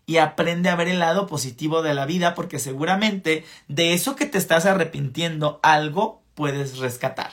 y 0.07 0.19
aprende 0.19 0.69
a 0.69 0.77
ver 0.77 0.87
el 0.87 1.01
lado 1.01 1.27
positivo 1.27 1.83
de 1.83 1.95
la 1.95 2.07
vida 2.07 2.37
porque 2.37 2.61
seguramente 2.61 3.45
de 3.67 3.95
eso 3.95 4.15
que 4.15 4.27
te 4.27 4.39
estás 4.39 4.65
arrepintiendo 4.65 5.59
algo 5.65 6.23
puedes 6.35 6.79
rescatar. 6.79 7.33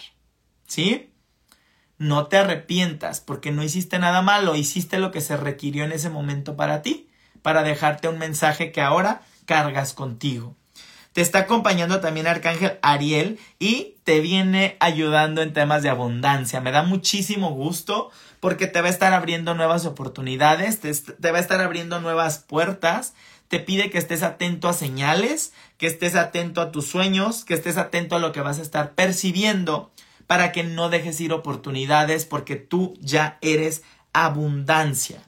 ¿Sí? 0.66 1.12
No 1.98 2.28
te 2.28 2.38
arrepientas 2.38 3.22
porque 3.22 3.52
no 3.52 3.64
hiciste 3.64 4.00
nada 4.00 4.22
malo, 4.22 4.56
hiciste 4.56 5.00
lo 5.00 5.12
que 5.12 5.22
se 5.22 5.38
requirió 5.38 5.86
en 5.86 5.92
ese 5.92 6.10
momento 6.10 6.56
para 6.56 6.82
ti, 6.82 7.10
para 7.42 7.64
dejarte 7.64 8.08
un 8.10 8.18
mensaje 8.18 8.72
que 8.72 8.82
ahora 8.82 9.22
cargas 9.46 9.94
contigo. 9.94 10.56
Te 11.16 11.22
está 11.22 11.40
acompañando 11.40 12.02
también 12.02 12.28
Arcángel 12.28 12.78
Ariel 12.82 13.40
y 13.58 13.96
te 14.04 14.20
viene 14.20 14.76
ayudando 14.82 15.42
en 15.42 15.54
temas 15.54 15.82
de 15.82 15.90
abundancia. 15.90 16.60
Me 16.60 16.74
da 16.74 16.84
muchísimo 16.84 17.52
gusto 17.52 18.12
porque 18.42 18.68
te 18.68 18.82
va 18.82 18.88
a 18.88 18.92
estar 18.92 19.14
abriendo 19.14 19.56
nuevas 19.56 19.86
oportunidades, 19.86 20.82
te, 20.82 21.32
va 21.32 21.38
a 21.38 21.42
estar 21.42 21.62
abriendo 21.62 22.02
nuevas 22.02 22.40
puertas, 22.40 23.14
te 23.48 23.60
pide 23.60 23.90
que 23.90 23.98
estés 23.98 24.24
atento 24.24 24.68
a 24.68 24.74
señales, 24.74 25.54
que 25.78 25.88
estés 25.88 26.16
atento 26.16 26.60
a 26.60 26.74
tus 26.74 26.86
sueños, 26.86 27.46
que 27.46 27.54
estés 27.54 27.78
atento 27.78 28.18
a 28.18 28.20
lo 28.20 28.34
que 28.34 28.42
vas 28.42 28.60
a 28.60 28.64
estar 28.64 28.92
percibiendo 28.92 29.92
para 30.28 30.52
que 30.52 30.64
no 30.64 30.90
dejes 30.90 31.20
ir 31.22 31.34
oportunidades 31.34 32.26
porque 32.26 32.56
tú 32.56 32.94
ya 33.00 33.38
eres 33.42 33.84
abundancia. 34.14 35.22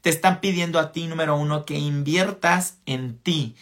Te 0.00 0.10
están 0.10 0.40
pidiendo 0.40 0.78
a 0.78 0.92
ti, 0.92 1.06
número 1.06 1.36
uno, 1.36 1.64
que 1.64 1.78
inviertas 1.78 2.78
en 2.84 3.18
ti. 3.18 3.56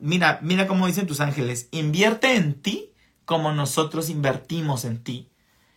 mira, 0.00 0.38
mira 0.42 0.66
cómo 0.66 0.86
dicen 0.86 1.06
tus 1.06 1.20
ángeles, 1.20 1.68
invierte 1.70 2.36
en 2.36 2.54
ti 2.54 2.92
como 3.26 3.52
nosotros 3.52 4.08
invertimos 4.08 4.84
en 4.84 5.02
ti. 5.02 5.28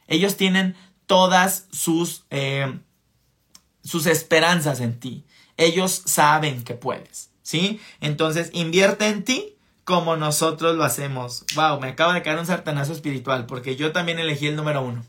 Ellos 0.08 0.38
tienen 0.38 0.76
todas 1.06 1.68
sus, 1.72 2.26
eh, 2.30 2.80
sus 3.84 4.06
esperanzas 4.06 4.80
en 4.80 5.00
ti. 5.00 5.26
Ellos 5.58 6.02
saben 6.06 6.64
que 6.64 6.74
puedes, 6.74 7.30
¿sí? 7.42 7.80
Entonces 8.00 8.50
invierte 8.54 9.08
en 9.08 9.24
ti 9.24 9.53
como 9.84 10.16
nosotros 10.16 10.76
lo 10.76 10.84
hacemos. 10.84 11.46
Wow, 11.56 11.80
me 11.80 11.90
acaba 11.90 12.14
de 12.14 12.22
caer 12.22 12.40
un 12.40 12.46
sartanazo 12.46 12.94
espiritual 12.94 13.46
porque 13.46 13.76
yo 13.76 13.92
también 13.92 14.20
elegí 14.20 14.48
el 14.48 14.56
número 14.56 14.82
uno. 14.82 15.04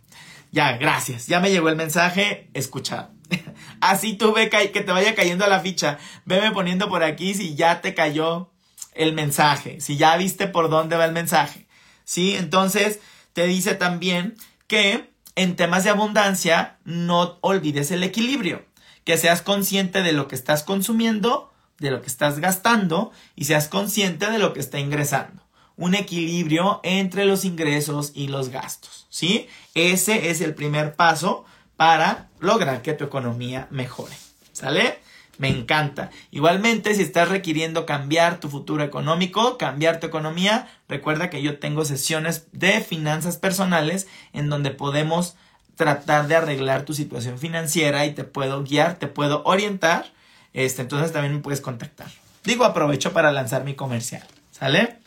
Ya, 0.53 0.77
gracias. 0.77 1.27
Ya 1.27 1.41
me 1.41 1.51
llegó 1.51 1.69
el 1.69 1.77
mensaje. 1.77 2.49
Escucha. 2.55 3.11
Así 3.81 4.15
tú 4.15 4.33
ve 4.33 4.51
que 4.51 4.81
te 4.81 4.93
vaya 4.93 5.15
cayendo 5.15 5.47
la 5.47 5.61
ficha. 5.61 5.99
Veme 6.25 6.53
poniendo 6.53 6.89
por 6.89 7.03
aquí 7.03 7.35
si 7.35 7.55
ya 7.55 7.81
te 7.81 7.95
cayó 7.95 8.53
el 8.93 9.12
mensaje. 9.14 9.81
Si 9.81 9.97
ya 9.97 10.16
viste 10.16 10.47
por 10.47 10.70
dónde 10.70 10.97
va 10.97 11.07
el 11.07 11.12
mensaje. 11.12 11.66
¿Sí? 12.05 12.37
Entonces 12.37 13.01
te 13.33 13.47
dice 13.47 13.75
también 13.75 14.37
que 14.68 15.12
en 15.37 15.57
temas 15.57 15.85
de 15.85 15.91
abundancia, 15.91 16.79
no 16.85 17.39
olvides 17.41 17.91
el 17.91 18.03
equilibrio, 18.03 18.64
que 19.05 19.18
seas 19.18 19.43
consciente 19.43 20.03
de 20.03 20.12
lo 20.12 20.29
que 20.29 20.37
estás 20.37 20.62
consumiendo, 20.62 21.53
de 21.79 21.91
lo 21.91 22.01
que 22.01 22.07
estás 22.07 22.39
gastando 22.39 23.12
y 23.37 23.45
seas 23.45 23.68
consciente 23.68 24.31
de 24.31 24.39
lo 24.39 24.53
que 24.53 24.61
está 24.61 24.79
ingresando. 24.79 25.43
Un 25.77 25.95
equilibrio 25.95 26.81
entre 26.85 27.27
los 27.27 27.45
ingresos 27.45 28.12
y 28.14 28.29
los 28.29 28.51
gastos, 28.51 29.07
¿sí? 29.11 29.49
Ese 29.75 30.31
es 30.31 30.41
el 30.41 30.55
primer 30.55 30.95
paso 30.95 31.45
para 31.77 32.29
lograr 32.39 32.83
que 32.83 32.93
tu 32.93 33.05
economía 33.05 33.66
mejore, 33.70 34.14
¿sale? 34.53 34.99
Me 35.39 35.49
encanta. 35.49 36.11
Igualmente, 36.31 36.95
si 36.95 37.03
estás 37.03 37.29
requiriendo 37.29 37.87
cambiar 37.87 38.39
tu 38.39 38.49
futuro 38.49 38.85
económico, 38.85 39.59
cambiar 39.59 39.99
tu 39.99 40.07
economía, 40.07 40.68
recuerda 40.89 41.29
que 41.29 41.43
yo 41.43 41.59
tengo 41.59 41.85
sesiones 41.85 42.47
de 42.53 42.81
finanzas 42.81 43.37
personales 43.37 44.07
en 44.33 44.49
donde 44.49 44.70
podemos 44.70 45.35
tratar 45.75 46.29
de 46.29 46.37
arreglar 46.37 46.85
tu 46.85 46.95
situación 46.95 47.39
financiera 47.39 48.07
y 48.07 48.12
te 48.12 48.22
puedo 48.22 48.62
guiar, 48.62 48.99
te 48.99 49.09
puedo 49.09 49.43
orientar. 49.45 50.12
Este, 50.55 50.82
entonces 50.82 51.12
también 51.12 51.34
me 51.34 51.40
puedes 51.40 51.61
contactar. 51.61 52.09
Digo, 52.44 52.64
aprovecho 52.64 53.12
para 53.12 53.32
lanzar 53.32 53.64
mi 53.64 53.74
comercial. 53.74 54.22
¿Sale? 54.50 54.98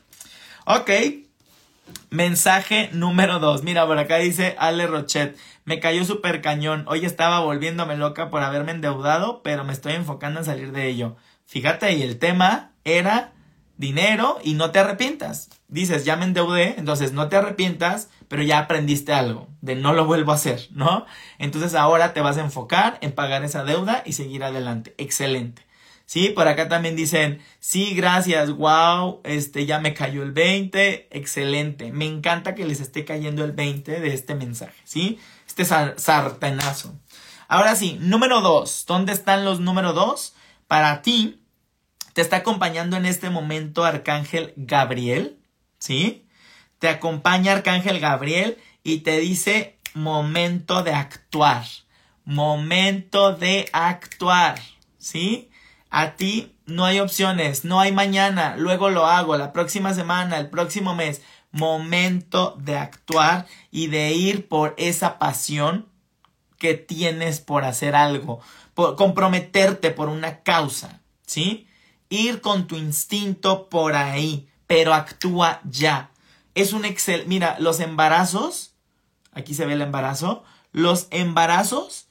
Ok. 0.65 0.91
Mensaje 2.09 2.89
número 2.91 3.39
dos. 3.39 3.63
Mira, 3.63 3.87
por 3.87 3.97
acá 3.97 4.17
dice 4.17 4.55
Ale 4.59 4.85
Rochet. 4.85 5.37
Me 5.63 5.79
cayó 5.79 6.03
súper 6.05 6.41
cañón. 6.41 6.85
Hoy 6.87 7.05
estaba 7.05 7.39
volviéndome 7.39 7.95
loca 7.97 8.29
por 8.29 8.43
haberme 8.43 8.73
endeudado, 8.73 9.41
pero 9.41 9.63
me 9.63 9.73
estoy 9.73 9.93
enfocando 9.93 10.39
en 10.39 10.45
salir 10.45 10.71
de 10.71 10.87
ello. 10.87 11.15
Fíjate, 11.45 11.93
y 11.93 12.03
el 12.03 12.19
tema 12.19 12.71
era 12.83 13.31
dinero 13.77 14.39
y 14.43 14.53
no 14.53 14.71
te 14.71 14.79
arrepientas. 14.79 15.49
Dices, 15.67 16.05
ya 16.05 16.15
me 16.15 16.25
endeudé, 16.25 16.75
entonces 16.77 17.13
no 17.13 17.29
te 17.29 17.37
arrepientas, 17.37 18.09
pero 18.27 18.43
ya 18.43 18.59
aprendiste 18.59 19.13
algo 19.13 19.47
de 19.61 19.75
no 19.75 19.93
lo 19.93 20.05
vuelvo 20.05 20.31
a 20.31 20.35
hacer, 20.35 20.67
¿no? 20.71 21.05
Entonces 21.39 21.75
ahora 21.75 22.13
te 22.13 22.21
vas 22.21 22.37
a 22.37 22.41
enfocar 22.41 22.97
en 23.01 23.11
pagar 23.11 23.43
esa 23.43 23.63
deuda 23.63 24.03
y 24.05 24.13
seguir 24.13 24.43
adelante. 24.43 24.93
Excelente. 24.97 25.67
Sí, 26.05 26.29
por 26.29 26.47
acá 26.47 26.69
también 26.69 26.95
dicen, 26.95 27.41
sí, 27.59 27.93
gracias, 27.93 28.51
wow, 28.51 29.19
este 29.25 29.65
ya 29.65 29.79
me 29.79 29.93
cayó 29.93 30.23
el 30.23 30.31
20, 30.31 31.09
excelente. 31.11 31.91
Me 31.91 32.05
encanta 32.05 32.55
que 32.55 32.65
les 32.65 32.79
esté 32.79 33.03
cayendo 33.03 33.43
el 33.43 33.51
20 33.51 33.99
de 33.99 34.13
este 34.13 34.33
mensaje, 34.33 34.81
¿sí? 34.85 35.19
Este 35.45 35.65
sartenazo. 35.65 36.93
Ahora 37.49 37.75
sí, 37.75 37.97
número 37.99 38.39
2. 38.39 38.85
¿Dónde 38.87 39.11
están 39.11 39.43
los 39.43 39.59
número 39.59 39.91
2? 39.91 40.33
Para 40.67 41.01
ti, 41.01 41.41
te 42.17 42.21
está 42.21 42.37
acompañando 42.37 42.97
en 42.97 43.05
este 43.05 43.29
momento 43.29 43.85
Arcángel 43.85 44.51
Gabriel, 44.55 45.37
¿sí? 45.77 46.25
Te 46.79 46.89
acompaña 46.89 47.51
Arcángel 47.51 47.99
Gabriel 47.99 48.57
y 48.81 49.01
te 49.01 49.19
dice 49.19 49.77
momento 49.93 50.81
de 50.81 50.93
actuar. 50.95 51.63
Momento 52.25 53.33
de 53.33 53.69
actuar, 53.71 54.59
¿sí? 54.97 55.51
A 55.91 56.15
ti 56.15 56.55
no 56.65 56.85
hay 56.85 57.01
opciones, 57.01 57.65
no 57.65 57.79
hay 57.79 57.91
mañana, 57.91 58.55
luego 58.57 58.89
lo 58.89 59.05
hago, 59.05 59.37
la 59.37 59.53
próxima 59.53 59.93
semana, 59.93 60.39
el 60.39 60.49
próximo 60.49 60.95
mes. 60.95 61.21
Momento 61.51 62.57
de 62.57 62.79
actuar 62.79 63.45
y 63.69 63.89
de 63.89 64.13
ir 64.13 64.47
por 64.47 64.73
esa 64.79 65.19
pasión 65.19 65.87
que 66.57 66.73
tienes 66.73 67.41
por 67.41 67.63
hacer 67.63 67.95
algo, 67.95 68.39
por 68.73 68.95
comprometerte 68.95 69.91
por 69.91 70.09
una 70.09 70.39
causa, 70.39 71.01
¿sí? 71.27 71.66
Ir 72.09 72.41
con 72.41 72.67
tu 72.67 72.75
instinto 72.75 73.69
por 73.69 73.95
ahí, 73.95 74.49
pero 74.65 74.93
actúa 74.93 75.61
ya. 75.69 76.11
Es 76.55 76.73
un 76.73 76.85
excel, 76.85 77.25
mira, 77.27 77.57
los 77.59 77.79
embarazos, 77.79 78.73
aquí 79.31 79.53
se 79.53 79.65
ve 79.65 79.73
el 79.73 79.81
embarazo, 79.81 80.43
los 80.71 81.07
embarazos 81.11 82.07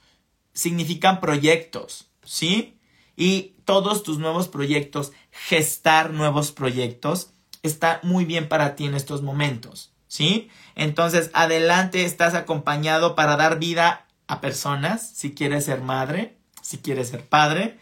significan 0.53 1.21
proyectos, 1.21 2.09
¿sí? 2.25 2.77
y 3.17 3.55
todos 3.65 4.03
tus 4.03 4.19
nuevos 4.19 4.49
proyectos, 4.49 5.13
gestar 5.31 6.13
nuevos 6.13 6.53
proyectos, 6.53 7.31
está 7.63 7.99
muy 8.03 8.25
bien 8.25 8.49
para 8.49 8.77
ti 8.77 8.85
en 8.85 8.95
estos 8.95 9.23
momentos, 9.23 9.91
¿sí? 10.07 10.51
Entonces, 10.77 11.31
adelante 11.33 12.05
estás 12.05 12.35
acompañado 12.35 13.17
para 13.17 13.37
dar 13.37 13.59
vida 13.59 14.07
a 14.29 14.41
personas, 14.41 15.11
si 15.15 15.35
quieres 15.35 15.65
ser 15.65 15.81
madre, 15.81 16.37
si 16.61 16.79
quieres 16.79 17.09
ser 17.09 17.27
padre, 17.27 17.79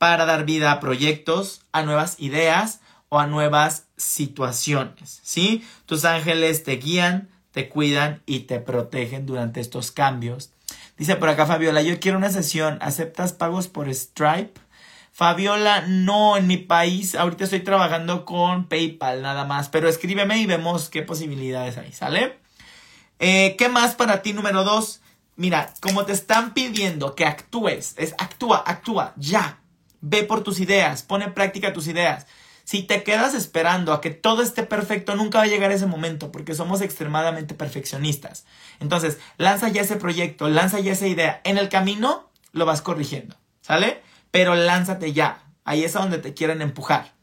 para 0.00 0.24
dar 0.24 0.46
vida 0.46 0.72
a 0.72 0.80
proyectos, 0.80 1.60
a 1.72 1.82
nuevas 1.82 2.16
ideas 2.20 2.80
o 3.10 3.20
a 3.20 3.26
nuevas 3.26 3.84
situaciones, 3.98 5.20
¿sí? 5.22 5.62
Tus 5.84 6.06
ángeles 6.06 6.64
te 6.64 6.76
guían, 6.76 7.28
te 7.50 7.68
cuidan 7.68 8.22
y 8.24 8.40
te 8.40 8.60
protegen 8.60 9.26
durante 9.26 9.60
estos 9.60 9.90
cambios. 9.90 10.52
Dice 10.96 11.16
por 11.16 11.28
acá 11.28 11.44
Fabiola, 11.44 11.82
yo 11.82 12.00
quiero 12.00 12.16
una 12.16 12.30
sesión, 12.30 12.78
¿aceptas 12.80 13.34
pagos 13.34 13.68
por 13.68 13.94
Stripe? 13.94 14.58
Fabiola, 15.12 15.84
no, 15.86 16.38
en 16.38 16.46
mi 16.46 16.56
país 16.56 17.14
ahorita 17.14 17.44
estoy 17.44 17.60
trabajando 17.60 18.24
con 18.24 18.68
PayPal 18.68 19.20
nada 19.20 19.44
más, 19.44 19.68
pero 19.68 19.86
escríbeme 19.86 20.38
y 20.38 20.46
vemos 20.46 20.88
qué 20.88 21.02
posibilidades 21.02 21.76
hay, 21.76 21.92
¿sale? 21.92 22.38
Eh, 23.18 23.54
¿Qué 23.58 23.68
más 23.68 23.96
para 23.96 24.22
ti 24.22 24.32
número 24.32 24.64
dos? 24.64 25.02
Mira, 25.36 25.74
como 25.82 26.06
te 26.06 26.14
están 26.14 26.54
pidiendo 26.54 27.14
que 27.14 27.26
actúes, 27.26 27.92
es 27.98 28.14
actúa, 28.16 28.64
actúa, 28.66 29.12
ya. 29.18 29.59
Ve 30.00 30.24
por 30.24 30.42
tus 30.42 30.60
ideas, 30.60 31.02
pone 31.02 31.26
en 31.26 31.34
práctica 31.34 31.72
tus 31.72 31.86
ideas. 31.86 32.26
Si 32.64 32.82
te 32.82 33.02
quedas 33.02 33.34
esperando 33.34 33.92
a 33.92 34.00
que 34.00 34.10
todo 34.10 34.42
esté 34.42 34.62
perfecto, 34.62 35.16
nunca 35.16 35.38
va 35.38 35.44
a 35.44 35.48
llegar 35.48 35.72
ese 35.72 35.86
momento, 35.86 36.30
porque 36.30 36.54
somos 36.54 36.80
extremadamente 36.80 37.54
perfeccionistas. 37.54 38.44
Entonces, 38.78 39.18
lanza 39.38 39.68
ya 39.68 39.82
ese 39.82 39.96
proyecto, 39.96 40.48
lanza 40.48 40.78
ya 40.78 40.92
esa 40.92 41.08
idea. 41.08 41.40
En 41.44 41.58
el 41.58 41.68
camino 41.68 42.30
lo 42.52 42.66
vas 42.66 42.80
corrigiendo, 42.80 43.36
¿sale? 43.60 44.02
pero 44.30 44.54
lánzate 44.54 45.12
ya. 45.12 45.44
Ahí 45.64 45.84
es 45.84 45.92
donde 45.92 46.18
te 46.18 46.34
quieren 46.34 46.62
empujar. 46.62 47.14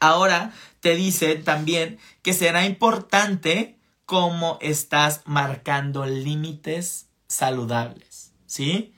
Ahora 0.00 0.52
te 0.80 0.94
dice 0.96 1.36
también 1.36 1.98
que 2.22 2.34
será 2.34 2.66
importante 2.66 3.78
cómo 4.04 4.58
estás 4.60 5.22
marcando 5.24 6.04
límites 6.04 7.08
saludables, 7.26 8.32
¿sí? 8.46 8.93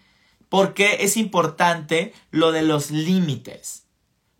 Porque 0.49 0.99
es 1.01 1.17
importante 1.17 2.15
lo 2.31 2.53
de 2.53 2.63
los 2.63 2.91
límites? 2.91 3.85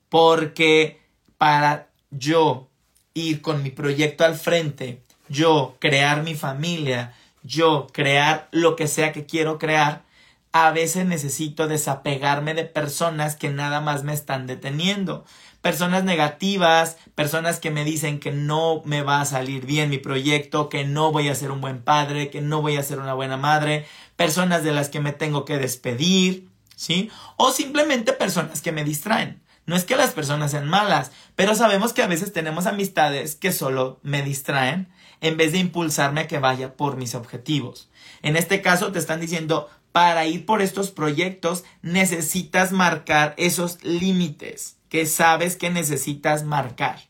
Porque 0.09 1.01
para 1.39 1.89
yo 2.11 2.69
ir 3.15 3.43
con 3.43 3.63
mi 3.63 3.71
proyecto 3.71 4.25
al 4.25 4.37
frente, 4.37 5.03
yo 5.29 5.77
crear 5.81 6.23
mi 6.23 6.35
familia, 6.35 7.15
yo 7.43 7.87
crear 7.93 8.49
lo 8.53 8.77
que 8.77 8.89
sea 8.89 9.13
que 9.13 9.27
quiero 9.27 9.59
crear, 9.59 10.05
a 10.53 10.71
veces 10.71 11.05
necesito 11.05 11.69
desapegarme 11.69 12.55
de 12.55 12.65
personas 12.65 13.37
que 13.37 13.51
nada 13.51 13.81
más 13.81 14.05
me 14.05 14.15
están 14.15 14.47
deteniendo. 14.47 15.25
Personas 15.67 16.05
negativas, 16.05 16.97
personas 17.17 17.59
que 17.59 17.73
me 17.73 17.83
dicen 17.83 18.21
que 18.21 18.31
no 18.31 18.83
me 18.85 19.03
va 19.03 19.21
a 19.21 19.25
salir 19.25 19.67
bien 19.67 19.91
mi 19.91 19.99
proyecto, 19.99 20.69
que 20.69 20.85
no 20.85 21.11
voy 21.11 21.29
a 21.29 21.35
ser 21.35 21.51
un 21.51 21.61
buen 21.61 21.83
padre, 21.83 22.31
que 22.31 22.41
no 22.41 22.63
voy 22.63 22.77
a 22.77 22.85
ser 22.85 23.01
una 23.01 23.15
buena 23.15 23.37
madre, 23.37 23.85
personas 24.15 24.63
de 24.63 24.73
las 24.73 24.91
que 24.91 25.01
me 25.01 25.13
tengo 25.13 25.45
que 25.45 25.59
despedir, 25.59 26.47
¿sí? 26.77 27.11
O 27.37 27.51
simplemente 27.51 28.13
personas 28.13 28.63
que 28.63 28.71
me 28.71 28.85
distraen. 28.85 29.43
No 29.67 29.75
es 29.75 29.85
que 29.85 29.97
las 29.97 30.13
personas 30.13 30.53
sean 30.53 30.69
malas, 30.69 31.11
pero 31.35 31.57
sabemos 31.57 31.93
que 31.93 32.03
a 32.05 32.07
veces 32.07 32.33
tenemos 32.33 32.67
amistades 32.67 33.35
que 33.35 33.51
solo 33.51 33.99
me 34.05 34.23
distraen 34.23 34.87
en 35.21 35.37
vez 35.37 35.51
de 35.51 35.59
impulsarme 35.59 36.21
a 36.21 36.29
que 36.29 36.39
vaya 36.39 36.77
por 36.77 36.97
mis 36.97 37.17
objetivos. 37.17 37.91
En 38.23 38.37
este 38.37 38.63
caso 38.63 38.93
te 38.93 39.01
están 39.01 39.19
diciendo, 39.19 39.69
para 39.91 40.27
ir 40.27 40.47
por 40.47 40.63
estos 40.63 40.93
proyectos 40.93 41.65
necesitas 41.83 42.71
marcar 42.71 43.35
esos 43.37 43.83
límites 43.83 44.76
que 44.89 45.07
sabes 45.07 45.57
que 45.57 45.71
necesitas 45.71 46.45
marcar. 46.45 47.01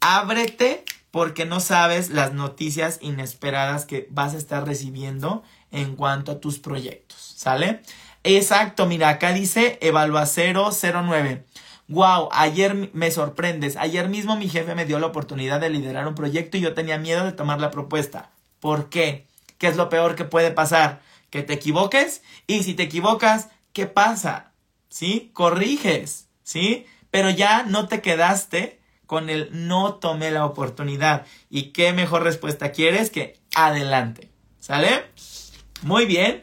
Ábrete 0.00 0.84
porque 1.10 1.44
no 1.44 1.60
sabes 1.60 2.10
las 2.10 2.32
noticias 2.32 2.98
inesperadas 3.02 3.84
que 3.84 4.08
vas 4.10 4.34
a 4.34 4.38
estar 4.38 4.66
recibiendo 4.66 5.42
en 5.70 5.96
cuanto 5.96 6.32
a 6.32 6.40
tus 6.40 6.58
proyectos, 6.58 7.34
¿sale? 7.36 7.82
Exacto, 8.24 8.86
mira, 8.86 9.08
acá 9.08 9.32
dice 9.32 9.78
Evaluacero 9.82 10.70
09. 10.72 11.44
Wow, 11.88 12.28
ayer 12.32 12.90
me 12.94 13.10
sorprendes. 13.10 13.76
Ayer 13.76 14.08
mismo 14.08 14.36
mi 14.36 14.48
jefe 14.48 14.74
me 14.74 14.86
dio 14.86 14.98
la 14.98 15.08
oportunidad 15.08 15.60
de 15.60 15.70
liderar 15.70 16.06
un 16.08 16.14
proyecto 16.14 16.56
y 16.56 16.60
yo 16.60 16.74
tenía 16.74 16.98
miedo 16.98 17.24
de 17.24 17.32
tomar 17.32 17.60
la 17.60 17.70
propuesta. 17.70 18.30
¿Por 18.60 18.88
qué? 18.88 19.26
¿Qué 19.58 19.66
es 19.66 19.76
lo 19.76 19.88
peor 19.88 20.14
que 20.14 20.24
puede 20.24 20.50
pasar? 20.50 21.02
que 21.32 21.42
te 21.42 21.54
equivoques 21.54 22.22
y 22.46 22.62
si 22.62 22.74
te 22.74 22.82
equivocas, 22.84 23.48
¿qué 23.72 23.86
pasa? 23.86 24.52
¿Sí? 24.90 25.30
Corriges, 25.32 26.28
¿sí? 26.42 26.86
Pero 27.10 27.30
ya 27.30 27.64
no 27.64 27.88
te 27.88 28.00
quedaste 28.00 28.80
con 29.06 29.28
el 29.28 29.50
no 29.52 29.96
tomé 29.96 30.30
la 30.30 30.46
oportunidad. 30.46 31.26
¿Y 31.50 31.64
qué 31.72 31.92
mejor 31.92 32.22
respuesta 32.22 32.72
quieres 32.72 33.10
que 33.10 33.38
adelante? 33.54 34.30
¿Sale? 34.58 35.04
Muy 35.82 36.06
bien. 36.06 36.42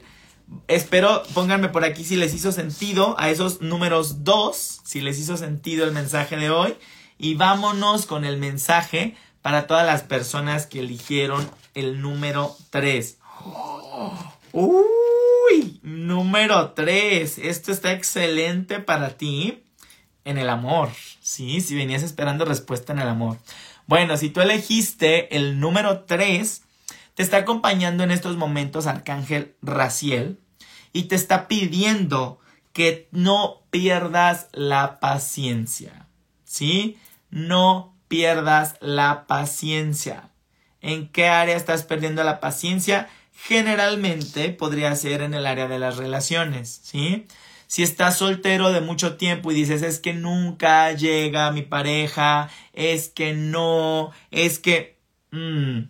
Espero 0.67 1.23
pónganme 1.33 1.69
por 1.69 1.83
aquí 1.83 2.03
si 2.03 2.15
les 2.15 2.33
hizo 2.33 2.51
sentido 2.51 3.15
a 3.19 3.29
esos 3.29 3.61
números 3.61 4.23
2, 4.23 4.81
si 4.83 5.01
les 5.01 5.19
hizo 5.19 5.37
sentido 5.37 5.85
el 5.85 5.93
mensaje 5.93 6.37
de 6.37 6.51
hoy. 6.51 6.75
Y 7.17 7.35
vámonos 7.35 8.05
con 8.05 8.23
el 8.23 8.37
mensaje 8.37 9.15
para 9.41 9.67
todas 9.67 9.85
las 9.85 10.03
personas 10.03 10.67
que 10.67 10.79
eligieron 10.79 11.49
el 11.73 12.01
número 12.01 12.55
3. 12.69 13.17
Uy, 14.51 15.79
número 15.81 16.71
3. 16.71 17.39
Esto 17.39 17.71
está 17.71 17.93
excelente 17.93 18.79
para 18.79 19.17
ti 19.17 19.63
en 20.29 20.37
el 20.37 20.49
amor. 20.49 20.89
Sí, 21.21 21.61
si 21.61 21.75
venías 21.75 22.03
esperando 22.03 22.45
respuesta 22.45 22.93
en 22.93 22.99
el 22.99 23.07
amor. 23.07 23.37
Bueno, 23.87 24.17
si 24.17 24.29
tú 24.29 24.41
elegiste 24.41 25.35
el 25.35 25.59
número 25.59 26.01
3, 26.01 26.61
te 27.15 27.23
está 27.23 27.37
acompañando 27.37 28.03
en 28.03 28.11
estos 28.11 28.37
momentos 28.37 28.87
Arcángel 28.87 29.55
Raciel 29.61 30.39
y 30.93 31.03
te 31.03 31.15
está 31.15 31.47
pidiendo 31.47 32.39
que 32.73 33.07
no 33.11 33.63
pierdas 33.71 34.47
la 34.53 34.99
paciencia. 34.99 36.07
¿Sí? 36.45 36.97
No 37.29 37.95
pierdas 38.07 38.75
la 38.79 39.27
paciencia. 39.27 40.29
¿En 40.81 41.09
qué 41.09 41.27
área 41.27 41.57
estás 41.57 41.83
perdiendo 41.83 42.23
la 42.23 42.39
paciencia? 42.39 43.09
generalmente 43.43 44.49
podría 44.49 44.95
ser 44.95 45.21
en 45.21 45.33
el 45.33 45.45
área 45.45 45.67
de 45.67 45.79
las 45.79 45.97
relaciones, 45.97 46.81
¿sí? 46.83 47.27
Si 47.69 47.83
estás 47.83 48.17
soltero 48.17 48.71
de 48.71 48.81
mucho 48.81 49.15
tiempo 49.15 49.51
y 49.51 49.53
dices 49.53 49.83
es 49.83 49.99
que 49.99 50.15
nunca 50.15 50.91
llega 50.93 51.51
mi 51.51 51.61
pareja, 51.61 52.49
es 52.73 53.09
que 53.09 53.33
no, 53.33 54.11
es 54.31 54.57
que... 54.57 54.97
Mm, 55.29 55.81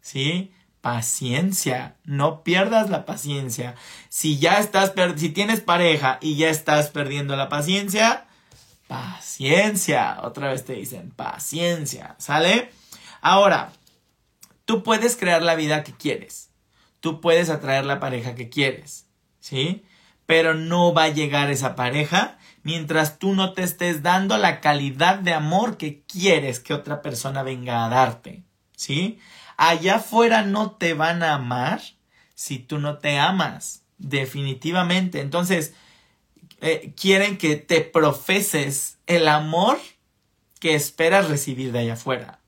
¿Sí? 0.00 0.52
Paciencia, 0.80 1.94
no 2.02 2.42
pierdas 2.42 2.90
la 2.90 3.06
paciencia. 3.06 3.76
Si 4.08 4.40
ya 4.40 4.58
estás, 4.58 4.94
si 5.16 5.28
tienes 5.28 5.60
pareja 5.60 6.18
y 6.20 6.34
ya 6.34 6.50
estás 6.50 6.90
perdiendo 6.90 7.36
la 7.36 7.48
paciencia, 7.48 8.26
paciencia. 8.88 10.18
Otra 10.24 10.48
vez 10.48 10.64
te 10.64 10.72
dicen 10.72 11.12
paciencia, 11.12 12.16
¿sale? 12.18 12.72
Ahora, 13.20 13.70
tú 14.64 14.82
puedes 14.82 15.16
crear 15.16 15.40
la 15.40 15.54
vida 15.54 15.84
que 15.84 15.92
quieres. 15.92 16.50
Tú 16.98 17.20
puedes 17.20 17.48
atraer 17.48 17.84
la 17.84 18.00
pareja 18.00 18.34
que 18.34 18.48
quieres, 18.48 19.06
¿sí? 19.38 19.84
Pero 20.26 20.54
no 20.54 20.92
va 20.92 21.04
a 21.04 21.08
llegar 21.08 21.50
esa 21.50 21.74
pareja 21.74 22.38
mientras 22.62 23.18
tú 23.18 23.34
no 23.34 23.52
te 23.52 23.62
estés 23.62 24.02
dando 24.02 24.36
la 24.38 24.60
calidad 24.60 25.20
de 25.20 25.32
amor 25.32 25.76
que 25.76 26.02
quieres 26.02 26.58
que 26.58 26.74
otra 26.74 27.00
persona 27.00 27.44
venga 27.44 27.84
a 27.84 27.88
darte. 27.88 28.42
¿Sí? 28.76 29.20
Allá 29.56 29.96
afuera 29.96 30.42
no 30.42 30.72
te 30.72 30.92
van 30.92 31.22
a 31.22 31.34
amar 31.34 31.80
si 32.34 32.58
tú 32.58 32.78
no 32.78 32.98
te 32.98 33.18
amas. 33.18 33.82
Definitivamente. 33.98 35.20
Entonces, 35.20 35.74
eh, 36.60 36.92
quieren 37.00 37.38
que 37.38 37.56
te 37.56 37.80
profeses 37.80 38.98
el 39.06 39.28
amor 39.28 39.78
que 40.58 40.74
esperas 40.74 41.28
recibir 41.28 41.72
de 41.72 41.78
allá 41.78 41.92
afuera. 41.94 42.40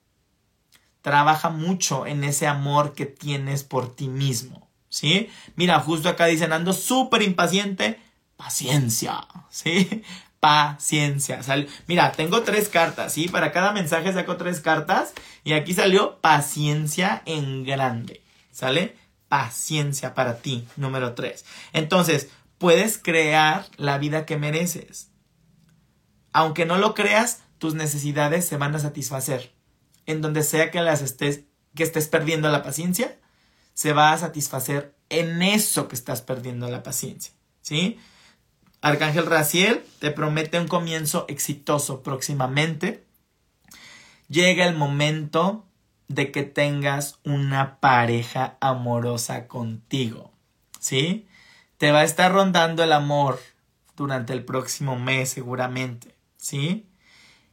Trabaja 1.01 1.51
mucho 1.51 2.07
en 2.07 2.24
ese 2.24 2.47
amor 2.47 2.93
que 2.93 3.07
tienes 3.07 3.64
por 3.64 3.95
ti 3.95 4.09
mismo. 4.09 4.68
¿Sí? 4.99 5.30
Mira, 5.55 5.78
justo 5.78 6.09
acá 6.09 6.26
dicen, 6.26 6.53
ando 6.53 6.72
súper 6.72 7.22
impaciente, 7.22 8.01
paciencia, 8.36 9.26
¿sí? 9.49 10.03
Paciencia. 10.40 11.40
Mira, 11.88 12.12
tengo 12.12 12.42
tres 12.42 12.68
cartas, 12.68 13.12
¿sí? 13.12 13.28
Para 13.28 13.51
cada 13.51 13.72
mensaje 13.72 14.12
saco 14.12 14.36
tres 14.36 14.61
cartas 14.61 15.12
y 15.42 15.53
aquí 15.53 15.74
salió 15.74 16.20
paciencia 16.20 17.22
en 17.26 17.64
grande, 17.64 18.22
¿sale? 18.53 18.96
Paciencia 19.28 20.14
para 20.14 20.38
ti, 20.38 20.64
número 20.76 21.14
tres. 21.14 21.44
Entonces, 21.72 22.28
puedes 22.59 22.99
crear 22.99 23.66
la 23.78 23.99
vida 23.99 24.26
que 24.26 24.36
mereces. 24.36 25.11
Aunque 26.32 26.66
no 26.66 26.78
lo 26.78 26.94
creas, 26.94 27.42
tus 27.59 27.74
necesidades 27.74 28.46
se 28.46 28.57
van 28.57 28.76
a 28.76 28.78
satisfacer. 28.78 29.53
En 30.07 30.22
donde 30.22 30.44
sea 30.44 30.70
que 30.70 30.80
las 30.80 31.03
estés, 31.03 31.42
que 31.74 31.82
estés 31.82 32.07
perdiendo 32.07 32.49
la 32.49 32.62
paciencia, 32.62 33.18
se 33.79 33.93
va 33.93 34.12
a 34.12 34.18
satisfacer 34.18 34.93
en 35.09 35.41
eso 35.41 35.87
que 35.87 35.95
estás 35.95 36.20
perdiendo 36.20 36.68
la 36.68 36.83
paciencia, 36.83 37.33
¿sí? 37.61 37.97
Arcángel 38.81 39.26
Raciel 39.26 39.85
te 40.01 40.11
promete 40.11 40.59
un 40.59 40.66
comienzo 40.66 41.26
exitoso 41.29 42.03
próximamente. 42.03 43.07
Llega 44.29 44.66
el 44.66 44.74
momento 44.74 45.64
de 46.09 46.33
que 46.33 46.43
tengas 46.43 47.20
una 47.22 47.79
pareja 47.79 48.57
amorosa 48.59 49.47
contigo, 49.47 50.33
¿sí? 50.81 51.29
Te 51.76 51.93
va 51.93 52.01
a 52.01 52.05
estar 52.05 52.33
rondando 52.33 52.83
el 52.83 52.93
amor 52.93 53.39
durante 53.97 54.33
el 54.33 54.45
próximo 54.45 54.99
mes 54.99 55.31
seguramente, 55.31 56.16
¿sí? 56.37 56.89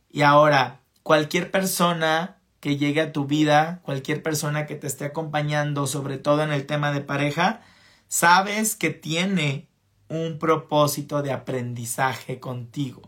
Y 0.10 0.24
ahora, 0.24 0.80
cualquier 1.04 1.52
persona 1.52 2.35
que 2.66 2.78
llegue 2.78 3.00
a 3.00 3.12
tu 3.12 3.26
vida, 3.26 3.80
cualquier 3.84 4.24
persona 4.24 4.66
que 4.66 4.74
te 4.74 4.88
esté 4.88 5.06
acompañando, 5.06 5.86
sobre 5.86 6.18
todo 6.18 6.42
en 6.42 6.52
el 6.52 6.66
tema 6.66 6.92
de 6.92 7.02
pareja, 7.02 7.62
sabes 8.08 8.76
que 8.76 8.90
tiene 8.90 9.68
un 10.08 10.40
propósito 10.40 11.22
de 11.22 11.32
aprendizaje 11.32 12.40
contigo. 12.40 13.04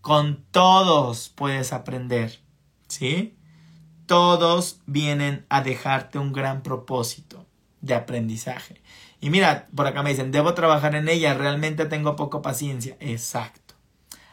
Con 0.00 0.42
todos 0.50 1.28
puedes 1.28 1.72
aprender, 1.72 2.40
¿sí? 2.88 3.38
Todos 4.06 4.80
vienen 4.86 5.46
a 5.48 5.62
dejarte 5.62 6.18
un 6.18 6.32
gran 6.32 6.64
propósito 6.64 7.46
de 7.80 7.94
aprendizaje. 7.94 8.82
Y 9.20 9.30
mira, 9.30 9.68
por 9.76 9.86
acá 9.86 10.02
me 10.02 10.10
dicen, 10.10 10.32
debo 10.32 10.54
trabajar 10.54 10.96
en 10.96 11.08
ella, 11.08 11.34
realmente 11.34 11.86
tengo 11.86 12.16
poco 12.16 12.42
paciencia. 12.42 12.96
Exacto. 12.98 13.74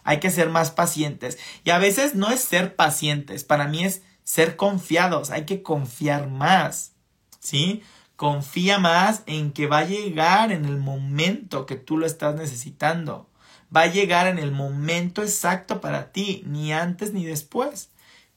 Hay 0.03 0.19
que 0.19 0.31
ser 0.31 0.49
más 0.49 0.71
pacientes. 0.71 1.37
Y 1.63 1.69
a 1.69 1.77
veces 1.77 2.15
no 2.15 2.31
es 2.31 2.39
ser 2.39 2.75
pacientes, 2.75 3.43
para 3.43 3.67
mí 3.67 3.83
es 3.83 4.01
ser 4.25 4.57
confiados, 4.57 5.29
hay 5.29 5.45
que 5.45 5.61
confiar 5.61 6.27
más, 6.29 6.93
¿sí? 7.39 7.83
Confía 8.17 8.79
más 8.79 9.21
en 9.27 9.51
que 9.51 9.67
va 9.67 9.79
a 9.79 9.85
llegar 9.85 10.51
en 10.51 10.65
el 10.65 10.77
momento 10.77 11.65
que 11.65 11.75
tú 11.75 11.97
lo 11.97 12.05
estás 12.05 12.35
necesitando. 12.35 13.29
Va 13.75 13.81
a 13.81 13.91
llegar 13.91 14.27
en 14.27 14.39
el 14.39 14.51
momento 14.51 15.21
exacto 15.21 15.79
para 15.79 16.11
ti, 16.11 16.43
ni 16.47 16.73
antes 16.73 17.13
ni 17.13 17.23
después. 17.23 17.91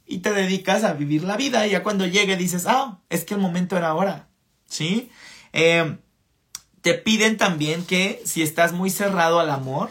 Y 0.06 0.18
te 0.18 0.32
dedicas 0.32 0.84
a 0.84 0.92
vivir 0.92 1.24
la 1.24 1.36
vida 1.36 1.66
y 1.66 1.70
ya 1.70 1.82
cuando 1.82 2.06
llegue 2.06 2.36
dices, 2.36 2.66
ah, 2.66 2.98
es 3.08 3.24
que 3.24 3.34
el 3.34 3.40
momento 3.40 3.76
era 3.76 3.88
ahora, 3.88 4.28
¿sí? 4.66 5.10
Eh, 5.52 5.96
te 6.82 6.94
piden 6.94 7.36
también 7.38 7.84
que 7.84 8.20
si 8.24 8.42
estás 8.42 8.72
muy 8.72 8.90
cerrado 8.90 9.40
al 9.40 9.50
amor, 9.50 9.90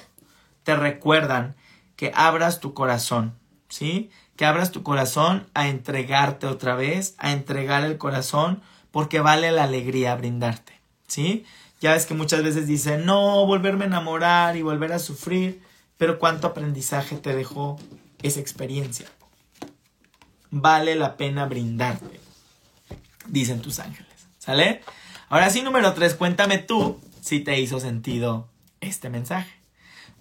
te 0.64 0.76
recuerdan 0.76 1.56
que 1.96 2.12
abras 2.14 2.60
tu 2.60 2.74
corazón, 2.74 3.38
¿sí? 3.70 4.12
Que 4.38 4.46
abras 4.46 4.72
tu 4.72 4.84
corazón 4.84 5.48
a 5.56 5.68
entregarte 5.68 6.46
otra 6.46 6.76
vez, 6.76 7.16
a 7.18 7.32
entregar 7.32 7.84
el 7.84 7.98
corazón, 7.98 8.62
porque 8.92 9.20
vale 9.20 9.52
la 9.52 9.64
alegría 9.64 10.16
brindarte, 10.16 10.80
¿sí? 11.08 11.44
Ya 11.82 11.94
ves 11.94 12.06
que 12.06 12.14
muchas 12.14 12.44
veces 12.44 12.68
dicen, 12.68 13.06
no, 13.06 13.46
volverme 13.46 13.86
a 13.86 13.88
enamorar 13.88 14.56
y 14.56 14.62
volver 14.62 14.94
a 14.94 15.00
sufrir, 15.00 15.62
pero 15.98 16.20
cuánto 16.20 16.48
aprendizaje 16.48 17.18
te 17.18 17.36
dejó 17.36 17.80
esa 18.22 18.40
experiencia. 18.40 19.08
Vale 20.52 20.96
la 20.96 21.18
pena 21.18 21.46
brindarte, 21.46 22.20
dicen 23.28 23.62
tus 23.62 23.80
ángeles, 23.80 24.28
¿sale? 24.38 24.82
Ahora 25.30 25.50
sí, 25.50 25.64
número 25.64 25.94
tres, 25.94 26.14
cuéntame 26.14 26.60
tú 26.60 27.02
si 27.22 27.40
te 27.40 27.60
hizo 27.60 27.80
sentido 27.80 28.48
este 28.82 29.10
mensaje. 29.10 29.52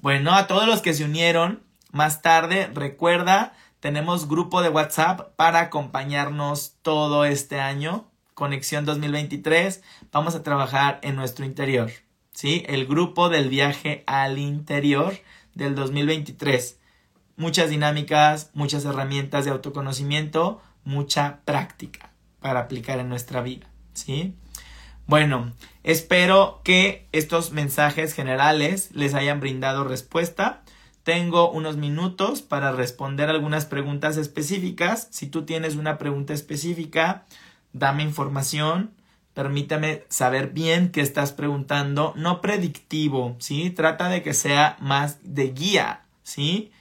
Bueno, 0.00 0.32
a 0.32 0.46
todos 0.46 0.66
los 0.66 0.80
que 0.80 0.94
se 0.94 1.04
unieron 1.04 1.62
más 1.92 2.22
tarde, 2.22 2.70
recuerda 2.74 3.54
tenemos 3.80 4.28
grupo 4.28 4.62
de 4.62 4.68
WhatsApp 4.68 5.34
para 5.36 5.60
acompañarnos 5.60 6.76
todo 6.82 7.24
este 7.24 7.60
año. 7.60 8.06
Conexión 8.34 8.84
2023. 8.84 9.82
Vamos 10.12 10.34
a 10.34 10.42
trabajar 10.42 10.98
en 11.02 11.16
nuestro 11.16 11.44
interior. 11.44 11.90
¿Sí? 12.32 12.64
El 12.66 12.86
grupo 12.86 13.28
del 13.28 13.48
viaje 13.48 14.02
al 14.06 14.38
interior 14.38 15.14
del 15.54 15.74
2023. 15.74 16.78
Muchas 17.36 17.70
dinámicas, 17.70 18.50
muchas 18.54 18.84
herramientas 18.84 19.44
de 19.44 19.50
autoconocimiento, 19.50 20.60
mucha 20.84 21.40
práctica 21.44 22.10
para 22.40 22.60
aplicar 22.60 22.98
en 22.98 23.08
nuestra 23.08 23.42
vida. 23.42 23.66
¿Sí? 23.92 24.34
Bueno, 25.06 25.52
espero 25.84 26.60
que 26.64 27.06
estos 27.12 27.52
mensajes 27.52 28.14
generales 28.14 28.90
les 28.92 29.14
hayan 29.14 29.40
brindado 29.40 29.84
respuesta. 29.84 30.62
Tengo 31.06 31.52
unos 31.52 31.76
minutos 31.76 32.42
para 32.42 32.72
responder 32.72 33.30
algunas 33.30 33.64
preguntas 33.64 34.16
específicas. 34.16 35.06
Si 35.12 35.28
tú 35.28 35.44
tienes 35.44 35.76
una 35.76 35.98
pregunta 35.98 36.34
específica, 36.34 37.26
dame 37.72 38.02
información. 38.02 38.90
Permítame 39.32 40.02
saber 40.08 40.48
bien 40.48 40.90
qué 40.90 41.02
estás 41.02 41.30
preguntando. 41.30 42.12
No 42.16 42.40
predictivo, 42.40 43.36
¿sí? 43.38 43.70
Trata 43.70 44.08
de 44.08 44.24
que 44.24 44.34
sea 44.34 44.76
más 44.80 45.18
de 45.22 45.52
guía, 45.52 46.00
¿sí? 46.24 46.72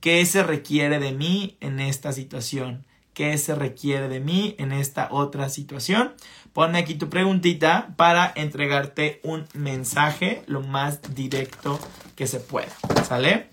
¿Qué 0.00 0.26
se 0.26 0.42
requiere 0.42 0.98
de 0.98 1.12
mí 1.12 1.56
en 1.60 1.80
esta 1.80 2.12
situación? 2.12 2.84
¿Qué 3.14 3.38
se 3.38 3.54
requiere 3.54 4.08
de 4.08 4.20
mí 4.20 4.54
en 4.58 4.72
esta 4.72 5.08
otra 5.10 5.48
situación? 5.48 6.12
Ponme 6.52 6.76
aquí 6.76 6.96
tu 6.96 7.08
preguntita 7.08 7.94
para 7.96 8.34
entregarte 8.36 9.22
un 9.24 9.46
mensaje 9.54 10.42
lo 10.46 10.60
más 10.60 11.14
directo 11.14 11.80
que 12.16 12.26
se 12.26 12.38
pueda. 12.38 12.72
¿Sale? 13.08 13.51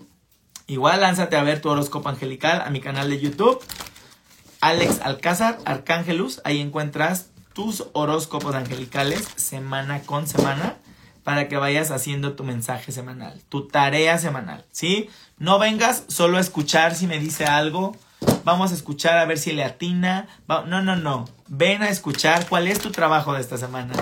Igual 0.70 1.00
lánzate 1.00 1.36
a 1.36 1.42
ver 1.42 1.60
tu 1.60 1.68
horóscopo 1.68 2.10
angelical 2.10 2.60
a 2.60 2.70
mi 2.70 2.80
canal 2.80 3.10
de 3.10 3.18
YouTube. 3.18 3.60
Alex 4.60 5.00
Alcázar, 5.02 5.58
Arcángelus. 5.64 6.40
Ahí 6.44 6.60
encuentras 6.60 7.30
tus 7.54 7.88
horóscopos 7.92 8.54
angelicales 8.54 9.26
semana 9.34 10.02
con 10.02 10.28
semana 10.28 10.76
para 11.24 11.48
que 11.48 11.56
vayas 11.56 11.90
haciendo 11.90 12.34
tu 12.34 12.44
mensaje 12.44 12.92
semanal, 12.92 13.42
tu 13.48 13.66
tarea 13.66 14.16
semanal, 14.18 14.64
¿sí? 14.70 15.10
No 15.38 15.58
vengas 15.58 16.04
solo 16.06 16.38
a 16.38 16.40
escuchar 16.40 16.94
si 16.94 17.08
me 17.08 17.18
dice 17.18 17.46
algo. 17.46 17.96
Vamos 18.44 18.70
a 18.70 18.76
escuchar 18.76 19.18
a 19.18 19.24
ver 19.24 19.38
si 19.38 19.50
le 19.50 19.64
atina. 19.64 20.28
No, 20.46 20.82
no, 20.82 20.94
no. 20.94 21.24
Ven 21.48 21.82
a 21.82 21.88
escuchar 21.88 22.48
cuál 22.48 22.68
es 22.68 22.78
tu 22.78 22.92
trabajo 22.92 23.32
de 23.32 23.40
esta 23.40 23.58
semana. 23.58 23.92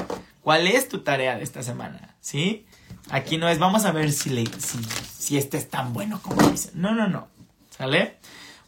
¿Cuál 0.42 0.66
es 0.66 0.86
tu 0.90 0.98
tarea 0.98 1.38
de 1.38 1.44
esta 1.44 1.62
semana? 1.62 2.14
¿Sí? 2.20 2.66
Aquí 3.10 3.38
no 3.38 3.48
es, 3.48 3.58
vamos 3.58 3.84
a 3.84 3.92
ver 3.92 4.12
si, 4.12 4.30
le, 4.30 4.44
si, 4.46 4.78
si 5.18 5.38
este 5.38 5.56
es 5.56 5.68
tan 5.70 5.92
bueno 5.92 6.20
como 6.22 6.42
dicen. 6.50 6.72
No, 6.74 6.94
no, 6.94 7.08
no. 7.08 7.28
¿Sale? 7.70 8.18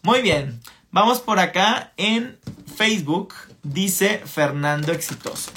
Muy 0.03 0.23
bien. 0.23 0.61
Vamos 0.91 1.21
por 1.21 1.39
acá 1.39 1.93
en 1.97 2.39
Facebook. 2.77 3.35
Dice 3.62 4.23
Fernando 4.25 4.93
Exitoso. 4.93 5.51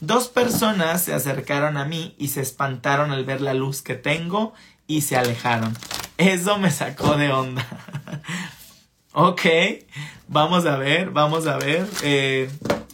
Dos 0.00 0.28
personas 0.28 1.02
se 1.02 1.14
acercaron 1.14 1.76
a 1.76 1.84
mí 1.84 2.14
y 2.18 2.28
se 2.28 2.40
espantaron 2.40 3.10
al 3.10 3.24
ver 3.24 3.40
la 3.40 3.54
luz 3.54 3.82
que 3.82 3.94
tengo 3.94 4.54
y 4.86 5.00
se 5.00 5.16
alejaron. 5.16 5.76
Eso 6.18 6.58
me 6.58 6.70
sacó 6.70 7.16
de 7.16 7.32
onda. 7.32 7.66
ok, 9.12 9.40
vamos 10.28 10.66
a 10.66 10.76
ver, 10.76 11.10
vamos 11.10 11.46
a 11.46 11.56
ver. 11.56 11.88
Eh, 12.02 12.50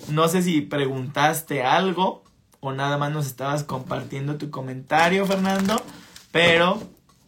no 0.08 0.28
sé 0.28 0.42
si 0.42 0.60
preguntaste 0.60 1.62
algo 1.62 2.24
o 2.60 2.72
nada 2.72 2.98
más 2.98 3.12
nos 3.12 3.26
estabas 3.26 3.64
compartiendo 3.64 4.36
tu 4.36 4.50
comentario, 4.50 5.26
Fernando, 5.26 5.82
pero 6.30 6.82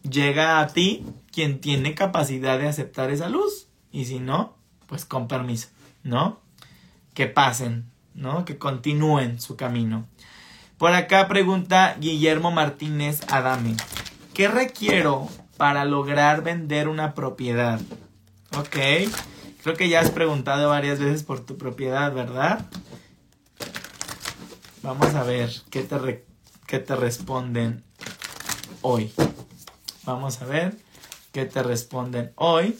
llega 0.09 0.59
a 0.59 0.67
ti 0.67 1.05
quien 1.31 1.59
tiene 1.59 1.95
capacidad 1.95 2.59
de 2.59 2.67
aceptar 2.67 3.09
esa 3.09 3.29
luz. 3.29 3.67
Y 3.91 4.05
si 4.05 4.19
no, 4.19 4.55
pues 4.87 5.05
con 5.05 5.27
permiso, 5.27 5.69
¿no? 6.03 6.39
Que 7.13 7.27
pasen, 7.27 7.85
¿no? 8.13 8.45
Que 8.45 8.57
continúen 8.57 9.39
su 9.39 9.55
camino. 9.55 10.05
Por 10.77 10.93
acá 10.93 11.27
pregunta 11.27 11.95
Guillermo 11.99 12.51
Martínez 12.51 13.21
Adame. 13.29 13.75
¿Qué 14.33 14.47
requiero 14.47 15.29
para 15.57 15.85
lograr 15.85 16.43
vender 16.43 16.87
una 16.87 17.13
propiedad? 17.13 17.79
Ok, 18.57 18.77
creo 19.63 19.75
que 19.77 19.89
ya 19.89 20.01
has 20.01 20.11
preguntado 20.11 20.69
varias 20.69 20.99
veces 20.99 21.23
por 21.23 21.39
tu 21.39 21.57
propiedad, 21.57 22.13
¿verdad? 22.13 22.65
Vamos 24.83 25.15
a 25.15 25.23
ver 25.23 25.49
qué 25.69 25.81
te, 25.83 26.25
qué 26.67 26.79
te 26.79 26.95
responden 26.97 27.85
hoy. 28.81 29.13
Vamos 30.03 30.41
a 30.41 30.45
ver 30.45 30.75
qué 31.31 31.45
te 31.45 31.63
responden 31.63 32.33
hoy. 32.35 32.77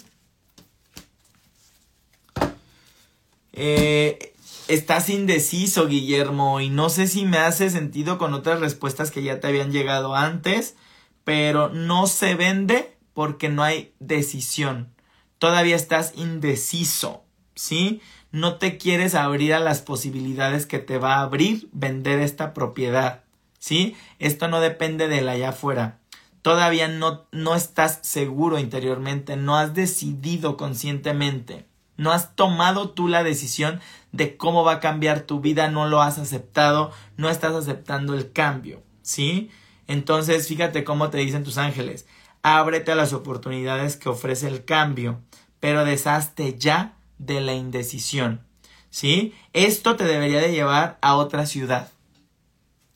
Eh, 3.54 4.34
estás 4.68 5.08
indeciso, 5.08 5.88
Guillermo, 5.88 6.60
y 6.60 6.70
no 6.70 6.90
sé 6.90 7.08
si 7.08 7.24
me 7.24 7.38
hace 7.38 7.70
sentido 7.70 8.18
con 8.18 8.34
otras 8.34 8.60
respuestas 8.60 9.10
que 9.10 9.24
ya 9.24 9.40
te 9.40 9.48
habían 9.48 9.72
llegado 9.72 10.14
antes, 10.14 10.76
pero 11.24 11.70
no 11.70 12.08
se 12.08 12.36
vende 12.36 12.98
porque 13.14 13.48
no 13.48 13.64
hay 13.64 13.94
decisión. 14.02 14.94
Todavía 15.38 15.78
estás 15.78 16.12
indeciso, 16.18 17.24
¿sí? 17.56 18.02
No 18.34 18.56
te 18.56 18.80
quieres 18.80 19.14
abrir 19.14 19.54
a 19.54 19.60
las 19.60 19.84
posibilidades 19.84 20.66
que 20.66 20.80
te 20.80 20.98
va 20.98 21.18
a 21.18 21.22
abrir 21.22 21.70
vender 21.72 22.20
esta 22.20 22.56
propiedad, 22.56 23.22
¿sí? 23.60 23.96
Esto 24.18 24.48
no 24.48 24.60
depende 24.60 25.08
de 25.08 25.22
la 25.22 25.34
allá 25.34 25.50
afuera. 25.50 26.00
Todavía 26.42 26.88
no, 26.88 27.28
no 27.32 27.54
estás 27.54 28.00
seguro 28.02 28.58
interiormente, 28.58 29.38
no 29.38 29.56
has 29.56 29.76
decidido 29.76 30.58
conscientemente. 30.58 31.68
No 31.96 32.12
has 32.12 32.36
tomado 32.36 32.90
tú 32.90 33.08
la 33.08 33.24
decisión 33.24 33.80
de 34.12 34.36
cómo 34.36 34.64
va 34.64 34.74
a 34.74 34.80
cambiar 34.80 35.22
tu 35.22 35.40
vida, 35.40 35.70
no 35.70 35.88
lo 35.88 36.02
has 36.02 36.18
aceptado, 36.18 36.92
no 37.18 37.30
estás 37.30 37.54
aceptando 37.54 38.16
el 38.16 38.32
cambio, 38.32 38.82
¿sí? 39.04 39.52
Entonces, 39.86 40.48
fíjate 40.48 40.84
cómo 40.84 41.12
te 41.12 41.20
dicen 41.20 41.44
tus 41.44 41.60
ángeles, 41.60 42.08
ábrete 42.42 42.94
a 42.94 42.96
las 42.96 43.14
oportunidades 43.14 43.96
que 43.96 44.10
ofrece 44.10 44.48
el 44.48 44.66
cambio, 44.66 45.20
pero 45.60 45.86
deshazte 45.86 46.58
ya 46.58 46.96
de 47.26 47.42
la 47.42 47.54
indecisión, 47.54 48.42
¿sí? 48.90 49.34
Esto 49.54 49.96
te 49.96 50.04
debería 50.04 50.42
de 50.42 50.52
llevar 50.52 50.98
a 51.02 51.16
otra 51.16 51.46
ciudad 51.46 51.90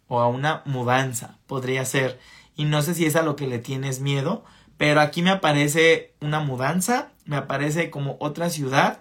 o 0.07 0.19
a 0.19 0.27
una 0.27 0.61
mudanza, 0.65 1.37
podría 1.47 1.83
ser, 1.85 2.19
y 2.55 2.65
no 2.65 2.81
sé 2.81 2.95
si 2.95 3.05
es 3.05 3.15
a 3.15 3.21
lo 3.21 3.35
que 3.35 3.47
le 3.47 3.59
tienes 3.59 3.99
miedo, 3.99 4.43
pero 4.77 5.01
aquí 5.01 5.21
me 5.21 5.31
aparece 5.31 6.13
una 6.21 6.39
mudanza, 6.39 7.09
me 7.25 7.35
aparece 7.35 7.89
como 7.89 8.17
otra 8.19 8.49
ciudad. 8.49 8.99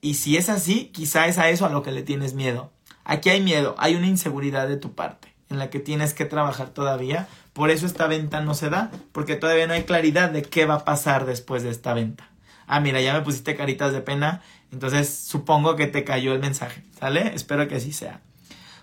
Y 0.00 0.14
si 0.14 0.36
es 0.36 0.48
así, 0.48 0.86
quizá 0.86 1.26
es 1.26 1.38
a 1.38 1.50
eso 1.50 1.66
a 1.66 1.70
lo 1.70 1.82
que 1.82 1.92
le 1.92 2.02
tienes 2.02 2.34
miedo. 2.34 2.72
Aquí 3.04 3.30
hay 3.30 3.40
miedo, 3.40 3.74
hay 3.78 3.94
una 3.94 4.06
inseguridad 4.06 4.68
de 4.68 4.76
tu 4.76 4.94
parte 4.94 5.34
en 5.50 5.58
la 5.58 5.70
que 5.70 5.80
tienes 5.80 6.14
que 6.14 6.24
trabajar 6.24 6.70
todavía. 6.70 7.26
Por 7.52 7.70
eso 7.70 7.86
esta 7.86 8.06
venta 8.06 8.40
no 8.40 8.54
se 8.54 8.70
da, 8.70 8.90
porque 9.12 9.36
todavía 9.36 9.66
no 9.66 9.74
hay 9.74 9.84
claridad 9.84 10.30
de 10.30 10.42
qué 10.42 10.66
va 10.66 10.74
a 10.74 10.84
pasar 10.84 11.26
después 11.26 11.62
de 11.62 11.70
esta 11.70 11.94
venta. 11.94 12.27
Ah, 12.68 12.80
mira, 12.80 13.00
ya 13.00 13.14
me 13.14 13.22
pusiste 13.22 13.56
caritas 13.56 13.92
de 13.92 14.02
pena, 14.02 14.42
entonces 14.70 15.12
supongo 15.12 15.74
que 15.74 15.86
te 15.86 16.04
cayó 16.04 16.34
el 16.34 16.40
mensaje, 16.40 16.84
¿sale? 17.00 17.34
Espero 17.34 17.66
que 17.66 17.76
así 17.76 17.92
sea. 17.92 18.20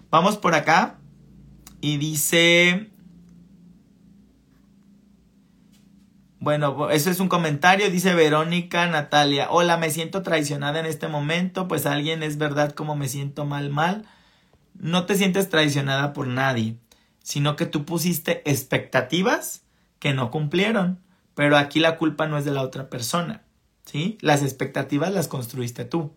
Vamos 0.09 0.37
por 0.37 0.55
acá 0.55 0.97
y 1.81 1.97
dice 1.97 2.89
Bueno, 6.45 6.91
eso 6.91 7.09
es 7.09 7.19
un 7.19 7.27
comentario, 7.27 7.89
dice 7.89 8.13
Verónica 8.13 8.85
Natalia. 8.85 9.47
Hola, 9.49 9.77
me 9.77 9.89
siento 9.89 10.21
traicionada 10.21 10.79
en 10.79 10.85
este 10.85 11.07
momento, 11.07 11.67
pues 11.67 11.87
alguien 11.87 12.21
es 12.21 12.37
verdad 12.37 12.71
como 12.73 12.95
me 12.95 13.07
siento 13.07 13.45
mal, 13.45 13.71
mal. 13.71 14.05
No 14.75 15.07
te 15.07 15.15
sientes 15.15 15.49
traicionada 15.49 16.13
por 16.13 16.27
nadie, 16.27 16.77
sino 17.23 17.55
que 17.55 17.65
tú 17.65 17.83
pusiste 17.83 18.47
expectativas 18.47 19.63
que 19.97 20.13
no 20.13 20.29
cumplieron. 20.29 20.99
Pero 21.33 21.57
aquí 21.57 21.79
la 21.79 21.97
culpa 21.97 22.27
no 22.27 22.37
es 22.37 22.45
de 22.45 22.51
la 22.51 22.61
otra 22.61 22.91
persona, 22.91 23.41
¿sí? 23.85 24.17
Las 24.21 24.41
expectativas 24.41 25.13
las 25.13 25.27
construiste 25.27 25.85
tú. 25.85 26.13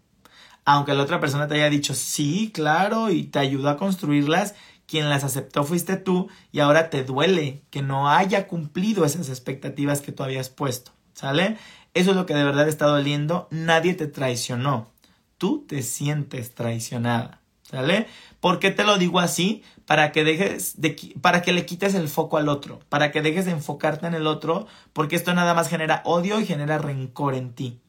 Aunque 0.65 0.95
la 0.95 1.03
otra 1.03 1.21
persona 1.21 1.49
te 1.49 1.55
haya 1.55 1.71
dicho 1.71 1.95
sí, 1.95 2.51
claro, 2.53 3.11
y 3.11 3.25
te 3.25 3.39
ayudó 3.39 3.71
a 3.71 3.77
construirlas, 3.77 4.55
quien 4.87 5.09
las 5.11 5.23
aceptó 5.23 5.65
fuiste 5.65 5.97
tú 5.97 6.29
y 6.51 6.61
ahora 6.61 6.91
te 6.91 7.05
duele 7.05 7.63
que 7.71 7.83
no 7.83 8.11
haya 8.11 8.49
cumplido 8.49 9.05
esas 9.05 9.29
expectativas 9.29 10.01
que 10.01 10.13
tú 10.13 10.23
habías 10.25 10.49
puesto, 10.49 10.93
¿sale? 11.13 11.59
Eso 11.95 12.11
es 12.11 12.17
lo 12.17 12.27
que 12.27 12.35
de 12.35 12.45
verdad 12.45 12.69
está 12.69 12.87
doliendo, 12.87 13.49
nadie 13.51 13.95
te 13.95 14.07
traicionó, 14.07 14.91
tú 15.37 15.65
te 15.67 15.83
sientes 15.83 16.55
traicionada, 16.55 17.38
¿sale? 17.71 18.07
¿Por 18.41 18.59
qué 18.59 18.71
te 18.71 18.85
lo 18.85 18.99
digo 18.99 19.21
así? 19.21 19.63
Para 19.87 20.13
que 20.13 20.25
dejes 20.25 20.81
de, 20.81 20.97
para 21.21 21.43
que 21.43 21.53
le 21.53 21.67
quites 21.67 21.95
el 21.95 22.09
foco 22.09 22.37
al 22.37 22.49
otro, 22.49 22.81
para 22.89 23.11
que 23.11 23.23
dejes 23.23 23.47
de 23.47 23.53
enfocarte 23.53 24.07
en 24.07 24.15
el 24.15 24.27
otro, 24.27 24.67
porque 24.93 25.17
esto 25.17 25.35
nada 25.35 25.55
más 25.55 25.69
genera 25.69 26.03
odio 26.05 26.41
y 26.41 26.47
genera 26.47 26.79
rencor 26.79 27.35
en 27.35 27.53
ti. 27.53 27.81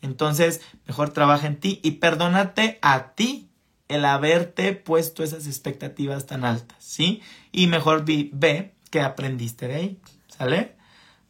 Entonces, 0.00 0.60
mejor 0.86 1.10
trabaja 1.10 1.46
en 1.46 1.60
ti 1.60 1.80
y 1.82 1.92
perdónate 1.92 2.78
a 2.82 3.14
ti 3.14 3.48
el 3.88 4.04
haberte 4.04 4.72
puesto 4.72 5.22
esas 5.22 5.46
expectativas 5.46 6.26
tan 6.26 6.44
altas, 6.44 6.78
¿sí? 6.80 7.22
Y 7.52 7.66
mejor 7.66 8.04
ve 8.04 8.74
que 8.90 9.00
aprendiste 9.00 9.68
de 9.68 9.74
ahí, 9.74 10.00
¿sale? 10.28 10.76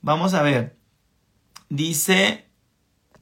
Vamos 0.01 0.35
a 0.35 0.43
ver. 0.43 0.77
Dice 1.69 2.47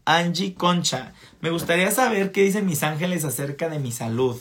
Angie 0.04 0.54
Concha, 0.54 1.12
me 1.40 1.50
gustaría 1.50 1.90
saber 1.90 2.32
qué 2.32 2.42
dicen 2.42 2.66
mis 2.66 2.82
ángeles 2.82 3.24
acerca 3.24 3.68
de 3.68 3.78
mi 3.78 3.92
salud. 3.92 4.40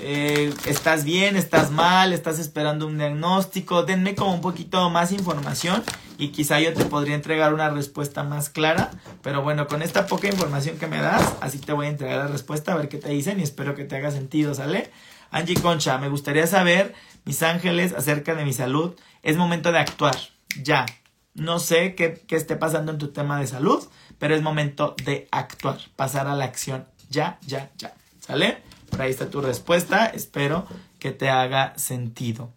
Eh, 0.00 0.54
¿Estás 0.66 1.04
bien? 1.04 1.36
¿Estás 1.36 1.70
mal? 1.72 2.12
¿Estás 2.12 2.38
esperando 2.38 2.86
un 2.86 2.98
diagnóstico? 2.98 3.82
Denme 3.82 4.14
como 4.14 4.32
un 4.32 4.40
poquito 4.40 4.88
más 4.90 5.10
información 5.10 5.82
y 6.18 6.28
quizá 6.28 6.60
yo 6.60 6.72
te 6.72 6.84
podría 6.84 7.16
entregar 7.16 7.52
una 7.52 7.68
respuesta 7.70 8.22
más 8.22 8.48
clara. 8.48 8.92
Pero 9.22 9.42
bueno, 9.42 9.66
con 9.66 9.82
esta 9.82 10.06
poca 10.06 10.28
información 10.28 10.78
que 10.78 10.86
me 10.86 11.00
das, 11.00 11.34
así 11.40 11.58
te 11.58 11.72
voy 11.72 11.86
a 11.86 11.90
entregar 11.90 12.18
la 12.18 12.26
respuesta 12.28 12.72
a 12.72 12.76
ver 12.76 12.88
qué 12.88 12.98
te 12.98 13.08
dicen 13.08 13.40
y 13.40 13.42
espero 13.42 13.74
que 13.74 13.84
te 13.84 13.96
haga 13.96 14.10
sentido, 14.12 14.54
¿sale? 14.54 14.90
Angie 15.30 15.60
Concha, 15.60 15.98
me 15.98 16.08
gustaría 16.08 16.46
saber, 16.46 16.94
mis 17.24 17.42
ángeles, 17.42 17.92
acerca 17.92 18.34
de 18.34 18.44
mi 18.44 18.52
salud. 18.52 18.94
Es 19.22 19.36
momento 19.36 19.72
de 19.72 19.78
actuar, 19.78 20.16
ya. 20.62 20.86
No 21.34 21.58
sé 21.58 21.94
qué, 21.94 22.22
qué 22.26 22.36
esté 22.36 22.56
pasando 22.56 22.92
en 22.92 22.98
tu 22.98 23.08
tema 23.08 23.38
de 23.38 23.46
salud, 23.46 23.86
pero 24.18 24.34
es 24.34 24.42
momento 24.42 24.94
de 25.04 25.28
actuar, 25.30 25.78
pasar 25.96 26.26
a 26.28 26.34
la 26.34 26.44
acción, 26.44 26.86
ya, 27.10 27.38
ya, 27.46 27.70
ya. 27.76 27.94
¿Sale? 28.20 28.67
Por 28.90 29.02
ahí 29.02 29.10
está 29.10 29.30
tu 29.30 29.40
respuesta. 29.40 30.06
Espero 30.06 30.66
que 30.98 31.12
te 31.12 31.28
haga 31.30 31.72
sentido. 31.76 32.52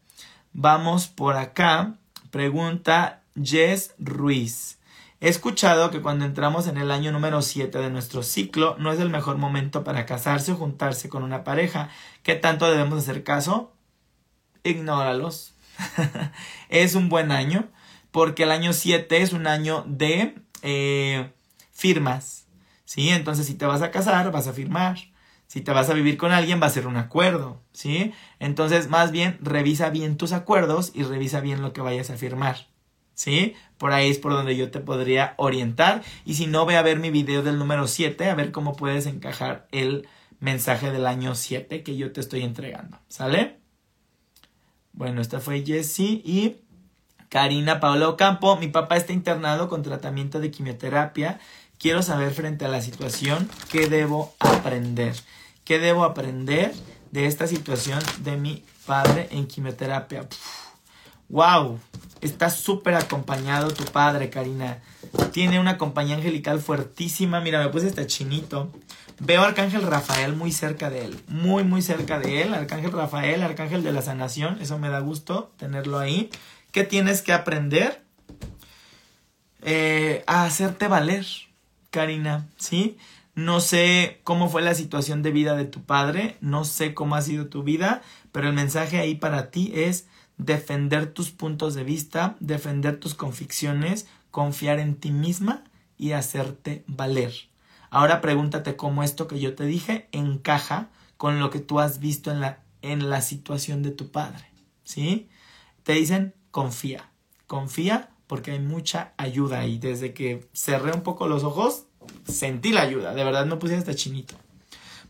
Vamos 0.54 1.08
por 1.08 1.36
acá. 1.38 1.96
Pregunta 2.30 3.22
Jess 3.42 3.94
Ruiz. 4.00 4.80
He 5.20 5.30
escuchado 5.30 5.92
que 5.92 6.02
cuando 6.02 6.26
entramos 6.26 6.66
en 6.68 6.78
el 6.78 6.90
año 6.90 7.12
número 7.12 7.44
7 7.44 7.78
de 7.78 7.92
nuestro 7.92 8.24
ciclo 8.24 8.76
no 8.80 8.92
es 8.92 9.00
el 9.00 9.12
mejor 9.12 9.38
momento 9.38 9.84
para 9.84 10.08
casarse 10.08 10.54
o 10.54 10.56
juntarse 10.56 11.10
con 11.10 11.22
una 11.22 11.44
pareja. 11.44 11.90
¿Qué 12.24 12.34
tanto 12.34 12.70
debemos 12.70 12.98
hacer 12.98 13.24
caso? 13.24 13.72
Ignóralos. 14.64 15.54
es 16.70 16.96
un 16.96 17.08
buen 17.08 17.32
año 17.32 17.70
porque 18.12 18.44
el 18.44 18.52
año 18.52 18.74
7 18.74 19.22
es 19.22 19.32
un 19.32 19.46
año 19.46 19.86
de 19.88 20.36
eh, 20.64 21.32
firmas. 21.72 22.48
¿Sí? 22.86 23.10
Entonces 23.10 23.46
si 23.46 23.54
te 23.54 23.66
vas 23.66 23.84
a 23.84 23.92
casar, 23.92 24.32
vas 24.32 24.48
a 24.48 24.54
firmar. 24.54 24.98
Si 25.52 25.60
te 25.60 25.74
vas 25.74 25.90
a 25.90 25.94
vivir 25.94 26.16
con 26.16 26.32
alguien, 26.32 26.62
va 26.62 26.68
a 26.68 26.70
ser 26.70 26.88
un 26.88 26.96
acuerdo, 26.96 27.62
¿sí? 27.74 28.14
Entonces, 28.40 28.88
más 28.88 29.12
bien, 29.12 29.38
revisa 29.42 29.90
bien 29.90 30.16
tus 30.16 30.32
acuerdos 30.32 30.94
y 30.96 31.04
revisa 31.04 31.42
bien 31.42 31.62
lo 31.62 31.74
que 31.74 31.82
vayas 31.82 32.10
a 32.10 32.16
firmar, 32.16 32.68
¿sí? 33.16 33.54
Por 33.78 33.92
ahí 33.92 34.10
es 34.10 34.18
por 34.18 34.32
donde 34.32 34.56
yo 34.56 34.72
te 34.72 34.80
podría 34.80 35.34
orientar. 35.36 36.04
Y 36.24 36.36
si 36.36 36.48
no, 36.48 36.66
ve 36.66 36.78
a 36.78 36.84
ver 36.84 37.00
mi 37.00 37.10
video 37.10 37.44
del 37.44 37.60
número 37.60 37.88
7, 37.88 38.30
a 38.30 38.36
ver 38.36 38.54
cómo 38.54 38.78
puedes 38.78 39.08
encajar 39.08 39.68
el 39.74 40.08
mensaje 40.40 40.90
del 40.90 41.06
año 41.06 41.36
7 41.36 41.84
que 41.84 41.98
yo 41.98 42.14
te 42.14 42.22
estoy 42.22 42.44
entregando, 42.44 43.00
¿sale? 43.10 43.60
Bueno, 44.94 45.20
esta 45.20 45.42
fue 45.42 45.66
Jessie 45.66 46.22
y 46.24 46.62
Karina 47.28 47.82
Paola 47.82 48.08
Ocampo. 48.08 48.56
Mi 48.56 48.70
papá 48.70 48.96
está 48.96 49.12
internado 49.12 49.68
con 49.68 49.84
tratamiento 49.84 50.40
de 50.40 50.50
quimioterapia. 50.50 51.42
Quiero 51.82 52.04
saber 52.04 52.32
frente 52.34 52.66
a 52.66 52.70
la 52.70 52.82
situación 52.82 53.50
qué 53.72 53.88
debo 53.88 54.36
aprender. 54.40 55.16
¿Qué 55.66 55.80
debo 55.80 56.04
aprender 56.04 56.74
de 57.12 57.26
esta 57.26 57.48
situación 57.48 58.00
de 58.20 58.38
mi 58.38 58.64
padre 58.86 59.28
en 59.32 59.48
quimioterapia. 59.48 60.28
¡Wow! 61.30 61.80
Está 62.22 62.50
súper 62.50 62.96
acompañado 62.96 63.72
tu 63.72 63.86
padre, 63.86 64.30
Karina. 64.30 64.80
Tiene 65.32 65.60
una 65.60 65.78
compañía 65.78 66.16
angelical 66.16 66.60
fuertísima. 66.60 67.40
Mira, 67.42 67.64
me 67.64 67.70
puse 67.70 67.88
este 67.88 68.06
chinito. 68.08 68.72
Veo 69.20 69.42
Arcángel 69.42 69.84
Rafael 69.84 70.36
muy 70.36 70.52
cerca 70.52 70.90
de 70.90 71.06
él. 71.06 71.20
Muy, 71.28 71.64
muy 71.64 71.82
cerca 71.82 72.20
de 72.20 72.42
él. 72.42 72.54
Arcángel 72.54 72.92
Rafael, 72.92 73.44
Arcángel 73.44 73.84
de 73.84 73.92
la 73.92 74.02
Sanación. 74.02 74.62
Eso 74.62 74.78
me 74.78 74.90
da 74.90 75.00
gusto 75.00 75.52
tenerlo 75.58 76.00
ahí. 76.00 76.30
¿Qué 76.72 76.84
tienes 76.84 77.22
que 77.22 77.34
aprender? 77.34 78.04
Eh, 79.64 80.24
a 80.28 80.44
hacerte 80.44 80.88
valer, 80.88 81.26
Karina, 81.92 82.48
¿sí? 82.58 82.98
No 83.36 83.60
sé 83.60 84.20
cómo 84.24 84.50
fue 84.50 84.62
la 84.62 84.74
situación 84.74 85.22
de 85.22 85.32
vida 85.32 85.56
de 85.56 85.66
tu 85.66 85.84
padre, 85.84 86.38
no 86.42 86.66
sé 86.66 86.94
cómo 86.94 87.16
ha 87.16 87.22
sido 87.22 87.48
tu 87.48 87.64
vida, 87.64 88.02
pero 88.32 88.48
el 88.48 88.54
mensaje 88.54 89.00
ahí 89.00 89.16
para 89.16 89.52
ti 89.52 89.72
es 89.76 90.08
defender 90.38 91.14
tus 91.14 91.32
puntos 91.32 91.76
de 91.76 91.84
vista, 91.84 92.36
defender 92.40 93.00
tus 93.00 93.14
convicciones, 93.14 94.08
confiar 94.32 94.80
en 94.80 94.96
ti 94.96 95.12
misma 95.12 95.64
y 95.98 96.14
hacerte 96.14 96.84
valer. 96.88 97.34
Ahora 97.90 98.22
pregúntate 98.22 98.76
cómo 98.76 99.04
esto 99.04 99.28
que 99.28 99.40
yo 99.40 99.54
te 99.54 99.66
dije 99.66 100.08
encaja 100.12 100.90
con 101.18 101.40
lo 101.40 101.50
que 101.50 101.60
tú 101.60 101.80
has 101.80 102.00
visto 102.00 102.32
en 102.32 102.40
la, 102.40 102.64
en 102.82 103.10
la 103.10 103.22
situación 103.22 103.84
de 103.84 103.92
tu 103.92 104.12
padre. 104.12 104.46
¿Sí? 104.84 105.30
Te 105.84 105.94
dicen 105.94 106.34
confía, 106.52 107.10
confía 107.48 108.11
porque 108.32 108.52
hay 108.52 108.60
mucha 108.60 109.12
ayuda 109.18 109.66
y 109.66 109.78
desde 109.78 110.14
que 110.14 110.48
cerré 110.54 110.94
un 110.94 111.02
poco 111.02 111.28
los 111.28 111.44
ojos 111.44 111.88
sentí 112.26 112.72
la 112.72 112.80
ayuda, 112.80 113.14
de 113.14 113.26
verdad 113.26 113.46
me 113.46 113.58
puse 113.58 113.76
hasta 113.76 113.94
chinito. 113.94 114.36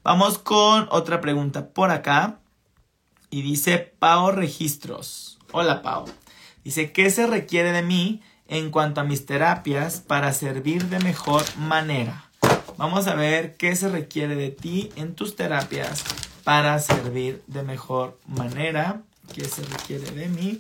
Vamos 0.02 0.40
con 0.40 0.88
otra 0.90 1.22
pregunta 1.22 1.70
por 1.70 1.92
acá 1.92 2.40
y 3.30 3.44
dice 3.44 3.78
Pao 3.78 4.32
Registros. 4.32 5.38
Hola 5.52 5.84
Pao. 5.84 6.06
Dice, 6.64 6.92
¿qué 6.94 7.12
se 7.12 7.28
requiere 7.28 7.72
de 7.72 7.84
mí 7.84 8.24
en 8.48 8.72
cuanto 8.72 9.02
a 9.02 9.04
mis 9.04 9.28
terapias 9.28 10.00
para 10.00 10.34
servir 10.34 10.86
de 10.86 10.98
mejor 10.98 11.44
manera? 11.60 12.32
Vamos 12.78 13.06
a 13.06 13.14
ver 13.14 13.56
qué 13.56 13.76
se 13.76 13.88
requiere 13.88 14.34
de 14.34 14.50
ti 14.50 14.90
en 14.96 15.14
tus 15.14 15.36
terapias 15.36 16.04
para 16.44 16.80
servir 16.80 17.44
de 17.46 17.62
mejor 17.62 18.18
manera. 18.26 19.04
¿Qué 19.32 19.46
se 19.46 19.62
requiere 19.62 20.10
de 20.10 20.28
mí 20.28 20.60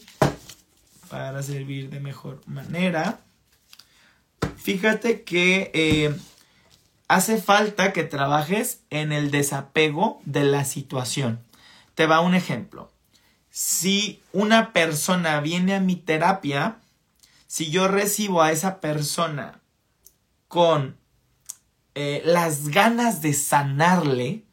para 1.11 1.43
servir 1.43 1.89
de 1.89 1.99
mejor 1.99 2.41
manera. 2.47 3.19
Fíjate 4.55 5.23
que 5.23 5.69
eh, 5.73 6.15
hace 7.09 7.39
falta 7.39 7.91
que 7.91 8.05
trabajes 8.05 8.79
en 8.89 9.11
el 9.11 9.29
desapego 9.29 10.21
de 10.23 10.45
la 10.45 10.63
situación. 10.63 11.41
Te 11.95 12.05
va 12.05 12.21
un 12.21 12.33
ejemplo. 12.33 12.89
Si 13.49 14.21
una 14.31 14.71
persona 14.71 15.41
viene 15.41 15.75
a 15.75 15.81
mi 15.81 15.97
terapia, 15.97 16.77
si 17.45 17.69
yo 17.69 17.89
recibo 17.89 18.41
a 18.41 18.53
esa 18.53 18.79
persona 18.79 19.59
con 20.47 20.95
eh, 21.93 22.21
las 22.23 22.69
ganas 22.69 23.21
de 23.21 23.33
sanarle, 23.33 24.45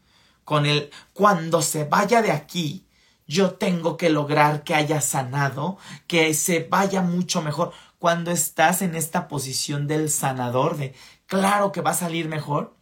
con 0.42 0.66
el 0.66 0.90
cuando 1.12 1.62
se 1.62 1.84
vaya 1.84 2.20
de 2.20 2.32
aquí, 2.32 2.84
yo 3.28 3.52
tengo 3.52 3.96
que 3.98 4.08
lograr 4.08 4.64
que 4.64 4.74
haya 4.74 5.00
sanado, 5.02 5.76
que 6.06 6.32
se 6.34 6.66
vaya 6.68 7.02
mucho 7.02 7.42
mejor. 7.42 7.72
Cuando 7.98 8.30
estás 8.30 8.80
en 8.80 8.96
esta 8.96 9.28
posición 9.28 9.86
del 9.86 10.10
sanador, 10.10 10.78
de 10.78 10.94
claro 11.26 11.70
que 11.70 11.82
va 11.82 11.90
a 11.90 11.94
salir 11.94 12.26
mejor, 12.26 12.74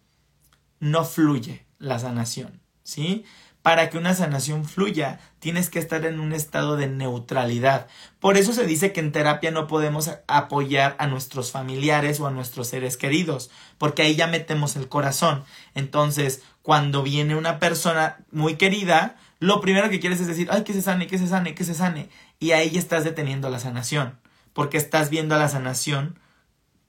no 0.78 1.04
fluye 1.04 1.66
la 1.78 1.98
sanación, 1.98 2.62
¿sí? 2.84 3.24
Para 3.62 3.90
que 3.90 3.98
una 3.98 4.14
sanación 4.14 4.64
fluya, 4.64 5.18
tienes 5.40 5.68
que 5.68 5.80
estar 5.80 6.04
en 6.04 6.20
un 6.20 6.32
estado 6.32 6.76
de 6.76 6.86
neutralidad. 6.86 7.88
Por 8.20 8.36
eso 8.36 8.52
se 8.52 8.64
dice 8.64 8.92
que 8.92 9.00
en 9.00 9.10
terapia 9.10 9.50
no 9.50 9.66
podemos 9.66 10.12
apoyar 10.28 10.94
a 11.00 11.08
nuestros 11.08 11.50
familiares 11.50 12.20
o 12.20 12.28
a 12.28 12.30
nuestros 12.30 12.68
seres 12.68 12.96
queridos, 12.96 13.50
porque 13.78 14.02
ahí 14.02 14.14
ya 14.14 14.28
metemos 14.28 14.76
el 14.76 14.88
corazón. 14.88 15.42
Entonces, 15.74 16.42
cuando 16.62 17.02
viene 17.02 17.34
una 17.34 17.58
persona 17.58 18.18
muy 18.30 18.54
querida, 18.54 19.16
lo 19.38 19.60
primero 19.60 19.90
que 19.90 20.00
quieres 20.00 20.20
es 20.20 20.26
decir, 20.26 20.48
ay, 20.50 20.64
que 20.64 20.72
se 20.72 20.82
sane, 20.82 21.06
que 21.06 21.18
se 21.18 21.26
sane, 21.26 21.54
que 21.54 21.64
se 21.64 21.74
sane. 21.74 22.08
Y 22.38 22.52
ahí 22.52 22.70
ya 22.70 22.78
estás 22.78 23.04
deteniendo 23.04 23.50
la 23.50 23.58
sanación, 23.58 24.18
porque 24.52 24.78
estás 24.78 25.10
viendo 25.10 25.34
a 25.34 25.38
la 25.38 25.48
sanación 25.48 26.18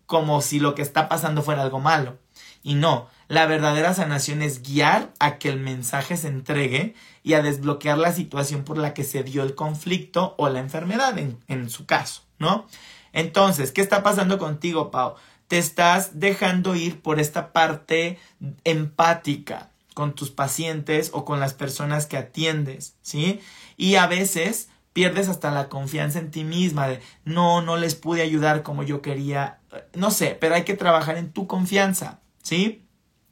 como 0.05 0.41
si 0.41 0.59
lo 0.59 0.73
que 0.73 0.81
está 0.81 1.09
pasando 1.09 1.43
fuera 1.43 1.61
algo 1.61 1.79
malo. 1.79 2.17
Y 2.63 2.75
no, 2.75 3.09
la 3.27 3.45
verdadera 3.45 3.93
sanación 3.93 4.41
es 4.41 4.63
guiar 4.63 5.11
a 5.19 5.37
que 5.37 5.49
el 5.49 5.59
mensaje 5.59 6.15
se 6.15 6.29
entregue 6.29 6.95
y 7.23 7.33
a 7.33 7.41
desbloquear 7.41 7.97
la 7.97 8.13
situación 8.13 8.63
por 8.63 8.77
la 8.77 8.93
que 8.93 9.03
se 9.03 9.23
dio 9.23 9.43
el 9.43 9.53
conflicto 9.53 10.33
o 10.37 10.49
la 10.49 10.59
enfermedad 10.59 11.17
en, 11.19 11.37
en 11.47 11.69
su 11.69 11.85
caso, 11.85 12.23
¿no? 12.39 12.65
Entonces, 13.11 13.71
¿qué 13.71 13.81
está 13.81 14.01
pasando 14.01 14.37
contigo, 14.37 14.91
Pau? 14.91 15.15
Te 15.47 15.57
estás 15.57 16.19
dejando 16.19 16.75
ir 16.75 17.01
por 17.01 17.19
esta 17.19 17.51
parte 17.51 18.17
empática, 18.63 19.71
con 19.97 20.13
tus 20.13 20.29
pacientes 20.29 21.09
o 21.11 21.25
con 21.25 21.39
las 21.39 21.55
personas 21.55 22.05
que 22.05 22.17
atiendes, 22.17 22.97
¿sí? 23.01 23.39
Y 23.77 23.95
a 23.95 24.05
veces 24.05 24.69
pierdes 24.93 25.27
hasta 25.27 25.49
la 25.49 25.69
confianza 25.69 26.19
en 26.19 26.29
ti 26.29 26.43
misma 26.43 26.87
de 26.87 27.01
no, 27.25 27.63
no 27.63 27.77
les 27.77 27.95
pude 27.95 28.21
ayudar 28.21 28.61
como 28.61 28.83
yo 28.83 29.01
quería, 29.01 29.59
no 29.95 30.11
sé, 30.11 30.37
pero 30.39 30.53
hay 30.53 30.65
que 30.65 30.75
trabajar 30.75 31.17
en 31.17 31.33
tu 31.33 31.47
confianza, 31.47 32.19
¿sí? 32.43 32.85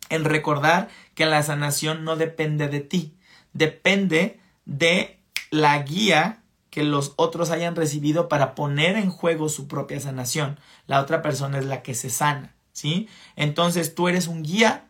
En 0.10 0.26
recordar 0.26 0.90
que 1.14 1.28
la 1.28 1.44
sanación 1.44 2.04
no 2.04 2.16
depende 2.16 2.68
de 2.68 2.80
ti, 2.80 3.16
depende 3.54 4.40
de 4.66 5.20
la 5.52 5.78
guía 5.84 6.42
que 6.72 6.82
los 6.82 7.14
otros 7.16 7.52
hayan 7.52 7.76
recibido 7.76 8.28
para 8.28 8.56
poner 8.56 8.98
en 8.98 9.12
juego 9.12 9.50
su 9.50 9.68
propia 9.68 10.00
sanación. 10.00 10.60
La 10.88 11.00
otra 11.00 11.22
persona 11.22 11.60
es 11.60 11.66
la 11.66 11.84
que 11.84 11.94
se 11.94 12.10
sana, 12.10 12.56
¿sí? 12.72 13.08
Entonces 13.36 13.94
tú 13.94 14.08
eres 14.08 14.26
un 14.26 14.42
guía, 14.42 14.88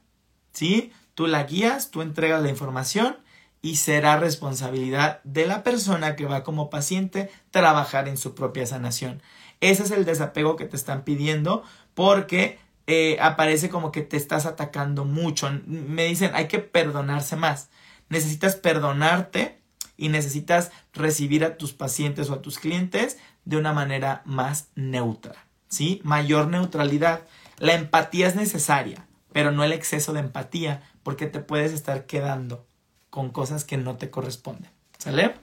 ¿sí? 0.53 0.93
Tú 1.15 1.27
la 1.27 1.43
guías, 1.43 1.91
tú 1.91 2.01
entregas 2.01 2.43
la 2.43 2.49
información 2.49 3.17
y 3.61 3.77
será 3.77 4.17
responsabilidad 4.17 5.21
de 5.23 5.47
la 5.47 5.63
persona 5.63 6.15
que 6.15 6.25
va 6.25 6.43
como 6.43 6.69
paciente 6.69 7.31
trabajar 7.49 8.07
en 8.07 8.17
su 8.17 8.35
propia 8.35 8.67
sanación. 8.67 9.23
Ese 9.59 9.83
es 9.83 9.91
el 9.91 10.05
desapego 10.05 10.55
que 10.55 10.65
te 10.65 10.75
están 10.75 11.03
pidiendo 11.03 11.63
porque 11.95 12.59
eh, 12.85 13.17
aparece 13.19 13.69
como 13.69 13.91
que 13.91 14.01
te 14.01 14.17
estás 14.17 14.45
atacando 14.45 15.05
mucho. 15.05 15.49
Me 15.65 16.05
dicen, 16.05 16.31
hay 16.35 16.47
que 16.47 16.59
perdonarse 16.59 17.35
más. 17.35 17.69
Necesitas 18.09 18.55
perdonarte 18.55 19.59
y 19.97 20.09
necesitas 20.09 20.71
recibir 20.93 21.43
a 21.43 21.57
tus 21.57 21.73
pacientes 21.73 22.29
o 22.29 22.33
a 22.33 22.41
tus 22.41 22.59
clientes 22.59 23.17
de 23.45 23.57
una 23.57 23.73
manera 23.73 24.21
más 24.25 24.67
neutra, 24.75 25.47
¿sí? 25.69 26.01
Mayor 26.03 26.47
neutralidad. 26.47 27.21
La 27.57 27.73
empatía 27.73 28.27
es 28.27 28.35
necesaria, 28.35 29.07
pero 29.35 29.51
no 29.51 29.65
el 29.65 29.73
exceso 29.73 30.13
de 30.13 30.21
empatía, 30.21 30.81
porque 31.03 31.25
te 31.25 31.41
puedes 31.41 31.73
estar 31.73 32.05
quedando 32.05 32.65
con 33.09 33.31
cosas 33.31 33.65
que 33.65 33.75
no 33.75 33.97
te 33.97 34.09
corresponden. 34.09 34.71
¿Sale? 34.97 35.35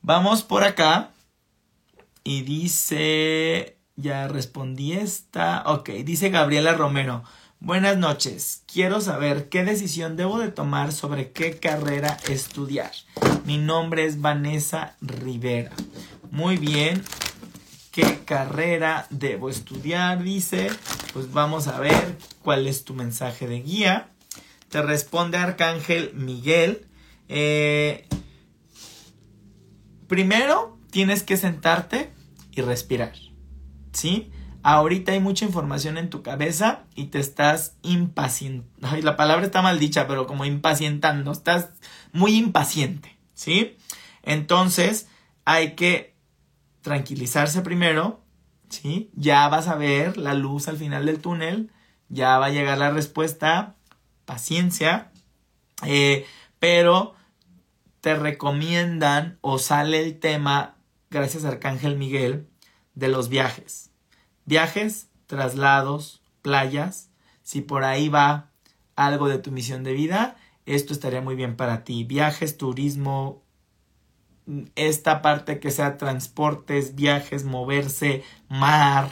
Vamos 0.00 0.44
por 0.44 0.62
acá. 0.62 1.10
Y 2.22 2.42
dice, 2.42 3.78
ya 3.96 4.28
respondí 4.28 4.92
esta. 4.92 5.64
Ok, 5.66 5.88
dice 6.04 6.30
Gabriela 6.30 6.72
Romero. 6.74 7.24
Buenas 7.58 7.96
noches. 7.96 8.62
Quiero 8.72 9.00
saber 9.00 9.48
qué 9.48 9.64
decisión 9.64 10.14
debo 10.14 10.38
de 10.38 10.52
tomar 10.52 10.92
sobre 10.92 11.32
qué 11.32 11.58
carrera 11.58 12.16
estudiar. 12.28 12.92
Mi 13.44 13.58
nombre 13.58 14.04
es 14.04 14.20
Vanessa 14.20 14.94
Rivera. 15.00 15.72
Muy 16.30 16.58
bien. 16.58 17.02
¿Qué 17.98 18.20
carrera 18.24 19.08
debo 19.10 19.50
estudiar? 19.50 20.22
Dice. 20.22 20.70
Pues 21.12 21.32
vamos 21.32 21.66
a 21.66 21.80
ver 21.80 22.16
cuál 22.42 22.68
es 22.68 22.84
tu 22.84 22.94
mensaje 22.94 23.48
de 23.48 23.60
guía. 23.60 24.10
Te 24.68 24.82
responde 24.82 25.36
Arcángel 25.36 26.12
Miguel. 26.14 26.86
Eh, 27.28 28.06
primero 30.06 30.78
tienes 30.92 31.24
que 31.24 31.36
sentarte 31.36 32.12
y 32.52 32.60
respirar. 32.60 33.14
¿Sí? 33.92 34.30
Ahorita 34.62 35.10
hay 35.10 35.18
mucha 35.18 35.44
información 35.44 35.98
en 35.98 36.08
tu 36.08 36.22
cabeza 36.22 36.84
y 36.94 37.06
te 37.06 37.18
estás 37.18 37.78
impacientando. 37.82 38.96
La 39.02 39.16
palabra 39.16 39.44
está 39.44 39.60
mal 39.60 39.80
dicha, 39.80 40.06
pero 40.06 40.28
como 40.28 40.44
impacientando. 40.44 41.32
Estás 41.32 41.70
muy 42.12 42.36
impaciente. 42.36 43.18
¿Sí? 43.34 43.76
Entonces 44.22 45.08
hay 45.44 45.74
que 45.74 46.16
tranquilizarse 46.88 47.60
primero. 47.60 48.24
¿Sí? 48.70 49.10
Ya 49.14 49.48
vas 49.48 49.68
a 49.68 49.76
ver 49.76 50.16
la 50.16 50.34
luz 50.34 50.68
al 50.68 50.76
final 50.78 51.06
del 51.06 51.20
túnel. 51.20 51.70
Ya 52.08 52.38
va 52.38 52.46
a 52.46 52.50
llegar 52.50 52.78
la 52.78 52.90
respuesta 52.90 53.76
paciencia, 54.24 55.10
eh, 55.86 56.26
pero 56.58 57.14
te 58.00 58.14
recomiendan 58.14 59.38
o 59.40 59.58
sale 59.58 60.02
el 60.02 60.18
tema, 60.18 60.76
gracias 61.10 61.44
Arcángel 61.44 61.96
Miguel, 61.96 62.46
de 62.94 63.08
los 63.08 63.28
viajes. 63.30 63.90
Viajes, 64.44 65.08
traslados, 65.26 66.22
playas, 66.42 67.10
si 67.42 67.62
por 67.62 67.84
ahí 67.84 68.08
va 68.08 68.50
algo 68.96 69.28
de 69.28 69.38
tu 69.38 69.50
misión 69.50 69.82
de 69.82 69.94
vida, 69.94 70.36
esto 70.66 70.92
estaría 70.92 71.22
muy 71.22 71.34
bien 71.34 71.56
para 71.56 71.84
ti. 71.84 72.04
Viajes, 72.04 72.58
turismo, 72.58 73.42
esta 74.76 75.22
parte 75.22 75.60
que 75.60 75.70
sea 75.70 75.96
transportes, 75.96 76.94
viajes, 76.94 77.44
moverse, 77.44 78.24
mar, 78.48 79.08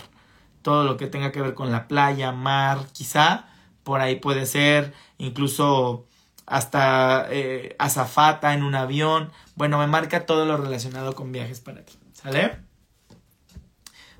todo 0.63 0.85
lo 0.85 0.97
que 0.97 1.07
tenga 1.07 1.33
que 1.33 1.41
ver 1.41 1.55
con 1.55 1.71
la 1.71 1.89
playa, 1.89 2.33
mar, 2.33 2.87
quizá 2.93 3.47
por 3.85 4.01
ahí 4.01 4.17
puede 4.17 4.47
ser, 4.47 4.93
incluso 5.19 6.07
hasta 6.47 7.27
eh, 7.31 7.77
azafata 7.79 8.55
en 8.55 8.63
un 8.63 8.75
avión. 8.75 9.31
Bueno, 9.55 9.79
me 9.79 9.87
marca 9.87 10.27
todo 10.27 10.45
lo 10.45 10.57
relacionado 10.57 11.15
con 11.15 11.33
viajes 11.33 11.61
para 11.61 11.85
ti. 11.85 11.95
¿Sale? 12.13 12.59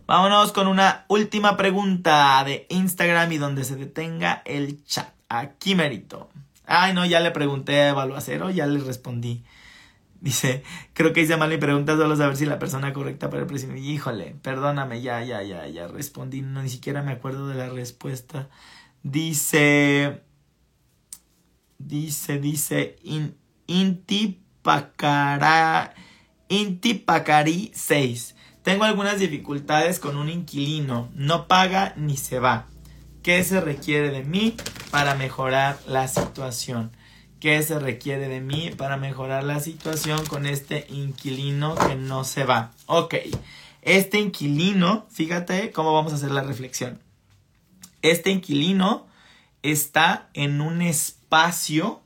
Vámonos 0.07 0.53
con 0.53 0.69
una 0.69 1.05
última 1.09 1.57
pregunta 1.57 2.43
de 2.45 2.67
Instagram 2.69 3.33
y 3.33 3.39
donde 3.39 3.65
se 3.65 3.75
detenga 3.75 4.43
el 4.45 4.85
chat. 4.85 5.09
Aquí 5.29 5.75
merito. 5.75 6.29
Ay, 6.65 6.95
no, 6.95 7.05
ya 7.05 7.19
le 7.19 7.33
pregunté 7.33 7.81
a 7.81 7.89
Evaluacero, 7.89 8.51
ya 8.51 8.67
le 8.67 8.79
respondí. 8.79 9.43
Dice, 10.21 10.63
creo 10.95 11.13
que 11.13 11.21
hice 11.21 11.37
mal 11.37 11.51
mi 11.51 11.59
pregunta, 11.59 11.97
solo 11.97 12.17
saber 12.17 12.37
si 12.37 12.47
la 12.47 12.59
persona 12.59 12.93
correcta 12.93 13.31
para 13.31 13.43
el 13.43 13.47
presidente. 13.47 13.81
Híjole, 13.81 14.37
perdóname, 14.43 15.03
ya, 15.03 15.23
ya, 15.23 15.43
ya, 15.43 15.67
ya 15.69 15.89
respondí, 15.89 16.43
no, 16.43 16.63
ni 16.63 16.69
siquiera 16.69 17.03
me 17.03 17.13
acuerdo 17.13 17.49
de 17.49 17.55
la 17.55 17.69
respuesta. 17.69 18.49
Dice, 19.03 20.23
dice, 21.79 22.39
dice, 22.39 22.97
in, 23.03 23.37
Inti 23.67 24.43
Pacari 24.63 25.93
6. 27.75 28.35
Tengo 28.63 28.85
algunas 28.85 29.19
dificultades 29.19 30.01
con 30.01 30.17
un 30.17 30.29
inquilino, 30.29 31.11
no 31.15 31.47
paga 31.47 31.95
ni 31.97 32.17
se 32.17 32.39
va. 32.39 32.67
¿Qué 33.23 33.43
se 33.45 33.61
requiere 33.61 34.11
de 34.11 34.25
mí 34.25 34.57
para 34.91 35.15
mejorar 35.15 35.79
la 35.87 36.09
situación? 36.09 36.96
¿Qué 37.41 37.63
se 37.63 37.79
requiere 37.79 38.29
de 38.29 38.41
mí 38.41 38.71
para 38.77 38.97
mejorar 38.97 39.45
la 39.45 39.61
situación 39.61 40.25
con 40.25 40.47
este 40.47 40.87
inquilino 40.89 41.75
que 41.75 41.95
no 41.95 42.25
se 42.25 42.45
va? 42.45 42.73
Ok, 42.87 43.15
este 43.83 44.19
inquilino, 44.19 45.07
fíjate 45.11 45.71
cómo 45.71 45.93
vamos 45.93 46.13
a 46.13 46.17
hacer 46.17 46.31
la 46.31 46.43
reflexión. 46.43 47.03
Este 48.01 48.31
inquilino 48.31 49.07
está 49.63 50.31
en 50.33 50.63
un 50.63 50.81
espacio 50.81 52.03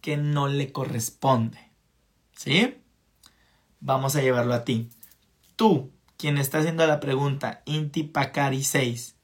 que 0.00 0.16
no 0.16 0.46
le 0.46 0.70
corresponde. 0.70 1.58
¿Sí? 2.36 2.76
Vamos 3.80 4.14
a 4.14 4.22
llevarlo 4.22 4.54
a 4.54 4.64
ti. 4.64 4.88
Tú, 5.56 5.90
quien 6.16 6.38
está 6.38 6.58
haciendo 6.58 6.86
la 6.86 7.00
pregunta, 7.00 7.62
Inti 7.64 8.04
Pacari 8.04 8.62
6, 8.62 9.16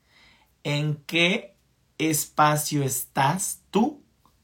¿en 0.64 0.97
qué 1.07 1.57
espacio 1.99 2.83
estás 2.83 3.61
tú 3.70 3.99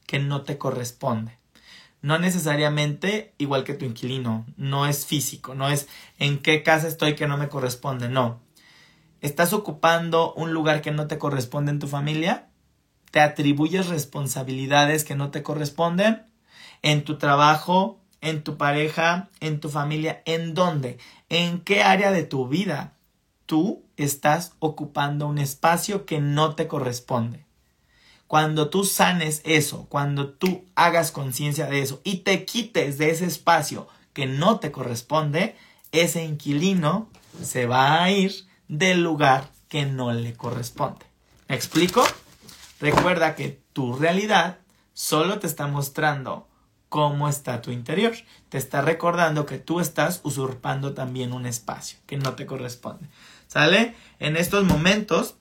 que 0.07 0.17
no 0.17 0.41
te 0.41 0.57
corresponde? 0.57 1.37
No 2.01 2.17
necesariamente 2.17 3.33
igual 3.37 3.63
que 3.63 3.73
tu 3.75 3.85
inquilino, 3.85 4.45
no 4.55 4.87
es 4.87 5.05
físico, 5.05 5.53
no 5.53 5.69
es 5.69 5.87
en 6.17 6.39
qué 6.39 6.63
casa 6.63 6.87
estoy 6.87 7.15
que 7.15 7.27
no 7.27 7.37
me 7.37 7.49
corresponde, 7.49 8.09
no. 8.09 8.39
¿Estás 9.21 9.51
ocupando 9.51 10.33
un 10.33 10.53
lugar 10.53 10.81
que 10.81 10.91
no 10.91 11.07
te 11.07 11.17
corresponde 11.17 11.71
en 11.71 11.79
tu 11.79 11.87
familia? 11.87 12.47
¿Te 13.09 13.19
atribuyes 13.19 13.87
responsabilidades 13.87 15.03
que 15.03 15.15
no 15.15 15.31
te 15.31 15.41
corresponden? 15.41 16.27
¿En 16.83 17.03
tu 17.03 17.17
trabajo? 17.17 17.99
¿En 18.21 18.43
tu 18.43 18.57
pareja? 18.57 19.29
¿En 19.39 19.59
tu 19.59 19.69
familia? 19.69 20.21
¿En 20.25 20.53
dónde? 20.53 20.99
¿En 21.29 21.61
qué 21.61 21.81
área 21.81 22.11
de 22.11 22.23
tu 22.23 22.47
vida 22.47 22.93
tú 23.47 23.83
estás 23.95 24.53
ocupando 24.59 25.25
un 25.25 25.39
espacio 25.39 26.05
que 26.05 26.19
no 26.19 26.53
te 26.53 26.67
corresponde? 26.67 27.46
Cuando 28.27 28.69
tú 28.69 28.83
sanes 28.83 29.41
eso, 29.45 29.87
cuando 29.89 30.29
tú 30.29 30.65
hagas 30.75 31.11
conciencia 31.11 31.67
de 31.67 31.81
eso 31.81 32.01
y 32.03 32.17
te 32.17 32.45
quites 32.45 32.97
de 32.97 33.09
ese 33.09 33.25
espacio 33.25 33.87
que 34.13 34.25
no 34.25 34.59
te 34.59 34.71
corresponde, 34.71 35.55
ese 35.91 36.23
inquilino 36.25 37.09
se 37.41 37.65
va 37.65 38.03
a 38.03 38.11
ir 38.11 38.33
del 38.67 39.01
lugar 39.01 39.49
que 39.69 39.85
no 39.85 40.11
le 40.11 40.33
corresponde. 40.33 41.05
¿Me 41.47 41.55
explico? 41.55 42.03
Recuerda 42.79 43.35
que 43.35 43.61
tu 43.73 43.95
realidad 43.95 44.59
solo 44.93 45.39
te 45.39 45.47
está 45.47 45.67
mostrando 45.67 46.47
cómo 46.89 47.29
está 47.29 47.61
tu 47.61 47.71
interior. 47.71 48.13
Te 48.49 48.57
está 48.57 48.81
recordando 48.81 49.45
que 49.45 49.57
tú 49.57 49.79
estás 49.79 50.19
usurpando 50.23 50.93
también 50.93 51.33
un 51.33 51.45
espacio 51.45 51.99
que 52.05 52.17
no 52.17 52.33
te 52.35 52.45
corresponde. 52.45 53.07
¿Sale? 53.47 53.95
En 54.19 54.35
estos 54.35 54.65
momentos 54.65 55.35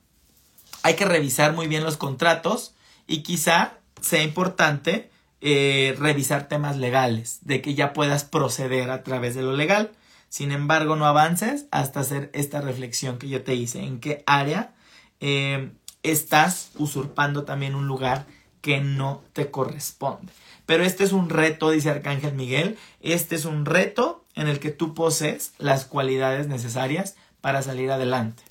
hay 0.82 0.94
que 0.94 1.04
revisar 1.04 1.52
muy 1.52 1.66
bien 1.66 1.82
los 1.82 1.96
contratos 1.96 2.75
y 3.06 3.22
quizá 3.22 3.78
sea 4.00 4.22
importante 4.22 5.10
eh, 5.40 5.94
revisar 5.98 6.48
temas 6.48 6.76
legales, 6.76 7.40
de 7.42 7.60
que 7.60 7.74
ya 7.74 7.92
puedas 7.92 8.24
proceder 8.24 8.90
a 8.90 9.02
través 9.02 9.34
de 9.34 9.42
lo 9.42 9.52
legal. 9.52 9.92
Sin 10.28 10.50
embargo, 10.50 10.96
no 10.96 11.06
avances 11.06 11.66
hasta 11.70 12.00
hacer 12.00 12.30
esta 12.34 12.60
reflexión 12.60 13.18
que 13.18 13.28
yo 13.28 13.42
te 13.42 13.54
hice, 13.54 13.80
en 13.80 14.00
qué 14.00 14.24
área 14.26 14.74
eh, 15.20 15.70
estás 16.02 16.70
usurpando 16.76 17.44
también 17.44 17.74
un 17.74 17.86
lugar 17.86 18.26
que 18.60 18.80
no 18.80 19.22
te 19.32 19.50
corresponde. 19.50 20.32
Pero 20.66 20.82
este 20.82 21.04
es 21.04 21.12
un 21.12 21.30
reto, 21.30 21.70
dice 21.70 21.90
Arcángel 21.90 22.34
Miguel, 22.34 22.76
este 23.00 23.36
es 23.36 23.44
un 23.44 23.64
reto 23.64 24.24
en 24.34 24.48
el 24.48 24.58
que 24.58 24.70
tú 24.70 24.94
posees 24.94 25.52
las 25.58 25.84
cualidades 25.84 26.48
necesarias 26.48 27.14
para 27.40 27.62
salir 27.62 27.90
adelante. 27.92 28.42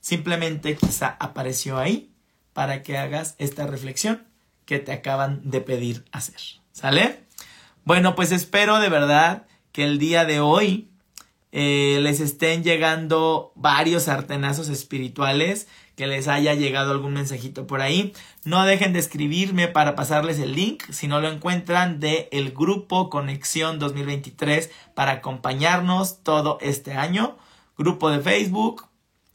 Simplemente 0.00 0.76
quizá 0.76 1.16
apareció 1.18 1.78
ahí 1.78 2.13
para 2.54 2.82
que 2.82 2.96
hagas 2.96 3.34
esta 3.38 3.66
reflexión 3.66 4.22
que 4.64 4.78
te 4.78 4.92
acaban 4.92 5.42
de 5.44 5.60
pedir 5.60 6.06
hacer. 6.10 6.40
¿Sale? 6.72 7.20
Bueno, 7.84 8.14
pues 8.14 8.32
espero 8.32 8.78
de 8.78 8.88
verdad 8.88 9.46
que 9.72 9.84
el 9.84 9.98
día 9.98 10.24
de 10.24 10.40
hoy 10.40 10.88
eh, 11.52 11.98
les 12.00 12.18
estén 12.20 12.64
llegando 12.64 13.52
varios 13.54 14.08
artenazos 14.08 14.68
espirituales, 14.68 15.68
que 15.94 16.08
les 16.08 16.26
haya 16.26 16.54
llegado 16.54 16.90
algún 16.90 17.12
mensajito 17.12 17.68
por 17.68 17.80
ahí. 17.80 18.12
No 18.44 18.64
dejen 18.64 18.92
de 18.92 18.98
escribirme 18.98 19.68
para 19.68 19.94
pasarles 19.94 20.40
el 20.40 20.54
link, 20.54 20.82
si 20.90 21.06
no 21.06 21.20
lo 21.20 21.28
encuentran, 21.28 22.00
de 22.00 22.28
el 22.32 22.52
grupo 22.52 23.08
Conexión 23.08 23.78
2023 23.78 24.70
para 24.94 25.12
acompañarnos 25.12 26.24
todo 26.24 26.58
este 26.60 26.94
año. 26.94 27.36
Grupo 27.78 28.10
de 28.10 28.18
Facebook 28.18 28.88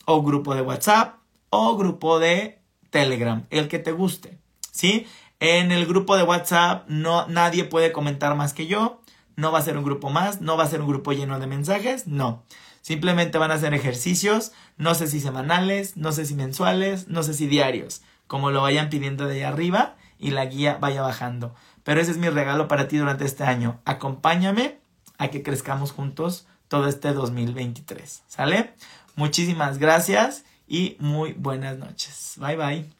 o 0.03 0.22
grupo 0.22 0.55
de 0.55 0.61
WhatsApp 0.61 1.20
o 1.49 1.78
grupo 1.78 2.20
de 2.20 2.59
Telegram, 2.89 3.45
el 3.49 3.67
que 3.67 3.79
te 3.79 3.91
guste. 3.91 4.37
¿Sí? 4.71 5.07
En 5.39 5.71
el 5.71 5.85
grupo 5.85 6.17
de 6.17 6.23
WhatsApp 6.23 6.87
no 6.87 7.27
nadie 7.27 7.63
puede 7.63 7.91
comentar 7.91 8.35
más 8.35 8.53
que 8.53 8.67
yo 8.67 9.01
no 9.39 9.53
va 9.53 9.59
a 9.59 9.63
ser 9.63 9.77
un 9.77 9.85
grupo 9.85 10.09
más, 10.09 10.41
no 10.41 10.57
va 10.57 10.65
a 10.65 10.69
ser 10.69 10.81
un 10.81 10.89
grupo 10.89 11.13
lleno 11.13 11.39
de 11.39 11.47
mensajes, 11.47 12.07
no. 12.07 12.43
Simplemente 12.81 13.37
van 13.37 13.51
a 13.51 13.57
ser 13.57 13.73
ejercicios, 13.73 14.51
no 14.77 14.95
sé 14.95 15.07
si 15.07 15.21
semanales, 15.21 15.95
no 15.95 16.11
sé 16.11 16.25
si 16.25 16.35
mensuales, 16.35 17.07
no 17.07 17.23
sé 17.23 17.33
si 17.33 17.47
diarios, 17.47 18.01
como 18.27 18.51
lo 18.51 18.61
vayan 18.61 18.89
pidiendo 18.89 19.25
de 19.27 19.35
ahí 19.35 19.43
arriba 19.43 19.95
y 20.17 20.31
la 20.31 20.45
guía 20.45 20.77
vaya 20.79 21.01
bajando. 21.01 21.55
Pero 21.83 22.01
ese 22.01 22.11
es 22.11 22.17
mi 22.17 22.29
regalo 22.29 22.67
para 22.67 22.89
ti 22.89 22.97
durante 22.97 23.23
este 23.23 23.45
año. 23.45 23.79
Acompáñame 23.85 24.79
a 25.17 25.29
que 25.29 25.41
crezcamos 25.41 25.93
juntos 25.93 26.45
todo 26.67 26.87
este 26.87 27.13
2023. 27.13 28.23
¿Sale? 28.27 28.73
Muchísimas 29.15 29.77
gracias 29.77 30.43
y 30.70 30.95
muy 30.99 31.34
buenas 31.34 31.78
noches. 31.78 32.36
Bye 32.38 32.55
bye. 32.55 32.98